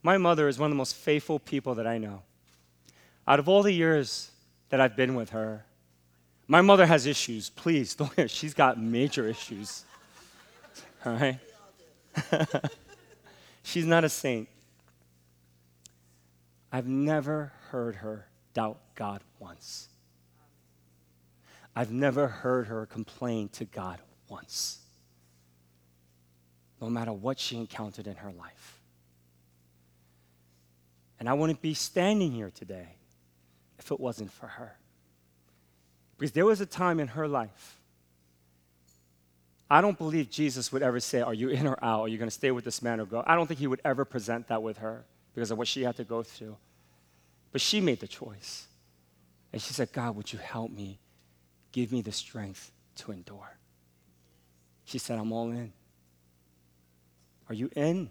My 0.02 0.16
mother 0.16 0.48
is 0.48 0.58
one 0.58 0.66
of 0.66 0.70
the 0.70 0.78
most 0.78 0.94
faithful 0.94 1.38
people 1.38 1.74
that 1.74 1.86
I 1.86 1.98
know. 1.98 2.22
Out 3.26 3.38
of 3.38 3.48
all 3.48 3.62
the 3.62 3.72
years 3.72 4.30
that 4.70 4.80
I've 4.80 4.96
been 4.96 5.14
with 5.14 5.30
her, 5.30 5.64
my 6.48 6.62
mother 6.62 6.86
has 6.86 7.06
issues. 7.06 7.50
Please 7.50 7.94
don't. 7.96 8.30
She's 8.30 8.54
got 8.54 8.80
major 8.80 9.28
issues. 9.28 9.84
All 11.04 11.12
right? 11.12 11.38
She's 13.62 13.86
not 13.86 14.04
a 14.04 14.08
saint. 14.08 14.48
I've 16.72 16.86
never 16.86 17.52
heard 17.70 17.96
her 17.96 18.26
doubt 18.54 18.78
God 18.94 19.22
once. 19.38 19.88
I've 21.74 21.92
never 21.92 22.26
heard 22.26 22.66
her 22.66 22.86
complain 22.86 23.48
to 23.50 23.64
God 23.64 24.00
once, 24.28 24.80
no 26.80 26.90
matter 26.90 27.12
what 27.12 27.38
she 27.38 27.56
encountered 27.56 28.06
in 28.06 28.16
her 28.16 28.32
life. 28.32 28.80
And 31.18 31.28
I 31.28 31.34
wouldn't 31.34 31.62
be 31.62 31.74
standing 31.74 32.32
here 32.32 32.50
today 32.50 32.96
it 33.90 34.00
wasn't 34.00 34.32
for 34.32 34.46
her. 34.46 34.76
Because 36.18 36.32
there 36.32 36.46
was 36.46 36.60
a 36.60 36.66
time 36.66 37.00
in 37.00 37.08
her 37.08 37.26
life. 37.26 37.80
I 39.70 39.80
don't 39.80 39.96
believe 39.96 40.30
Jesus 40.30 40.72
would 40.72 40.82
ever 40.82 41.00
say, 41.00 41.20
Are 41.20 41.32
you 41.32 41.48
in 41.48 41.66
or 41.66 41.78
out? 41.82 42.02
Are 42.02 42.08
you 42.08 42.18
going 42.18 42.28
to 42.28 42.34
stay 42.34 42.50
with 42.50 42.64
this 42.64 42.82
man 42.82 43.00
or 43.00 43.06
go? 43.06 43.22
I 43.26 43.36
don't 43.36 43.46
think 43.46 43.60
he 43.60 43.66
would 43.66 43.80
ever 43.84 44.04
present 44.04 44.48
that 44.48 44.62
with 44.62 44.78
her 44.78 45.04
because 45.34 45.50
of 45.50 45.58
what 45.58 45.68
she 45.68 45.82
had 45.82 45.96
to 45.96 46.04
go 46.04 46.22
through. 46.22 46.56
But 47.52 47.60
she 47.60 47.80
made 47.80 48.00
the 48.00 48.08
choice. 48.08 48.66
And 49.52 49.62
she 49.62 49.72
said, 49.72 49.92
God, 49.92 50.16
would 50.16 50.32
you 50.32 50.38
help 50.38 50.70
me? 50.70 50.98
Give 51.72 51.92
me 51.92 52.02
the 52.02 52.12
strength 52.12 52.70
to 52.96 53.12
endure. 53.12 53.56
She 54.84 54.98
said, 54.98 55.18
I'm 55.18 55.32
all 55.32 55.50
in. 55.50 55.72
Are 57.48 57.54
you 57.54 57.70
in 57.74 58.10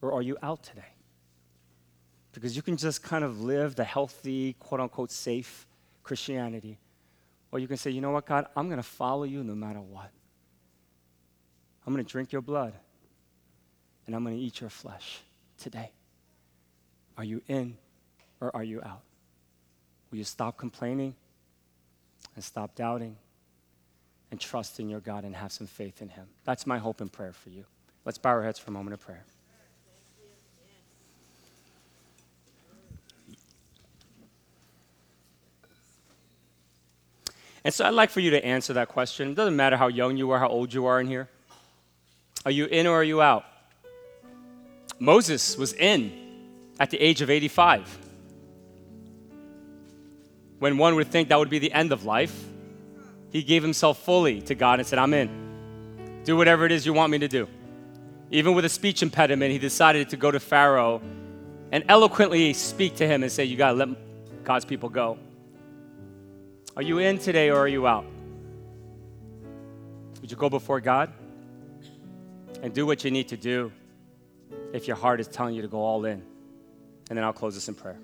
or 0.00 0.12
are 0.12 0.22
you 0.22 0.36
out 0.42 0.62
today? 0.62 0.93
Because 2.34 2.56
you 2.56 2.62
can 2.62 2.76
just 2.76 3.02
kind 3.02 3.24
of 3.24 3.40
live 3.40 3.76
the 3.76 3.84
healthy, 3.84 4.54
quote 4.58 4.80
unquote, 4.80 5.10
safe 5.10 5.66
Christianity. 6.02 6.78
Or 7.52 7.60
you 7.60 7.68
can 7.68 7.76
say, 7.76 7.90
you 7.90 8.00
know 8.00 8.10
what, 8.10 8.26
God, 8.26 8.46
I'm 8.56 8.66
going 8.66 8.78
to 8.78 8.82
follow 8.82 9.22
you 9.22 9.44
no 9.44 9.54
matter 9.54 9.80
what. 9.80 10.10
I'm 11.86 11.92
going 11.92 12.04
to 12.04 12.10
drink 12.10 12.32
your 12.32 12.42
blood 12.42 12.74
and 14.06 14.16
I'm 14.16 14.24
going 14.24 14.36
to 14.36 14.42
eat 14.42 14.60
your 14.60 14.70
flesh 14.70 15.20
today. 15.58 15.92
Are 17.16 17.24
you 17.24 17.40
in 17.46 17.76
or 18.40 18.54
are 18.54 18.64
you 18.64 18.82
out? 18.82 19.02
Will 20.10 20.18
you 20.18 20.24
stop 20.24 20.56
complaining 20.56 21.14
and 22.34 22.42
stop 22.42 22.74
doubting 22.74 23.16
and 24.30 24.40
trust 24.40 24.80
in 24.80 24.88
your 24.88 25.00
God 25.00 25.24
and 25.24 25.36
have 25.36 25.52
some 25.52 25.66
faith 25.66 26.02
in 26.02 26.08
Him? 26.08 26.26
That's 26.44 26.66
my 26.66 26.78
hope 26.78 27.00
and 27.00 27.12
prayer 27.12 27.32
for 27.32 27.50
you. 27.50 27.64
Let's 28.04 28.18
bow 28.18 28.30
our 28.30 28.42
heads 28.42 28.58
for 28.58 28.70
a 28.70 28.74
moment 28.74 28.94
of 28.94 29.00
prayer. 29.00 29.24
And 37.64 37.72
so 37.72 37.86
I'd 37.86 37.94
like 37.94 38.10
for 38.10 38.20
you 38.20 38.30
to 38.30 38.44
answer 38.44 38.74
that 38.74 38.88
question. 38.88 39.30
It 39.30 39.34
doesn't 39.34 39.56
matter 39.56 39.76
how 39.76 39.88
young 39.88 40.16
you 40.16 40.30
are, 40.30 40.38
how 40.38 40.48
old 40.48 40.72
you 40.72 40.84
are 40.86 41.00
in 41.00 41.06
here. 41.06 41.28
Are 42.44 42.50
you 42.50 42.66
in 42.66 42.86
or 42.86 42.96
are 42.96 43.04
you 43.04 43.22
out? 43.22 43.44
Moses 44.98 45.56
was 45.56 45.72
in 45.72 46.12
at 46.78 46.90
the 46.90 46.98
age 46.98 47.22
of 47.22 47.30
85. 47.30 47.98
When 50.58 50.76
one 50.76 50.94
would 50.96 51.08
think 51.08 51.30
that 51.30 51.38
would 51.38 51.50
be 51.50 51.58
the 51.58 51.72
end 51.72 51.90
of 51.90 52.04
life, 52.04 52.44
he 53.30 53.42
gave 53.42 53.62
himself 53.62 53.98
fully 54.04 54.42
to 54.42 54.54
God 54.54 54.78
and 54.78 54.86
said, 54.86 54.98
I'm 54.98 55.14
in. 55.14 56.22
Do 56.24 56.36
whatever 56.36 56.66
it 56.66 56.72
is 56.72 56.86
you 56.86 56.92
want 56.92 57.10
me 57.10 57.18
to 57.18 57.28
do. 57.28 57.48
Even 58.30 58.54
with 58.54 58.64
a 58.64 58.68
speech 58.68 59.02
impediment, 59.02 59.52
he 59.52 59.58
decided 59.58 60.10
to 60.10 60.16
go 60.16 60.30
to 60.30 60.40
Pharaoh 60.40 61.02
and 61.72 61.84
eloquently 61.88 62.52
speak 62.52 62.96
to 62.96 63.06
him 63.06 63.22
and 63.22 63.32
say, 63.32 63.44
You 63.44 63.56
got 63.56 63.72
to 63.72 63.74
let 63.74 64.44
God's 64.44 64.64
people 64.64 64.88
go. 64.88 65.18
Are 66.76 66.82
you 66.82 66.98
in 66.98 67.18
today 67.18 67.50
or 67.50 67.58
are 67.58 67.68
you 67.68 67.86
out? 67.86 68.04
Would 70.20 70.30
you 70.30 70.36
go 70.36 70.50
before 70.50 70.80
God 70.80 71.12
and 72.62 72.74
do 72.74 72.84
what 72.84 73.04
you 73.04 73.12
need 73.12 73.28
to 73.28 73.36
do 73.36 73.70
if 74.72 74.88
your 74.88 74.96
heart 74.96 75.20
is 75.20 75.28
telling 75.28 75.54
you 75.54 75.62
to 75.62 75.68
go 75.68 75.78
all 75.78 76.04
in? 76.04 76.22
And 77.10 77.16
then 77.16 77.24
I'll 77.24 77.32
close 77.32 77.54
this 77.54 77.68
in 77.68 77.74
prayer. 77.76 77.98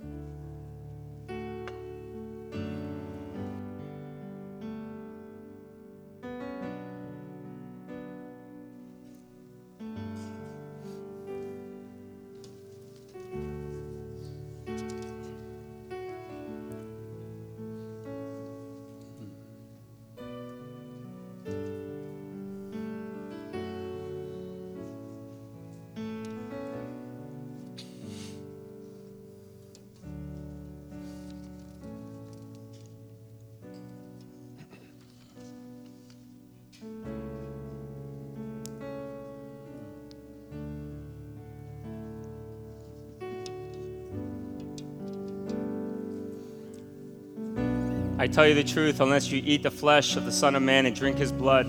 I 48.21 48.27
tell 48.27 48.47
you 48.47 48.53
the 48.53 48.62
truth, 48.62 49.01
unless 49.01 49.31
you 49.31 49.43
eat 49.43 49.62
the 49.62 49.71
flesh 49.71 50.14
of 50.14 50.27
the 50.27 50.31
Son 50.31 50.55
of 50.55 50.61
Man 50.61 50.85
and 50.85 50.95
drink 50.95 51.16
his 51.16 51.33
blood, 51.33 51.66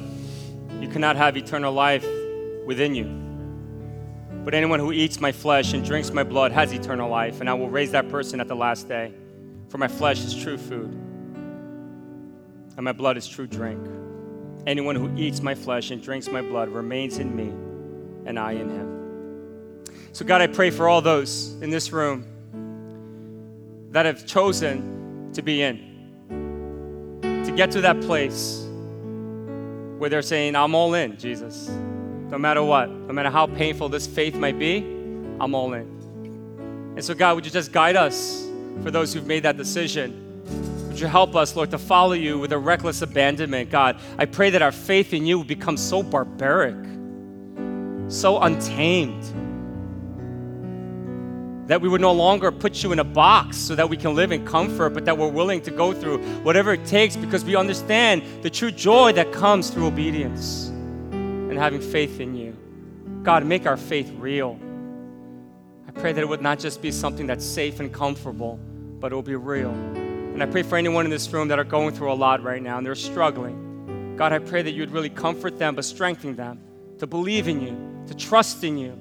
you 0.81 0.89
cannot 0.89 1.15
have 1.15 1.37
eternal 1.37 1.71
life 1.71 2.05
within 2.65 2.93
you. 2.93 3.05
But 4.43 4.53
anyone 4.53 4.81
who 4.81 4.91
eats 4.91 5.21
my 5.21 5.31
flesh 5.31 5.71
and 5.71 5.81
drinks 5.81 6.11
my 6.11 6.23
blood 6.23 6.51
has 6.51 6.73
eternal 6.73 7.09
life, 7.09 7.39
and 7.39 7.49
I 7.49 7.53
will 7.53 7.69
raise 7.69 7.91
that 7.91 8.09
person 8.09 8.41
at 8.41 8.49
the 8.49 8.55
last 8.55 8.89
day. 8.89 9.13
For 9.69 9.77
my 9.77 9.87
flesh 9.87 10.25
is 10.25 10.35
true 10.35 10.57
food, 10.57 10.91
and 12.75 12.81
my 12.81 12.91
blood 12.91 13.15
is 13.15 13.29
true 13.29 13.47
drink. 13.47 13.79
Anyone 14.67 14.97
who 14.97 15.09
eats 15.15 15.41
my 15.41 15.55
flesh 15.55 15.89
and 15.89 16.03
drinks 16.03 16.27
my 16.27 16.41
blood 16.41 16.67
remains 16.67 17.17
in 17.17 17.33
me, 17.33 17.47
and 18.25 18.37
I 18.37 18.51
in 18.51 18.69
him. 18.69 19.85
So, 20.11 20.25
God, 20.25 20.41
I 20.41 20.47
pray 20.47 20.69
for 20.69 20.89
all 20.89 21.01
those 21.01 21.53
in 21.61 21.69
this 21.69 21.93
room 21.93 22.25
that 23.91 24.05
have 24.05 24.25
chosen 24.25 25.31
to 25.31 25.41
be 25.41 25.61
in 25.61 25.90
to 27.51 27.57
get 27.57 27.71
to 27.71 27.81
that 27.81 27.99
place 28.01 28.65
where 29.97 30.09
they're 30.09 30.21
saying, 30.21 30.55
I'm 30.55 30.73
all 30.73 30.93
in, 30.93 31.17
Jesus. 31.17 31.67
No 32.29 32.37
matter 32.37 32.63
what, 32.63 32.89
no 32.89 33.13
matter 33.13 33.29
how 33.29 33.45
painful 33.45 33.89
this 33.89 34.07
faith 34.07 34.35
might 34.35 34.57
be, 34.57 34.77
I'm 35.39 35.53
all 35.53 35.73
in. 35.73 36.93
And 36.95 37.03
so, 37.03 37.13
God, 37.13 37.35
would 37.35 37.45
you 37.45 37.51
just 37.51 37.73
guide 37.73 37.97
us 37.97 38.47
for 38.83 38.89
those 38.89 39.13
who've 39.13 39.27
made 39.27 39.43
that 39.43 39.57
decision? 39.57 40.41
Would 40.87 40.99
you 40.99 41.07
help 41.07 41.35
us, 41.35 41.55
Lord, 41.55 41.71
to 41.71 41.77
follow 41.77 42.13
you 42.13 42.39
with 42.39 42.53
a 42.53 42.57
reckless 42.57 43.01
abandonment? 43.01 43.69
God, 43.69 43.99
I 44.17 44.25
pray 44.25 44.49
that 44.51 44.61
our 44.61 44.71
faith 44.71 45.13
in 45.13 45.25
you 45.25 45.39
would 45.39 45.47
become 45.47 45.75
so 45.75 46.01
barbaric, 46.01 46.77
so 48.07 48.39
untamed 48.39 49.25
that 51.71 51.79
we 51.79 51.87
would 51.87 52.01
no 52.01 52.11
longer 52.11 52.51
put 52.51 52.83
you 52.83 52.91
in 52.91 52.99
a 52.99 53.03
box 53.05 53.55
so 53.55 53.75
that 53.75 53.87
we 53.87 53.95
can 53.95 54.13
live 54.13 54.33
in 54.33 54.45
comfort, 54.45 54.89
but 54.89 55.05
that 55.05 55.17
we're 55.17 55.29
willing 55.29 55.61
to 55.61 55.71
go 55.71 55.93
through 55.93 56.17
whatever 56.43 56.73
it 56.73 56.85
takes 56.85 57.15
because 57.15 57.45
we 57.45 57.55
understand 57.55 58.21
the 58.41 58.49
true 58.49 58.71
joy 58.71 59.13
that 59.13 59.31
comes 59.31 59.69
through 59.69 59.87
obedience 59.87 60.67
and 61.11 61.57
having 61.57 61.79
faith 61.79 62.19
in 62.19 62.35
you. 62.35 62.53
God, 63.23 63.45
make 63.45 63.65
our 63.65 63.77
faith 63.77 64.11
real. 64.17 64.59
I 65.87 65.91
pray 65.91 66.11
that 66.11 66.19
it 66.19 66.27
would 66.27 66.41
not 66.41 66.59
just 66.59 66.81
be 66.81 66.91
something 66.91 67.25
that's 67.25 67.45
safe 67.45 67.79
and 67.79 67.93
comfortable, 67.93 68.59
but 68.99 69.13
it 69.13 69.15
will 69.15 69.21
be 69.21 69.37
real. 69.37 69.71
And 69.71 70.43
I 70.43 70.47
pray 70.47 70.63
for 70.63 70.75
anyone 70.75 71.05
in 71.05 71.09
this 71.09 71.31
room 71.31 71.47
that 71.47 71.57
are 71.57 71.63
going 71.63 71.95
through 71.95 72.11
a 72.11 72.15
lot 72.15 72.43
right 72.43 72.61
now 72.61 72.79
and 72.79 72.85
they're 72.85 72.95
struggling. 72.95 74.17
God, 74.17 74.33
I 74.33 74.39
pray 74.39 74.61
that 74.61 74.71
you'd 74.71 74.91
really 74.91 75.09
comfort 75.09 75.57
them, 75.57 75.75
but 75.75 75.85
strengthen 75.85 76.35
them 76.35 76.59
to 76.99 77.07
believe 77.07 77.47
in 77.47 77.61
you, 77.61 78.03
to 78.07 78.13
trust 78.13 78.65
in 78.65 78.77
you 78.77 78.97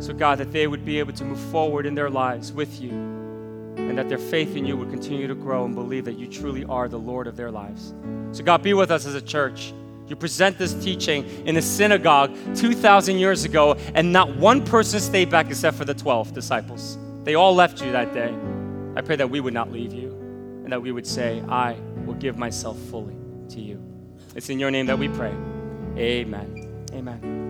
so, 0.00 0.14
God, 0.14 0.38
that 0.38 0.50
they 0.50 0.66
would 0.66 0.84
be 0.84 0.98
able 0.98 1.12
to 1.12 1.24
move 1.24 1.38
forward 1.38 1.86
in 1.86 1.94
their 1.94 2.10
lives 2.10 2.52
with 2.52 2.80
you 2.80 2.90
and 2.90 3.98
that 3.98 4.08
their 4.08 4.18
faith 4.18 4.56
in 4.56 4.64
you 4.64 4.76
would 4.76 4.90
continue 4.90 5.26
to 5.26 5.34
grow 5.34 5.64
and 5.64 5.74
believe 5.74 6.04
that 6.06 6.18
you 6.18 6.26
truly 6.26 6.64
are 6.64 6.88
the 6.88 6.98
Lord 6.98 7.26
of 7.26 7.36
their 7.36 7.50
lives. 7.50 7.94
So, 8.32 8.42
God, 8.42 8.62
be 8.62 8.72
with 8.72 8.90
us 8.90 9.06
as 9.06 9.14
a 9.14 9.20
church. 9.20 9.72
You 10.06 10.16
present 10.16 10.58
this 10.58 10.74
teaching 10.74 11.24
in 11.46 11.56
a 11.56 11.62
synagogue 11.62 12.34
2,000 12.56 13.18
years 13.18 13.44
ago, 13.44 13.74
and 13.94 14.12
not 14.12 14.36
one 14.36 14.64
person 14.64 15.00
stayed 15.00 15.30
back 15.30 15.48
except 15.48 15.76
for 15.76 15.84
the 15.84 15.94
12 15.94 16.32
disciples. 16.32 16.98
They 17.24 17.34
all 17.34 17.54
left 17.54 17.82
you 17.82 17.92
that 17.92 18.12
day. 18.14 18.34
I 18.96 19.02
pray 19.02 19.16
that 19.16 19.30
we 19.30 19.40
would 19.40 19.54
not 19.54 19.70
leave 19.70 19.92
you 19.92 20.10
and 20.64 20.72
that 20.72 20.80
we 20.82 20.92
would 20.92 21.06
say, 21.06 21.42
I 21.48 21.76
will 22.06 22.14
give 22.14 22.38
myself 22.38 22.78
fully 22.90 23.16
to 23.50 23.60
you. 23.60 23.82
It's 24.34 24.48
in 24.48 24.58
your 24.58 24.70
name 24.70 24.86
that 24.86 24.98
we 24.98 25.08
pray. 25.08 25.34
Amen. 25.96 26.86
Amen. 26.92 27.49